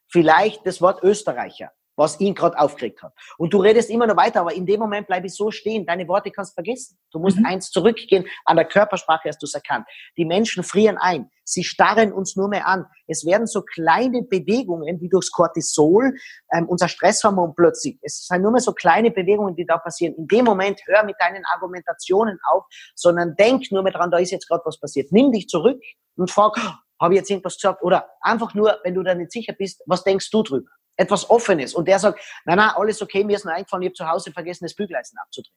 Vielleicht 0.08 0.66
das 0.66 0.80
Wort 0.82 1.02
Österreicher 1.02 1.70
was 1.98 2.18
ihn 2.20 2.34
gerade 2.34 2.58
aufgeregt 2.58 3.02
hat. 3.02 3.12
Und 3.38 3.52
du 3.52 3.58
redest 3.58 3.90
immer 3.90 4.06
noch 4.06 4.16
weiter, 4.16 4.40
aber 4.40 4.54
in 4.54 4.64
dem 4.64 4.78
Moment 4.78 5.08
bleibe 5.08 5.26
ich 5.26 5.34
so 5.34 5.50
stehen. 5.50 5.84
Deine 5.84 6.06
Worte 6.06 6.30
kannst 6.30 6.54
vergessen. 6.54 6.96
Du 7.10 7.18
musst 7.18 7.38
mhm. 7.38 7.46
eins 7.46 7.70
zurückgehen. 7.70 8.24
An 8.44 8.56
der 8.56 8.66
Körpersprache 8.66 9.28
hast 9.28 9.42
du 9.42 9.46
es 9.46 9.54
erkannt. 9.54 9.84
Die 10.16 10.24
Menschen 10.24 10.62
frieren 10.62 10.96
ein. 10.96 11.28
Sie 11.42 11.64
starren 11.64 12.12
uns 12.12 12.36
nur 12.36 12.48
mehr 12.48 12.68
an. 12.68 12.86
Es 13.08 13.26
werden 13.26 13.46
so 13.46 13.62
kleine 13.62 14.22
Bewegungen, 14.22 14.98
die 15.00 15.08
durchs 15.08 15.32
Cortisol, 15.32 16.14
ähm, 16.52 16.68
unser 16.68 16.88
Stresshormon 16.88 17.54
plötzlich, 17.56 17.98
es 18.02 18.26
sind 18.26 18.42
nur 18.42 18.52
mehr 18.52 18.60
so 18.60 18.72
kleine 18.72 19.10
Bewegungen, 19.10 19.56
die 19.56 19.66
da 19.66 19.78
passieren. 19.78 20.14
In 20.16 20.28
dem 20.28 20.44
Moment 20.44 20.80
hör 20.86 21.04
mit 21.04 21.16
deinen 21.18 21.44
Argumentationen 21.52 22.38
auf, 22.52 22.64
sondern 22.94 23.34
denk 23.36 23.72
nur 23.72 23.82
mehr 23.82 23.92
dran, 23.92 24.10
da 24.10 24.18
ist 24.18 24.30
jetzt 24.30 24.46
gerade 24.46 24.62
was 24.64 24.78
passiert. 24.78 25.10
Nimm 25.10 25.32
dich 25.32 25.48
zurück 25.48 25.82
und 26.16 26.30
frag, 26.30 26.56
habe 27.00 27.14
ich 27.14 27.18
jetzt 27.18 27.30
irgendwas 27.30 27.54
gesagt? 27.54 27.82
Oder 27.82 28.08
einfach 28.20 28.54
nur, 28.54 28.78
wenn 28.84 28.94
du 28.94 29.02
da 29.02 29.14
nicht 29.14 29.32
sicher 29.32 29.54
bist, 29.54 29.82
was 29.86 30.04
denkst 30.04 30.30
du 30.30 30.42
drüber? 30.42 30.70
Etwas 30.98 31.30
Offenes 31.30 31.74
und 31.74 31.88
der 31.88 31.98
sagt, 31.98 32.20
na 32.44 32.56
na, 32.56 32.76
alles 32.76 33.00
okay, 33.00 33.24
mir 33.24 33.36
ist 33.36 33.44
nur 33.44 33.54
eingefallen, 33.54 33.82
ich 33.82 33.88
habe 33.88 33.94
zu 33.94 34.08
Hause 34.08 34.32
vergessen, 34.32 34.64
das 34.64 34.74
Bügeleisen 34.74 35.18
abzudrehen. 35.18 35.54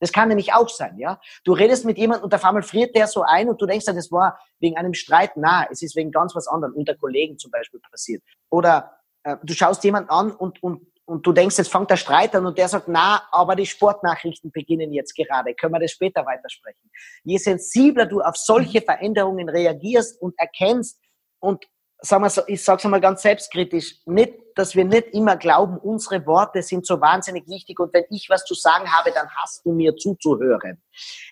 Das 0.00 0.12
kann 0.12 0.28
nämlich 0.28 0.52
auch 0.52 0.68
sein, 0.68 0.98
ja. 0.98 1.20
Du 1.44 1.52
redest 1.52 1.84
mit 1.84 1.98
jemandem 1.98 2.24
und 2.24 2.34
auf 2.34 2.44
einmal 2.44 2.62
friert 2.62 2.94
der 2.94 3.06
so 3.06 3.22
ein 3.22 3.48
und 3.48 3.60
du 3.60 3.66
denkst, 3.66 3.86
das 3.86 4.12
war 4.12 4.38
wegen 4.60 4.76
einem 4.76 4.94
Streit. 4.94 5.32
Na, 5.36 5.66
es 5.70 5.82
ist 5.82 5.96
wegen 5.96 6.10
ganz 6.10 6.34
was 6.34 6.46
anderem, 6.46 6.74
unter 6.74 6.94
Kollegen 6.94 7.38
zum 7.38 7.50
Beispiel 7.50 7.80
passiert. 7.90 8.22
Oder 8.50 8.98
äh, 9.22 9.36
du 9.42 9.54
schaust 9.54 9.82
jemanden 9.84 10.10
an 10.10 10.32
und, 10.32 10.62
und, 10.62 10.86
und 11.06 11.26
du 11.26 11.32
denkst, 11.32 11.58
jetzt 11.58 11.72
fängt 11.72 11.90
der 11.90 11.96
Streit 11.96 12.34
an 12.34 12.44
und 12.46 12.58
der 12.58 12.68
sagt, 12.68 12.88
na, 12.88 13.22
aber 13.30 13.56
die 13.56 13.66
Sportnachrichten 13.66 14.50
beginnen 14.50 14.92
jetzt 14.92 15.14
gerade. 15.14 15.54
Können 15.54 15.72
wir 15.72 15.80
das 15.80 15.92
später 15.92 16.26
weitersprechen? 16.26 16.90
Je 17.22 17.38
sensibler 17.38 18.06
du 18.06 18.20
auf 18.20 18.36
solche 18.36 18.82
Veränderungen 18.82 19.48
reagierst 19.48 20.20
und 20.20 20.34
erkennst 20.38 21.00
und 21.40 21.64
sagen 22.04 22.22
wir 22.22 22.30
so, 22.30 22.42
ich 22.46 22.62
sage 22.62 22.78
es 22.78 22.84
mal 22.84 23.00
ganz 23.00 23.22
selbstkritisch, 23.22 23.96
nicht, 24.06 24.34
dass 24.54 24.74
wir 24.74 24.84
nicht 24.84 25.08
immer 25.12 25.36
glauben, 25.36 25.78
unsere 25.78 26.24
Worte 26.26 26.62
sind 26.62 26.86
so 26.86 27.00
wahnsinnig 27.00 27.48
wichtig 27.48 27.80
und 27.80 27.92
wenn 27.92 28.04
ich 28.10 28.28
was 28.30 28.44
zu 28.44 28.54
sagen 28.54 28.90
habe, 28.90 29.10
dann 29.12 29.28
hast 29.36 29.64
du 29.64 29.72
mir 29.72 29.96
zuzuhören. 29.96 30.82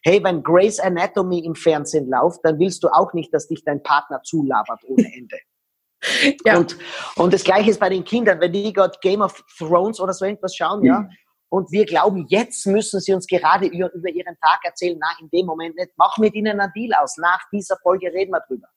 Hey, 0.03 0.23
wenn 0.25 0.43
Grace 0.43 0.81
Anatomy 0.81 1.41
im 1.41 1.55
Fernsehen 1.55 2.11
läuft, 2.11 2.41
dann 2.43 2.59
willst 2.59 2.83
du 2.83 2.89
auch 2.89 3.13
nicht, 3.13 3.33
dass 3.33 3.49
dich 3.49 3.65
dein 3.65 3.83
Partner 3.83 4.23
zulabert 4.23 4.81
ohne 4.85 5.13
Ende. 5.15 5.39
ja. 6.45 6.59
und, 6.59 6.77
und 7.17 7.33
das 7.33 7.45
Gleiche 7.45 7.71
ist 7.71 7.79
bei 7.79 7.89
den 7.89 8.05
Kindern, 8.05 8.41
wenn 8.41 8.53
die 8.53 8.73
gerade 8.73 8.99
Game 9.01 9.23
of 9.23 9.45
Thrones 9.59 10.01
oder 10.01 10.13
so 10.13 10.25
irgendwas 10.25 10.57
schauen, 10.57 10.81
mhm. 10.81 10.87
ja, 10.87 11.09
und 11.49 11.71
wir 11.71 11.85
glauben, 11.85 12.25
jetzt 12.29 12.67
müssen 12.67 12.99
sie 12.99 13.13
uns 13.13 13.27
gerade 13.27 13.67
über, 13.67 13.93
über 13.93 14.09
ihren 14.09 14.39
Tag 14.41 14.61
erzählen, 14.65 14.99
na, 14.99 15.09
in 15.21 15.29
dem 15.29 15.45
Moment 15.45 15.77
nicht, 15.77 15.91
mach 15.97 16.17
mit 16.17 16.35
ihnen 16.35 16.59
einen 16.59 16.73
Deal 16.73 16.95
aus, 16.95 17.19
nach 17.19 17.43
dieser 17.53 17.77
Folge 17.83 18.07
reden 18.07 18.33
wir 18.33 18.41
drüber. 18.49 18.69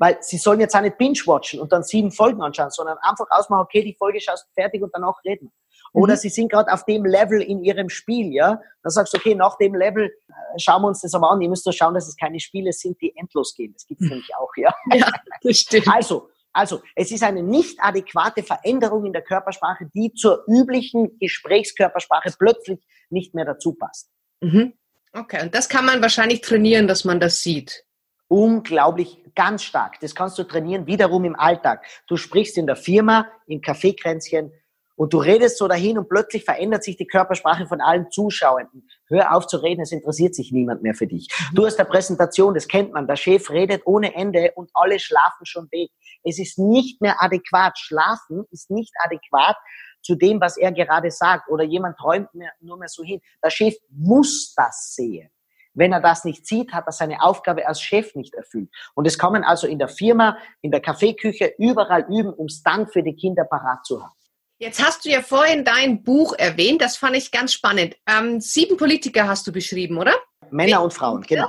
Weil 0.00 0.16
sie 0.22 0.38
sollen 0.38 0.60
jetzt 0.60 0.74
auch 0.74 0.80
nicht 0.80 0.96
binge-watchen 0.96 1.60
und 1.60 1.72
dann 1.72 1.82
sieben 1.82 2.10
Folgen 2.10 2.40
anschauen, 2.40 2.70
sondern 2.70 2.96
einfach 3.02 3.26
ausmachen, 3.28 3.60
okay, 3.60 3.84
die 3.84 3.94
Folge 3.94 4.18
schaust 4.18 4.46
fertig 4.54 4.82
und 4.82 4.90
danach 4.94 5.22
reden. 5.26 5.52
Oder 5.92 6.14
mhm. 6.14 6.18
sie 6.18 6.30
sind 6.30 6.50
gerade 6.50 6.72
auf 6.72 6.86
dem 6.86 7.04
Level 7.04 7.42
in 7.42 7.62
ihrem 7.62 7.90
Spiel, 7.90 8.32
ja. 8.32 8.62
Dann 8.82 8.90
sagst 8.90 9.12
du, 9.12 9.18
okay, 9.18 9.34
nach 9.34 9.58
dem 9.58 9.74
Level 9.74 10.06
äh, 10.06 10.32
schauen 10.58 10.80
wir 10.80 10.88
uns 10.88 11.02
das 11.02 11.12
aber 11.12 11.30
an. 11.30 11.42
Ihr 11.42 11.50
müsst 11.50 11.66
doch 11.66 11.72
schauen, 11.72 11.92
dass 11.92 12.08
es 12.08 12.16
keine 12.16 12.40
Spiele 12.40 12.72
sind, 12.72 12.98
die 13.02 13.14
endlos 13.14 13.54
gehen. 13.54 13.74
Das 13.74 13.86
gibt's 13.86 14.08
nämlich 14.08 14.30
auch, 14.38 14.50
ja. 14.56 14.74
Ja, 14.94 15.12
das 15.42 15.58
stimmt. 15.58 15.88
Also, 15.88 16.30
also, 16.54 16.80
es 16.96 17.12
ist 17.12 17.22
eine 17.22 17.42
nicht 17.42 17.78
adäquate 17.82 18.42
Veränderung 18.42 19.04
in 19.04 19.12
der 19.12 19.22
Körpersprache, 19.22 19.90
die 19.94 20.14
zur 20.14 20.44
üblichen 20.48 21.18
Gesprächskörpersprache 21.18 22.32
plötzlich 22.38 22.80
nicht 23.10 23.34
mehr 23.34 23.44
dazu 23.44 23.74
passt. 23.74 24.08
Mhm. 24.40 24.72
Okay, 25.12 25.42
und 25.42 25.54
das 25.54 25.68
kann 25.68 25.84
man 25.84 26.00
wahrscheinlich 26.00 26.40
trainieren, 26.40 26.88
dass 26.88 27.04
man 27.04 27.20
das 27.20 27.42
sieht 27.42 27.84
unglaublich 28.30 29.24
ganz 29.34 29.64
stark. 29.64 29.98
Das 30.00 30.14
kannst 30.14 30.38
du 30.38 30.44
trainieren 30.44 30.86
wiederum 30.86 31.24
im 31.24 31.38
Alltag. 31.38 31.84
Du 32.06 32.16
sprichst 32.16 32.56
in 32.56 32.66
der 32.66 32.76
Firma, 32.76 33.26
im 33.46 33.60
Kaffeekränzchen 33.60 34.52
und 34.94 35.12
du 35.12 35.18
redest 35.18 35.58
so 35.58 35.66
dahin 35.66 35.98
und 35.98 36.08
plötzlich 36.08 36.44
verändert 36.44 36.84
sich 36.84 36.96
die 36.96 37.06
Körpersprache 37.06 37.66
von 37.66 37.80
allen 37.80 38.08
Zuschauenden. 38.10 38.88
Hör 39.08 39.34
auf 39.34 39.48
zu 39.48 39.56
reden, 39.56 39.80
es 39.80 39.90
interessiert 39.90 40.34
sich 40.34 40.52
niemand 40.52 40.82
mehr 40.82 40.94
für 40.94 41.08
dich. 41.08 41.26
Mhm. 41.50 41.54
Du 41.56 41.66
hast 41.66 41.80
eine 41.80 41.88
Präsentation, 41.88 42.54
das 42.54 42.68
kennt 42.68 42.92
man, 42.92 43.08
der 43.08 43.16
Chef 43.16 43.50
redet 43.50 43.82
ohne 43.84 44.14
Ende 44.14 44.52
und 44.54 44.70
alle 44.74 45.00
schlafen 45.00 45.44
schon 45.44 45.66
weg. 45.72 45.90
Es 46.22 46.38
ist 46.38 46.58
nicht 46.58 47.00
mehr 47.00 47.16
adäquat. 47.20 47.78
Schlafen 47.78 48.44
ist 48.52 48.70
nicht 48.70 48.92
adäquat 49.02 49.56
zu 50.02 50.14
dem, 50.14 50.40
was 50.40 50.56
er 50.56 50.70
gerade 50.70 51.10
sagt 51.10 51.48
oder 51.50 51.64
jemand 51.64 51.96
träumt 51.96 52.28
nur 52.60 52.78
mehr 52.78 52.88
so 52.88 53.02
hin. 53.02 53.20
Der 53.42 53.50
Chef 53.50 53.74
muss 53.88 54.54
das 54.54 54.94
sehen. 54.94 55.30
Wenn 55.74 55.92
er 55.92 56.00
das 56.00 56.24
nicht 56.24 56.46
sieht, 56.46 56.72
hat 56.72 56.86
er 56.86 56.92
seine 56.92 57.22
Aufgabe 57.22 57.66
als 57.66 57.80
Chef 57.80 58.14
nicht 58.14 58.34
erfüllt. 58.34 58.70
Und 58.94 59.06
es 59.06 59.18
kann 59.18 59.32
man 59.32 59.44
also 59.44 59.66
in 59.66 59.78
der 59.78 59.88
Firma, 59.88 60.36
in 60.62 60.70
der 60.70 60.80
Kaffeeküche, 60.80 61.54
überall 61.58 62.06
üben, 62.08 62.32
um 62.32 62.46
es 62.46 62.62
dann 62.62 62.88
für 62.88 63.02
die 63.02 63.14
Kinder 63.14 63.44
parat 63.44 63.84
zu 63.86 64.02
haben. 64.02 64.12
Jetzt 64.58 64.84
hast 64.84 65.06
du 65.06 65.08
ja 65.08 65.22
vorhin 65.22 65.64
dein 65.64 66.02
Buch 66.02 66.34
erwähnt, 66.36 66.82
das 66.82 66.98
fand 66.98 67.16
ich 67.16 67.30
ganz 67.30 67.54
spannend. 67.54 67.96
Ähm, 68.06 68.40
sieben 68.40 68.76
Politiker 68.76 69.26
hast 69.26 69.46
du 69.46 69.52
beschrieben, 69.52 69.96
oder? 69.96 70.12
Männer 70.50 70.82
und 70.82 70.92
Frauen, 70.92 71.22
genau. 71.22 71.48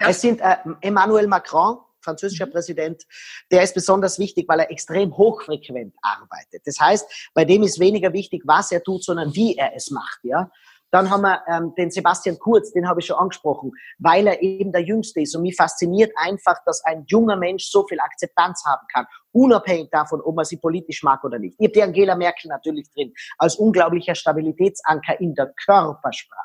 Ja. 0.00 0.08
Es 0.08 0.20
sind 0.20 0.40
äh, 0.40 0.56
Emmanuel 0.82 1.26
Macron, 1.26 1.78
französischer 2.02 2.46
mhm. 2.46 2.52
Präsident, 2.52 3.02
der 3.50 3.62
ist 3.62 3.74
besonders 3.74 4.18
wichtig, 4.18 4.46
weil 4.48 4.60
er 4.60 4.70
extrem 4.70 5.16
hochfrequent 5.16 5.94
arbeitet. 6.02 6.62
Das 6.66 6.78
heißt, 6.78 7.30
bei 7.34 7.44
dem 7.44 7.62
ist 7.62 7.80
weniger 7.80 8.12
wichtig, 8.12 8.42
was 8.44 8.72
er 8.72 8.82
tut, 8.82 9.04
sondern 9.04 9.34
wie 9.34 9.56
er 9.56 9.74
es 9.74 9.90
macht. 9.90 10.18
Ja, 10.22 10.50
dann 10.92 11.10
haben 11.10 11.22
wir 11.22 11.42
ähm, 11.48 11.74
den 11.74 11.90
Sebastian 11.90 12.38
Kurz, 12.38 12.70
den 12.72 12.86
habe 12.86 13.00
ich 13.00 13.06
schon 13.06 13.16
angesprochen, 13.16 13.72
weil 13.98 14.26
er 14.26 14.42
eben 14.42 14.72
der 14.72 14.82
Jüngste 14.82 15.22
ist. 15.22 15.34
Und 15.34 15.42
mich 15.42 15.56
fasziniert 15.56 16.12
einfach, 16.16 16.62
dass 16.66 16.84
ein 16.84 17.04
junger 17.06 17.36
Mensch 17.36 17.64
so 17.64 17.86
viel 17.86 17.98
Akzeptanz 17.98 18.62
haben 18.66 18.86
kann, 18.92 19.06
unabhängig 19.32 19.88
davon, 19.90 20.20
ob 20.20 20.36
man 20.36 20.44
sie 20.44 20.58
politisch 20.58 21.02
mag 21.02 21.24
oder 21.24 21.38
nicht. 21.38 21.56
Ich 21.58 21.66
habe 21.66 21.72
die 21.72 21.82
Angela 21.82 22.14
Merkel 22.14 22.48
natürlich 22.48 22.90
drin, 22.92 23.12
als 23.38 23.56
unglaublicher 23.56 24.14
Stabilitätsanker 24.14 25.18
in 25.18 25.34
der 25.34 25.52
Körpersprache. 25.64 26.42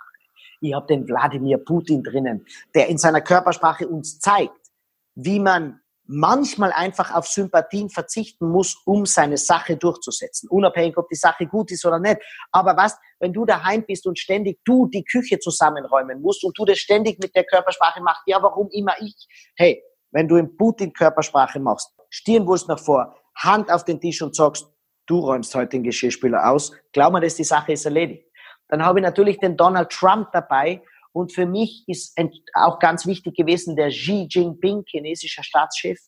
Ich 0.61 0.73
habe 0.73 0.87
den 0.87 1.07
Wladimir 1.07 1.57
Putin 1.57 2.01
drinnen, 2.01 2.45
der 2.73 2.87
in 2.87 2.97
seiner 2.97 3.21
Körpersprache 3.21 3.85
uns 3.85 4.19
zeigt, 4.19 4.71
wie 5.13 5.39
man 5.39 5.81
manchmal 6.07 6.71
einfach 6.71 7.13
auf 7.13 7.27
Sympathien 7.27 7.89
verzichten 7.89 8.49
muss, 8.49 8.75
um 8.85 9.05
seine 9.05 9.37
Sache 9.37 9.77
durchzusetzen. 9.77 10.49
Unabhängig, 10.49 10.97
ob 10.97 11.07
die 11.09 11.15
Sache 11.15 11.45
gut 11.45 11.71
ist 11.71 11.85
oder 11.85 11.99
nicht. 11.99 12.17
Aber 12.51 12.75
was, 12.77 12.97
wenn 13.19 13.33
du 13.33 13.45
daheim 13.45 13.85
bist 13.85 14.07
und 14.07 14.17
ständig 14.17 14.59
du 14.65 14.87
die 14.87 15.03
Küche 15.03 15.39
zusammenräumen 15.39 16.21
musst 16.21 16.43
und 16.43 16.57
du 16.57 16.65
das 16.65 16.79
ständig 16.79 17.19
mit 17.21 17.35
der 17.35 17.43
Körpersprache 17.43 18.01
machst, 18.01 18.23
ja, 18.25 18.41
warum 18.41 18.69
immer 18.71 18.93
ich? 18.99 19.15
Hey, 19.55 19.83
wenn 20.11 20.27
du 20.27 20.37
in 20.37 20.55
Putin 20.55 20.93
Körpersprache 20.93 21.59
machst, 21.59 21.91
Stirnwurst 22.09 22.67
nach 22.67 22.79
vor, 22.79 23.15
Hand 23.35 23.71
auf 23.71 23.83
den 23.83 23.99
Tisch 23.99 24.21
und 24.21 24.35
sagst, 24.35 24.67
du 25.05 25.19
räumst 25.19 25.53
heute 25.55 25.69
den 25.69 25.83
Geschirrspüler 25.83 26.49
aus, 26.49 26.71
glaub 26.93 27.13
mir, 27.13 27.21
dass 27.21 27.35
die 27.35 27.43
Sache 27.43 27.73
ist 27.73 27.85
erledigt. 27.85 28.25
Dann 28.69 28.83
habe 28.83 28.99
ich 28.99 29.03
natürlich 29.03 29.39
den 29.39 29.55
Donald 29.55 29.89
Trump 29.89 30.29
dabei 30.31 30.81
und 31.11 31.33
für 31.33 31.45
mich 31.45 31.83
ist 31.87 32.17
auch 32.53 32.79
ganz 32.79 33.05
wichtig 33.05 33.35
gewesen 33.35 33.75
der 33.75 33.89
Xi 33.89 34.27
Jinping, 34.29 34.83
chinesischer 34.85 35.43
Staatschef. 35.43 35.99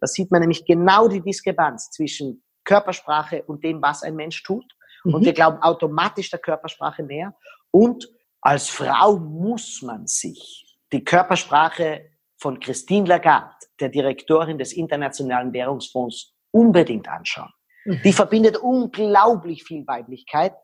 Da 0.00 0.06
sieht 0.06 0.30
man 0.30 0.40
nämlich 0.40 0.64
genau 0.64 1.08
die 1.08 1.20
Diskrepanz 1.20 1.90
zwischen 1.90 2.42
Körpersprache 2.64 3.42
und 3.44 3.64
dem, 3.64 3.82
was 3.82 4.02
ein 4.02 4.16
Mensch 4.16 4.42
tut. 4.42 4.64
Mhm. 5.04 5.14
Und 5.14 5.24
wir 5.24 5.32
glauben 5.32 5.58
automatisch 5.62 6.30
der 6.30 6.40
Körpersprache 6.40 7.02
näher. 7.02 7.34
Und 7.70 8.08
als 8.40 8.68
Frau 8.68 9.18
muss 9.18 9.82
man 9.82 10.06
sich 10.06 10.78
die 10.92 11.04
Körpersprache 11.04 12.10
von 12.36 12.58
Christine 12.58 13.08
Lagarde, 13.08 13.54
der 13.80 13.88
Direktorin 13.88 14.58
des 14.58 14.72
Internationalen 14.72 15.52
Währungsfonds, 15.52 16.34
unbedingt 16.50 17.08
anschauen. 17.08 17.52
Mhm. 17.84 18.00
Die 18.04 18.12
verbindet 18.12 18.56
unglaublich 18.58 19.64
viel 19.64 19.86
Weiblichkeit, 19.86 20.54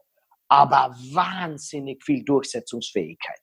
aber 0.47 0.95
wahnsinnig 1.13 2.03
viel 2.03 2.23
Durchsetzungsfähigkeit. 2.23 3.39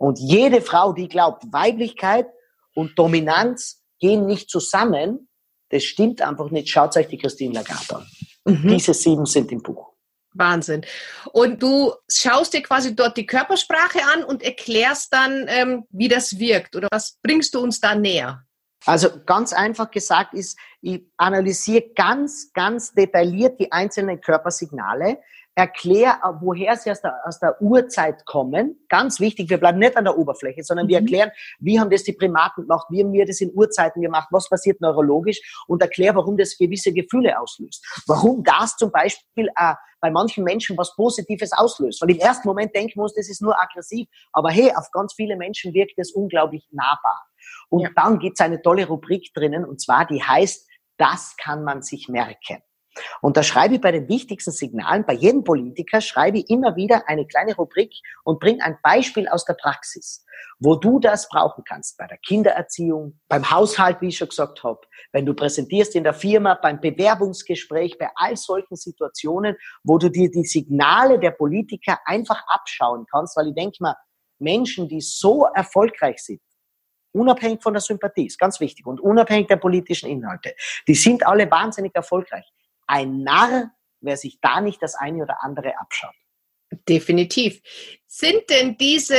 Und 0.00 0.18
jede 0.18 0.62
Frau, 0.62 0.94
die 0.94 1.08
glaubt, 1.08 1.44
Weiblichkeit 1.52 2.26
und 2.74 2.98
Dominanz 2.98 3.84
gehen 3.98 4.24
nicht 4.24 4.48
zusammen, 4.48 5.28
das 5.68 5.84
stimmt 5.84 6.22
einfach 6.22 6.50
nicht. 6.50 6.70
Schaut 6.70 6.96
euch 6.96 7.08
die 7.08 7.18
Christine 7.18 7.52
Lagarde 7.52 7.96
an. 7.96 8.06
Mhm. 8.46 8.68
Diese 8.68 8.94
sieben 8.94 9.26
sind 9.26 9.52
im 9.52 9.62
Buch. 9.62 9.92
Wahnsinn. 10.32 10.86
Und 11.32 11.62
du 11.62 11.92
schaust 12.10 12.54
dir 12.54 12.62
quasi 12.62 12.96
dort 12.96 13.18
die 13.18 13.26
Körpersprache 13.26 14.00
an 14.14 14.24
und 14.24 14.42
erklärst 14.42 15.12
dann, 15.12 15.44
ähm, 15.48 15.84
wie 15.90 16.08
das 16.08 16.38
wirkt. 16.38 16.76
Oder 16.76 16.88
was 16.90 17.18
bringst 17.22 17.54
du 17.54 17.60
uns 17.60 17.78
da 17.78 17.94
näher? 17.94 18.42
Also 18.86 19.10
ganz 19.26 19.52
einfach 19.52 19.90
gesagt 19.90 20.32
ist, 20.32 20.58
ich 20.80 21.02
analysiere 21.18 21.90
ganz, 21.94 22.50
ganz 22.54 22.94
detailliert 22.94 23.60
die 23.60 23.70
einzelnen 23.70 24.18
Körpersignale 24.18 25.18
erklär, 25.60 26.18
woher 26.40 26.74
sie 26.76 26.90
aus 26.90 27.02
der, 27.02 27.20
aus 27.24 27.38
der 27.38 27.60
Urzeit 27.60 28.24
kommen. 28.24 28.80
Ganz 28.88 29.20
wichtig, 29.20 29.50
wir 29.50 29.58
bleiben 29.58 29.78
nicht 29.78 29.96
an 29.96 30.04
der 30.04 30.16
Oberfläche, 30.16 30.62
sondern 30.62 30.88
wir 30.88 30.98
mhm. 30.98 31.06
erklären, 31.06 31.30
wie 31.58 31.78
haben 31.78 31.90
das 31.90 32.02
die 32.02 32.14
Primaten 32.14 32.62
gemacht, 32.62 32.86
wie 32.90 33.02
haben 33.02 33.12
wir 33.12 33.26
das 33.26 33.40
in 33.40 33.52
Urzeiten 33.54 34.00
gemacht, 34.00 34.28
was 34.30 34.48
passiert 34.48 34.80
neurologisch 34.80 35.40
und 35.66 35.82
erklären, 35.82 36.16
warum 36.16 36.38
das 36.38 36.56
gewisse 36.56 36.92
Gefühle 36.92 37.38
auslöst. 37.38 37.84
Warum 38.06 38.42
das 38.42 38.76
zum 38.76 38.90
Beispiel 38.90 39.48
äh, 39.56 39.74
bei 40.00 40.10
manchen 40.10 40.44
Menschen 40.44 40.78
was 40.78 40.96
Positives 40.96 41.52
auslöst. 41.52 42.00
Weil 42.00 42.10
im 42.10 42.18
ersten 42.18 42.48
Moment 42.48 42.74
denken 42.74 42.98
wir 42.98 43.02
uns, 43.02 43.14
das 43.14 43.28
ist 43.28 43.42
nur 43.42 43.60
aggressiv, 43.60 44.08
aber 44.32 44.50
hey, 44.50 44.72
auf 44.74 44.90
ganz 44.92 45.12
viele 45.14 45.36
Menschen 45.36 45.74
wirkt 45.74 45.98
das 45.98 46.12
unglaublich 46.12 46.66
nahbar. 46.70 47.22
Und 47.68 47.82
ja. 47.82 47.90
dann 47.94 48.18
gibt's 48.18 48.40
eine 48.40 48.62
tolle 48.62 48.86
Rubrik 48.86 49.30
drinnen, 49.34 49.64
und 49.64 49.80
zwar 49.80 50.06
die 50.06 50.22
heißt, 50.22 50.66
das 50.96 51.36
kann 51.36 51.64
man 51.64 51.82
sich 51.82 52.08
merken. 52.08 52.62
Und 53.20 53.36
da 53.36 53.42
schreibe 53.42 53.74
ich 53.74 53.80
bei 53.80 53.92
den 53.92 54.08
wichtigsten 54.08 54.52
Signalen, 54.52 55.04
bei 55.04 55.14
jedem 55.14 55.44
Politiker 55.44 56.00
schreibe 56.00 56.38
ich 56.38 56.50
immer 56.50 56.76
wieder 56.76 57.08
eine 57.08 57.26
kleine 57.26 57.54
Rubrik 57.54 57.92
und 58.24 58.40
bringe 58.40 58.62
ein 58.64 58.78
Beispiel 58.82 59.28
aus 59.28 59.44
der 59.44 59.54
Praxis, 59.54 60.24
wo 60.58 60.76
du 60.76 60.98
das 60.98 61.28
brauchen 61.28 61.64
kannst. 61.64 61.96
Bei 61.98 62.06
der 62.06 62.18
Kindererziehung, 62.18 63.18
beim 63.28 63.50
Haushalt, 63.50 64.00
wie 64.00 64.08
ich 64.08 64.18
schon 64.18 64.28
gesagt 64.28 64.62
habe, 64.64 64.80
wenn 65.12 65.26
du 65.26 65.34
präsentierst 65.34 65.94
in 65.94 66.04
der 66.04 66.14
Firma, 66.14 66.54
beim 66.54 66.80
Bewerbungsgespräch, 66.80 67.98
bei 67.98 68.10
all 68.14 68.36
solchen 68.36 68.76
Situationen, 68.76 69.56
wo 69.84 69.98
du 69.98 70.08
dir 70.08 70.30
die 70.30 70.44
Signale 70.44 71.18
der 71.18 71.32
Politiker 71.32 71.98
einfach 72.04 72.42
abschauen 72.48 73.06
kannst, 73.10 73.36
weil 73.36 73.48
ich 73.48 73.54
denke 73.54 73.76
mal, 73.80 73.96
Menschen, 74.38 74.88
die 74.88 75.00
so 75.00 75.44
erfolgreich 75.54 76.22
sind, 76.22 76.40
unabhängig 77.12 77.62
von 77.62 77.74
der 77.74 77.80
Sympathie, 77.80 78.26
ist 78.26 78.38
ganz 78.38 78.60
wichtig, 78.60 78.86
und 78.86 79.00
unabhängig 79.00 79.48
der 79.48 79.56
politischen 79.56 80.08
Inhalte, 80.08 80.54
die 80.86 80.94
sind 80.94 81.26
alle 81.26 81.50
wahnsinnig 81.50 81.94
erfolgreich 81.94 82.50
ein 82.90 83.22
Narr, 83.22 83.70
wer 84.00 84.16
sich 84.16 84.40
da 84.40 84.60
nicht 84.60 84.82
das 84.82 84.94
eine 84.94 85.22
oder 85.22 85.42
andere 85.42 85.78
abschaut. 85.78 86.14
Definitiv. 86.88 87.60
Sind 88.06 88.50
denn 88.50 88.76
diese 88.76 89.16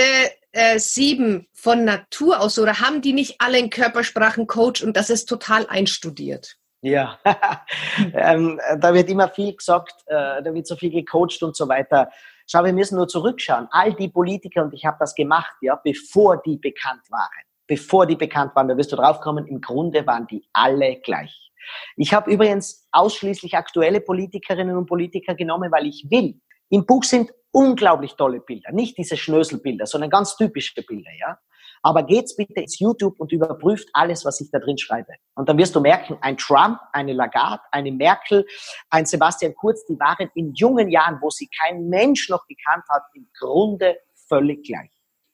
äh, 0.52 0.80
sieben 0.80 1.48
von 1.54 1.86
Natur 1.86 2.42
aus 2.42 2.60
oder 2.60 2.80
haben 2.80 3.02
die 3.02 3.14
nicht 3.14 3.40
alle 3.40 3.58
einen 3.58 3.70
Körpersprachencoach 3.70 4.84
und 4.84 4.96
das 4.96 5.10
ist 5.10 5.26
total 5.26 5.66
einstudiert? 5.68 6.58
Ja, 6.82 7.20
ähm, 8.14 8.60
da 8.80 8.94
wird 8.94 9.10
immer 9.10 9.30
viel 9.30 9.56
gesagt, 9.56 10.04
äh, 10.08 10.42
da 10.42 10.54
wird 10.54 10.66
so 10.66 10.76
viel 10.76 10.90
gecoacht 10.90 11.44
und 11.44 11.56
so 11.56 11.68
weiter. 11.68 12.10
Schau, 12.48 12.64
wir 12.64 12.74
müssen 12.74 12.96
nur 12.96 13.08
zurückschauen. 13.08 13.68
All 13.72 13.94
die 13.94 14.10
Politiker, 14.10 14.64
und 14.64 14.74
ich 14.74 14.86
habe 14.86 14.98
das 15.00 15.14
gemacht, 15.14 15.54
ja, 15.62 15.76
bevor 15.76 16.42
die 16.42 16.58
bekannt 16.58 17.04
waren. 17.10 17.46
Bevor 17.72 18.06
die 18.06 18.18
bekannt 18.18 18.54
waren, 18.54 18.68
da 18.68 18.76
wirst 18.76 18.92
du 18.92 18.98
draufkommen, 18.98 19.48
im 19.48 19.62
Grunde 19.62 20.06
waren 20.06 20.28
die 20.28 20.46
alle 20.52 20.98
gleich. 20.98 21.54
Ich 21.96 22.14
habe 22.14 22.30
übrigens 22.30 22.86
ausschließlich 22.92 23.56
aktuelle 23.56 24.02
Politikerinnen 24.02 24.76
und 24.76 24.88
Politiker 24.88 25.36
genommen, 25.36 25.72
weil 25.72 25.88
ich 25.88 26.06
will. 26.10 26.42
Im 26.68 26.86
Buch 26.86 27.06
sind 27.06 27.32
unglaublich 27.52 28.16
tolle 28.16 28.42
Bilder. 28.42 28.74
Nicht 28.74 28.98
diese 28.98 29.16
Schnöselbilder, 29.16 29.86
sondern 29.86 30.10
ganz 30.10 30.36
typische 30.36 30.82
Bilder, 30.84 31.12
ja. 31.18 31.40
Aber 31.82 32.04
geht's 32.04 32.36
bitte 32.36 32.60
ins 32.60 32.78
YouTube 32.78 33.18
und 33.22 33.32
überprüft 33.32 33.88
alles, 33.94 34.26
was 34.26 34.42
ich 34.42 34.52
da 34.52 34.60
drin 34.60 34.78
schreibe. 34.78 35.14
Und 35.36 35.48
dann 35.48 35.58
wirst 35.58 35.74
du 35.74 35.80
merken, 35.80 36.18
ein 36.20 36.36
Trump, 36.36 36.78
eine 36.92 37.14
Lagarde, 37.14 37.64
eine 37.72 37.94
Merkel, 37.94 38.46
ein 38.90 39.06
Sebastian 39.06 39.56
Kurz, 39.56 39.86
die 39.86 39.98
waren 39.98 40.30
in 40.36 40.54
jungen 40.56 40.90
Jahren, 40.90 41.20
wo 41.22 41.30
sie 41.30 41.48
kein 41.58 41.88
Mensch 41.88 42.28
noch 42.28 42.46
gekannt 42.48 42.84
hat, 42.90 43.04
im 43.14 43.30
Grunde 43.40 43.96
völlig 44.28 44.66
gleich. 44.66 44.92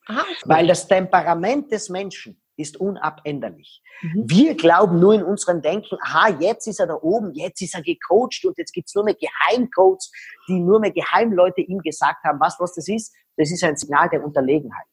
Aha, 0.08 0.22
okay. 0.22 0.42
Weil 0.46 0.68
das 0.68 0.88
Temperament 0.88 1.72
des 1.72 1.90
Menschen 1.90 2.42
ist 2.58 2.78
unabänderlich. 2.78 3.82
Mhm. 4.02 4.24
Wir 4.26 4.56
glauben 4.56 5.00
nur 5.00 5.14
in 5.14 5.24
unserem 5.24 5.62
Denken, 5.62 5.98
aha, 6.02 6.30
jetzt 6.40 6.68
ist 6.68 6.80
er 6.80 6.88
da 6.88 6.96
oben, 6.96 7.34
jetzt 7.34 7.62
ist 7.62 7.76
er 7.76 7.82
gecoacht 7.82 8.44
und 8.46 8.58
jetzt 8.58 8.74
gibt's 8.74 8.96
nur 8.96 9.04
mehr 9.04 9.16
Geheimcodes, 9.16 10.12
die 10.48 10.60
nur 10.60 10.80
mehr 10.80 10.92
Geheimleute 10.92 11.62
ihm 11.62 11.80
gesagt 11.80 12.24
haben, 12.24 12.40
was, 12.40 12.58
was 12.60 12.74
das 12.74 12.88
ist. 12.88 13.14
Das 13.38 13.52
ist 13.52 13.64
ein 13.64 13.78
Signal 13.78 14.10
der 14.10 14.24
Unterlegenheit. 14.24 14.86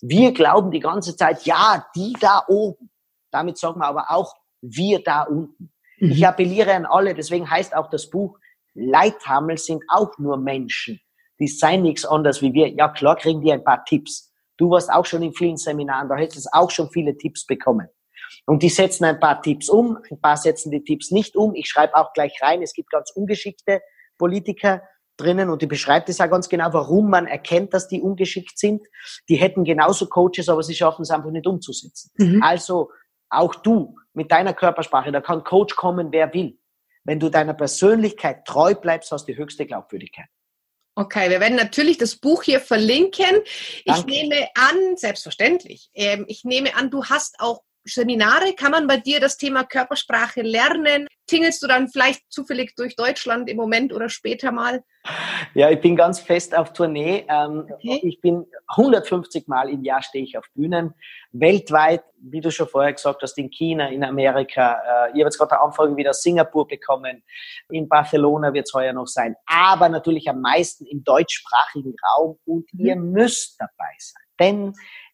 Wir 0.00 0.32
glauben 0.32 0.72
die 0.72 0.80
ganze 0.80 1.16
Zeit, 1.16 1.44
ja, 1.44 1.86
die 1.94 2.14
da 2.20 2.44
oben. 2.48 2.90
Damit 3.30 3.56
sagen 3.56 3.80
wir 3.80 3.86
aber 3.86 4.10
auch, 4.10 4.34
wir 4.60 5.02
da 5.02 5.22
unten. 5.22 5.72
Mhm. 5.98 6.10
Ich 6.10 6.26
appelliere 6.26 6.74
an 6.74 6.86
alle, 6.86 7.14
deswegen 7.14 7.48
heißt 7.48 7.74
auch 7.76 7.88
das 7.88 8.10
Buch, 8.10 8.38
Leithammel 8.74 9.58
sind 9.58 9.84
auch 9.88 10.18
nur 10.18 10.36
Menschen. 10.36 11.00
Die 11.38 11.46
seien 11.46 11.82
nichts 11.82 12.04
anderes 12.04 12.42
wie 12.42 12.52
wir. 12.52 12.68
Ja, 12.68 12.88
klar 12.88 13.16
kriegen 13.16 13.42
die 13.42 13.52
ein 13.52 13.64
paar 13.64 13.84
Tipps. 13.84 14.31
Du 14.56 14.70
warst 14.70 14.90
auch 14.90 15.06
schon 15.06 15.22
in 15.22 15.32
vielen 15.32 15.56
Seminaren, 15.56 16.08
da 16.08 16.16
hättest 16.16 16.46
du 16.46 16.50
auch 16.52 16.70
schon 16.70 16.90
viele 16.90 17.16
Tipps 17.16 17.46
bekommen. 17.46 17.88
Und 18.46 18.62
die 18.62 18.68
setzen 18.68 19.04
ein 19.04 19.20
paar 19.20 19.42
Tipps 19.42 19.68
um, 19.68 19.98
ein 20.10 20.20
paar 20.20 20.36
setzen 20.36 20.70
die 20.70 20.82
Tipps 20.82 21.10
nicht 21.10 21.36
um. 21.36 21.54
Ich 21.54 21.68
schreibe 21.68 21.96
auch 21.96 22.12
gleich 22.12 22.40
rein, 22.42 22.62
es 22.62 22.72
gibt 22.72 22.90
ganz 22.90 23.10
ungeschickte 23.10 23.80
Politiker, 24.18 24.82
drinnen 25.16 25.50
und 25.50 25.62
die 25.62 25.66
beschreibt 25.66 26.08
es 26.08 26.18
ja 26.18 26.26
ganz 26.26 26.48
genau, 26.48 26.72
warum 26.72 27.10
man 27.10 27.26
erkennt, 27.26 27.74
dass 27.74 27.88
die 27.88 28.00
ungeschickt 28.00 28.58
sind. 28.58 28.86
Die 29.28 29.36
hätten 29.36 29.64
genauso 29.64 30.06
Coaches, 30.06 30.48
aber 30.48 30.62
sie 30.62 30.74
schaffen 30.74 31.02
es 31.02 31.10
einfach 31.10 31.30
nicht 31.30 31.46
umzusetzen. 31.46 32.10
Mhm. 32.16 32.42
Also 32.42 32.90
auch 33.28 33.54
du 33.54 33.96
mit 34.14 34.30
deiner 34.30 34.52
Körpersprache, 34.52 35.12
da 35.12 35.20
kann 35.20 35.44
Coach 35.44 35.76
kommen, 35.76 36.12
wer 36.12 36.32
will. 36.34 36.58
Wenn 37.04 37.18
du 37.18 37.30
deiner 37.30 37.54
Persönlichkeit 37.54 38.44
treu 38.46 38.74
bleibst, 38.74 39.10
hast 39.10 39.26
du 39.26 39.32
die 39.32 39.38
höchste 39.38 39.66
Glaubwürdigkeit. 39.66 40.28
Okay, 40.94 41.30
wir 41.30 41.40
werden 41.40 41.56
natürlich 41.56 41.96
das 41.96 42.16
Buch 42.16 42.42
hier 42.42 42.60
verlinken. 42.60 43.42
Ich 43.84 43.84
Danke. 43.86 44.10
nehme 44.10 44.48
an, 44.54 44.96
selbstverständlich, 44.96 45.90
ähm, 45.94 46.26
ich 46.28 46.44
nehme 46.44 46.74
an, 46.76 46.90
du 46.90 47.04
hast 47.06 47.36
auch 47.38 47.62
Seminare. 47.84 48.54
Kann 48.54 48.70
man 48.70 48.86
bei 48.86 48.96
dir 48.96 49.20
das 49.20 49.36
Thema 49.36 49.64
Körpersprache 49.64 50.42
lernen? 50.42 51.06
Tingelst 51.26 51.62
du 51.62 51.66
dann 51.66 51.88
vielleicht 51.88 52.20
zufällig 52.30 52.74
durch 52.76 52.96
Deutschland 52.96 53.48
im 53.48 53.56
Moment 53.56 53.92
oder 53.92 54.08
später 54.08 54.52
mal? 54.52 54.82
Ja, 55.54 55.70
ich 55.70 55.80
bin 55.80 55.96
ganz 55.96 56.20
fest 56.20 56.56
auf 56.56 56.72
Tournee. 56.72 57.26
Ähm, 57.28 57.66
okay. 57.70 58.00
Ich 58.02 58.20
bin 58.20 58.46
150 58.68 59.48
Mal 59.48 59.68
im 59.70 59.82
Jahr 59.82 60.02
stehe 60.02 60.24
ich 60.24 60.38
auf 60.38 60.44
Bühnen. 60.54 60.94
Weltweit, 61.32 62.04
wie 62.20 62.40
du 62.40 62.50
schon 62.50 62.68
vorher 62.68 62.92
gesagt 62.92 63.22
hast, 63.22 63.36
in 63.38 63.50
China, 63.50 63.88
in 63.88 64.04
Amerika. 64.04 64.74
Äh, 64.74 65.08
ich 65.08 65.14
habe 65.14 65.24
jetzt 65.24 65.38
gerade 65.38 65.52
eine 65.52 65.62
Anfrage 65.62 65.96
wieder 65.96 66.10
aus 66.10 66.22
Singapur 66.22 66.68
bekommen. 66.68 67.22
In 67.70 67.88
Barcelona 67.88 68.52
wird 68.52 68.68
es 68.68 68.74
heuer 68.74 68.92
noch 68.92 69.08
sein. 69.08 69.34
Aber 69.46 69.88
natürlich 69.88 70.28
am 70.28 70.40
meisten 70.40 70.86
im 70.86 71.02
deutschsprachigen 71.02 71.94
Raum. 72.16 72.38
Und 72.44 72.72
mhm. 72.72 72.86
ihr 72.86 72.96
müsst 72.96 73.60
dabei 73.60 73.94
sein. 73.98 74.22
Denn 74.38 74.72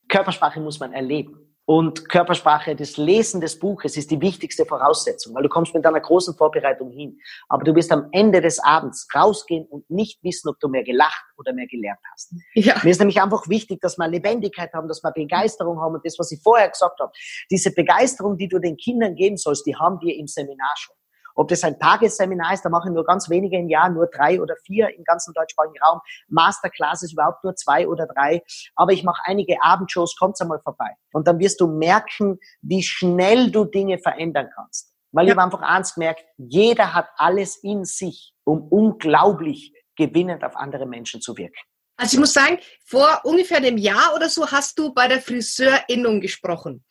Körpersprache 0.09 0.61
muss 0.61 0.81
man 0.81 0.93
erleben. 0.93 1.48
Und 1.71 2.09
Körpersprache, 2.09 2.75
das 2.75 2.97
Lesen 2.97 3.43
des 3.43 3.59
Buches 3.59 3.99
ist 3.99 4.11
die 4.11 4.23
wichtigste 4.23 4.65
Voraussetzung, 4.65 5.35
weil 5.35 5.43
du 5.43 5.51
kommst 5.51 5.75
mit 5.75 5.85
einer 5.85 6.01
großen 6.01 6.35
Vorbereitung 6.35 6.91
hin. 6.91 7.21
Aber 7.47 7.63
du 7.63 7.75
wirst 7.75 7.93
am 7.93 8.09
Ende 8.11 8.41
des 8.41 8.59
Abends 8.59 9.07
rausgehen 9.15 9.67
und 9.67 9.91
nicht 9.91 10.25
wissen, 10.25 10.49
ob 10.49 10.59
du 10.61 10.69
mehr 10.69 10.83
gelacht 10.83 11.27
oder 11.37 11.53
mehr 11.53 11.67
gelernt 11.67 12.01
hast. 12.11 12.33
Ja. 12.55 12.77
Mir 12.83 12.89
ist 12.89 13.01
nämlich 13.01 13.21
einfach 13.21 13.51
wichtig, 13.51 13.83
dass 13.83 13.99
wir 13.99 14.09
Lebendigkeit 14.09 14.73
haben, 14.73 14.89
dass 14.89 15.03
wir 15.03 15.13
Begeisterung 15.13 15.79
haben 15.79 15.97
und 15.97 16.07
das, 16.07 16.19
was 16.19 16.33
ich 16.33 16.41
vorher 16.43 16.71
gesagt 16.71 16.99
habe, 17.01 17.13
diese 17.51 17.71
Begeisterung, 17.71 18.39
die 18.39 18.49
du 18.49 18.59
den 18.59 18.79
Kindern 18.79 19.15
geben 19.15 19.37
sollst, 19.37 19.67
die 19.67 19.77
haben 19.77 20.01
wir 20.01 20.17
im 20.17 20.27
Seminar 20.27 20.73
schon. 20.79 20.97
Ob 21.39 21.47
das 21.47 21.63
ein 21.63 21.79
Tagesseminar 21.79 22.53
ist, 22.53 22.65
da 22.65 22.69
machen 22.69 22.93
nur 22.95 23.05
ganz 23.05 23.31
wenige 23.31 23.57
im 23.57 23.69
Jahr, 23.69 23.89
nur 23.91 24.09
drei 24.09 24.43
oder 24.43 24.57
vier 24.67 24.89
im 24.97 25.05
ganzen 25.05 25.33
deutschsprachigen 25.35 25.79
Raum. 25.81 26.01
Masterclasses 26.27 27.13
überhaupt 27.13 27.45
nur 27.45 27.55
zwei 27.55 27.87
oder 27.87 28.09
drei. 28.09 28.43
Aber 28.75 28.93
ich 28.93 29.05
mache 29.05 29.23
einige 29.25 29.63
Abendshows, 29.63 30.17
kommt's 30.19 30.41
einmal 30.41 30.59
vorbei. 30.59 30.91
Und 31.13 31.29
dann 31.29 31.39
wirst 31.39 31.61
du 31.61 31.69
merken, 31.69 32.41
wie 32.61 32.83
schnell 32.83 33.53
du 33.53 33.65
Dinge 33.65 33.99
verändern 34.01 34.49
kannst. 34.53 34.93
Weil 35.13 35.27
ja. 35.27 35.33
ich 35.33 35.39
habe 35.39 35.45
einfach 35.45 35.63
eins 35.63 35.95
gemerkt, 35.95 36.25
jeder 36.39 36.93
hat 36.93 37.09
alles 37.17 37.63
in 37.63 37.85
sich, 37.85 38.35
um 38.43 38.67
unglaublich 38.67 39.73
gewinnend 39.97 40.43
auf 40.43 40.57
andere 40.57 40.87
Menschen 40.87 41.21
zu 41.21 41.37
wirken. 41.37 41.68
Also 41.99 42.15
ich 42.15 42.21
muss 42.21 42.33
sagen, 42.33 42.59
vor 42.87 43.21
ungefähr 43.25 43.59
einem 43.59 43.77
Jahr 43.77 44.15
oder 44.15 44.29
so 44.29 44.51
hast 44.51 44.79
du 44.79 44.95
bei 44.95 45.09
der 45.09 45.21
Friseurinnung 45.21 46.21
gesprochen. 46.21 46.85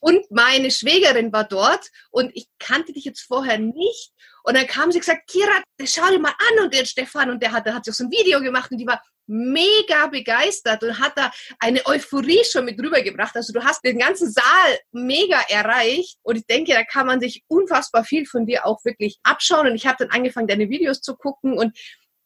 Und 0.00 0.30
meine 0.30 0.70
Schwägerin 0.70 1.32
war 1.32 1.44
dort 1.44 1.88
und 2.10 2.30
ich 2.34 2.46
kannte 2.58 2.92
dich 2.92 3.04
jetzt 3.04 3.22
vorher 3.22 3.58
nicht. 3.58 4.12
Und 4.44 4.56
dann 4.56 4.66
kam 4.66 4.92
sie 4.92 4.98
gesagt, 4.98 5.28
Kira, 5.28 5.62
schau 5.84 6.08
dir 6.10 6.18
mal 6.18 6.30
an 6.30 6.64
und 6.64 6.74
den 6.74 6.86
Stefan 6.86 7.30
und 7.30 7.42
der 7.42 7.52
hat, 7.52 7.66
der 7.66 7.74
hat 7.74 7.84
sich 7.84 7.94
so 7.94 8.04
ein 8.04 8.10
Video 8.10 8.40
gemacht 8.40 8.70
und 8.70 8.78
die 8.78 8.86
war 8.86 9.02
mega 9.26 10.08
begeistert 10.08 10.82
und 10.82 10.98
hat 10.98 11.12
da 11.16 11.30
eine 11.58 11.84
Euphorie 11.86 12.42
schon 12.50 12.64
mit 12.64 12.80
rübergebracht. 12.80 13.36
Also 13.36 13.52
du 13.52 13.62
hast 13.62 13.84
den 13.84 13.98
ganzen 13.98 14.30
Saal 14.30 14.78
mega 14.90 15.40
erreicht 15.48 16.18
und 16.22 16.36
ich 16.36 16.46
denke, 16.46 16.72
da 16.72 16.82
kann 16.84 17.06
man 17.06 17.20
sich 17.20 17.44
unfassbar 17.46 18.04
viel 18.04 18.26
von 18.26 18.44
dir 18.44 18.66
auch 18.66 18.84
wirklich 18.84 19.20
abschauen. 19.22 19.68
Und 19.68 19.76
ich 19.76 19.86
habe 19.86 19.98
dann 20.00 20.10
angefangen, 20.10 20.48
deine 20.48 20.68
Videos 20.68 21.00
zu 21.00 21.14
gucken 21.14 21.56
und 21.56 21.78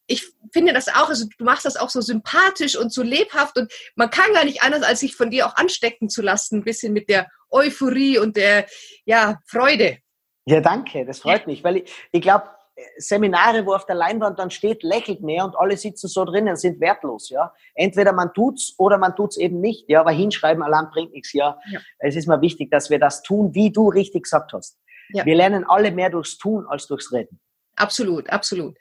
ich 0.06 0.30
finde 0.52 0.72
das 0.72 0.88
auch, 0.88 1.08
also 1.08 1.26
du 1.38 1.44
machst 1.44 1.64
das 1.64 1.76
auch 1.76 1.90
so 1.90 2.00
sympathisch 2.00 2.76
und 2.76 2.92
so 2.92 3.02
lebhaft 3.02 3.58
und 3.58 3.72
man 3.96 4.10
kann 4.10 4.32
gar 4.32 4.44
nicht 4.44 4.62
anders, 4.62 4.82
als 4.82 5.00
sich 5.00 5.16
von 5.16 5.30
dir 5.30 5.46
auch 5.46 5.56
anstecken 5.56 6.08
zu 6.08 6.22
lassen, 6.22 6.58
ein 6.58 6.64
bisschen 6.64 6.92
mit 6.92 7.08
der 7.08 7.28
Euphorie 7.50 8.18
und 8.18 8.36
der 8.36 8.66
ja, 9.04 9.40
Freude. 9.46 9.98
Ja, 10.46 10.60
danke, 10.60 11.06
das 11.06 11.20
freut 11.20 11.46
mich, 11.46 11.64
weil 11.64 11.78
ich, 11.78 11.92
ich 12.12 12.20
glaube, 12.20 12.48
Seminare, 12.96 13.64
wo 13.66 13.74
auf 13.74 13.86
der 13.86 13.94
Leinwand 13.94 14.38
dann 14.38 14.50
steht, 14.50 14.82
lächelt 14.82 15.22
mehr 15.22 15.44
und 15.44 15.56
alle 15.56 15.76
sitzen 15.76 16.08
so 16.08 16.24
drinnen, 16.24 16.56
sind 16.56 16.80
wertlos, 16.80 17.30
ja. 17.30 17.52
Entweder 17.74 18.12
man 18.12 18.32
tut's 18.34 18.74
oder 18.78 18.98
man 18.98 19.14
tut's 19.14 19.36
eben 19.36 19.60
nicht, 19.60 19.88
ja, 19.88 20.00
aber 20.00 20.10
hinschreiben 20.10 20.62
allein 20.62 20.90
bringt 20.90 21.12
nichts, 21.12 21.32
ja. 21.32 21.58
ja. 21.70 21.80
Es 21.98 22.16
ist 22.16 22.26
mal 22.26 22.40
wichtig, 22.40 22.70
dass 22.70 22.90
wir 22.90 22.98
das 22.98 23.22
tun, 23.22 23.54
wie 23.54 23.70
du 23.70 23.88
richtig 23.88 24.24
gesagt 24.24 24.52
hast. 24.52 24.78
Ja. 25.10 25.24
Wir 25.24 25.36
lernen 25.36 25.64
alle 25.64 25.92
mehr 25.92 26.10
durchs 26.10 26.36
Tun 26.36 26.66
als 26.68 26.86
durchs 26.88 27.12
Reden. 27.12 27.40
Absolut, 27.76 28.28
absolut. 28.30 28.76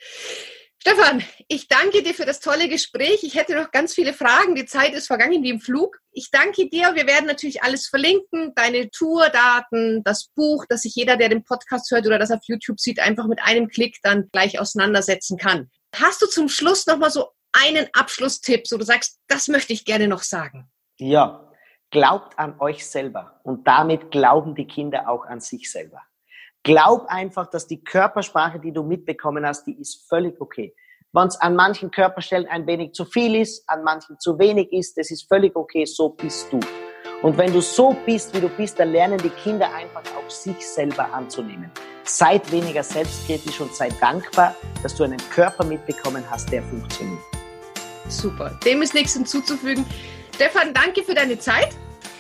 Stefan, 0.86 1.24
ich 1.48 1.70
danke 1.70 2.04
dir 2.04 2.14
für 2.14 2.26
das 2.26 2.42
tolle 2.42 2.68
Gespräch. 2.68 3.24
Ich 3.24 3.36
hätte 3.36 3.56
noch 3.56 3.72
ganz 3.72 3.94
viele 3.94 4.12
Fragen. 4.12 4.54
Die 4.54 4.66
Zeit 4.66 4.94
ist 4.94 5.08
vergangen 5.08 5.42
wie 5.42 5.50
im 5.50 5.62
Flug. 5.62 5.98
Ich 6.12 6.30
danke 6.30 6.68
dir. 6.68 6.94
Wir 6.94 7.08
werden 7.08 7.26
natürlich 7.26 7.64
alles 7.64 7.88
verlinken. 7.88 8.52
Deine 8.54 8.90
Tourdaten, 8.90 10.04
das 10.04 10.28
Buch, 10.36 10.66
dass 10.68 10.82
sich 10.82 10.94
jeder, 10.94 11.16
der 11.16 11.30
den 11.30 11.46
Podcast 11.46 11.90
hört 11.90 12.06
oder 12.06 12.20
das 12.20 12.32
auf 12.32 12.42
YouTube 12.44 12.82
sieht, 12.82 13.00
einfach 13.00 13.28
mit 13.28 13.42
einem 13.42 13.70
Klick 13.70 14.00
dann 14.04 14.28
gleich 14.34 14.60
auseinandersetzen 14.60 15.38
kann. 15.38 15.72
Hast 15.96 16.22
du 16.22 16.26
zum 16.26 16.50
Schluss 16.50 16.86
noch 16.86 16.98
mal 16.98 17.12
so 17.12 17.30
einen 17.54 17.88
Abschlusstipp, 17.94 18.68
so 18.68 18.78
du 18.78 18.84
sagst, 18.84 19.22
das 19.30 19.48
möchte 19.48 19.72
ich 19.72 19.86
gerne 19.86 20.10
noch 20.10 20.24
sagen? 20.24 20.70
Ja, 20.98 21.50
glaubt 21.92 22.38
an 22.38 22.60
euch 22.60 22.86
selber 22.86 23.40
und 23.44 23.66
damit 23.70 24.12
glauben 24.12 24.54
die 24.54 24.68
Kinder 24.68 25.08
auch 25.08 25.28
an 25.28 25.40
sich 25.40 25.72
selber. 25.72 26.02
Glaub 26.64 27.06
einfach, 27.08 27.48
dass 27.48 27.68
die 27.68 27.84
Körpersprache, 27.84 28.58
die 28.58 28.72
du 28.72 28.84
mitbekommen 28.84 29.46
hast, 29.46 29.68
die 29.68 29.80
ist 29.80 30.08
völlig 30.08 30.40
okay. 30.40 30.74
Wenn 31.12 31.28
es 31.28 31.40
an 31.40 31.56
manchen 31.56 31.92
Körperstellen 31.92 32.48
ein 32.48 32.66
wenig 32.66 32.94
zu 32.94 33.04
viel 33.04 33.36
ist, 33.36 33.70
an 33.70 33.84
manchen 33.84 34.18
zu 34.20 34.40
wenig 34.40 34.72
ist, 34.72 34.98
das 34.98 35.12
ist 35.12 35.28
völlig 35.28 35.56
okay, 35.56 35.86
so 35.86 36.10
bist 36.10 36.52
du. 36.52 36.60
Und 37.22 37.38
wenn 37.38 37.54
du 37.54 37.62
so 37.62 37.96
bist, 38.06 38.34
wie 38.34 38.40
du 38.40 38.50
bist, 38.50 38.80
dann 38.80 38.92
lernen 38.92 39.18
die 39.18 39.30
Kinder 39.30 39.74
einfach 39.74 40.04
auch 40.16 40.30
sich 40.30 40.66
selber 40.66 41.14
anzunehmen. 41.14 41.70
Seid 42.06 42.50
weniger 42.52 42.82
selbstkritisch 42.82 43.60
und 43.62 43.76
sei 43.76 43.90
dankbar, 44.00 44.56
dass 44.82 44.96
du 44.96 45.04
einen 45.04 45.22
Körper 45.30 45.66
mitbekommen 45.66 46.24
hast, 46.30 46.52
der 46.52 46.64
funktioniert. 46.64 47.22
Super. 48.08 48.58
Dem 48.66 48.82
ist 48.82 48.94
nichts 48.94 49.14
hinzuzufügen. 49.14 49.86
Stefan, 50.36 50.74
danke 50.74 51.04
für 51.04 51.14
deine 51.14 51.38
Zeit. 51.38 51.70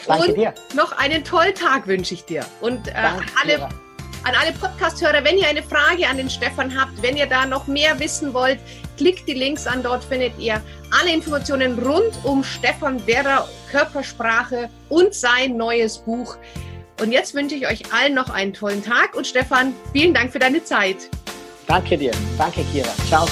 Danke 0.06 0.30
und 0.30 0.38
dir. 0.38 0.54
Noch 0.76 0.91
einen 0.98 1.24
tollen 1.24 1.56
Tag 1.56 1.88
wünsche 1.88 2.14
ich 2.14 2.26
dir. 2.26 2.46
Und 2.62 2.89
äh, 2.89 2.94
alle. 3.41 3.58
Dir 3.58 3.70
An 4.24 4.36
alle 4.36 4.54
Podcast-Hörer, 4.54 5.26
wenn 5.26 5.38
ihr 5.38 5.48
eine 5.48 5.62
Frage 5.62 6.08
an 6.08 6.16
den 6.16 6.30
Stefan 6.30 6.80
habt, 6.80 7.02
wenn 7.02 7.18
ihr 7.18 7.26
da 7.26 7.46
noch 7.46 7.68
mehr 7.68 8.00
wissen 8.00 8.34
wollt, 8.34 8.58
klickt 8.98 9.28
die 9.28 9.34
Links 9.34 9.68
an. 9.68 9.84
Dort 9.84 10.02
findet 10.04 10.32
ihr 10.40 10.62
alle 10.98 11.14
Informationen 11.14 11.78
rund 11.78 12.14
um 12.24 12.42
Stefan 12.42 13.06
Werrer, 13.06 13.50
Körpersprache 13.70 14.70
und 14.88 15.14
sein 15.14 15.58
neues 15.58 15.98
Buch. 15.98 16.38
Und 17.02 17.12
jetzt 17.12 17.34
wünsche 17.34 17.56
ich 17.56 17.68
euch 17.68 17.92
allen 17.92 18.14
noch 18.14 18.30
einen 18.30 18.54
tollen 18.54 18.84
Tag 18.84 19.14
und 19.16 19.28
Stefan, 19.28 19.74
vielen 19.92 20.14
Dank 20.14 20.32
für 20.32 20.40
deine 20.40 20.64
Zeit. 20.64 21.10
Danke 21.68 21.98
dir. 21.98 22.12
Danke, 22.38 22.64
Kira. 22.72 22.94
Ciao. 23.10 23.28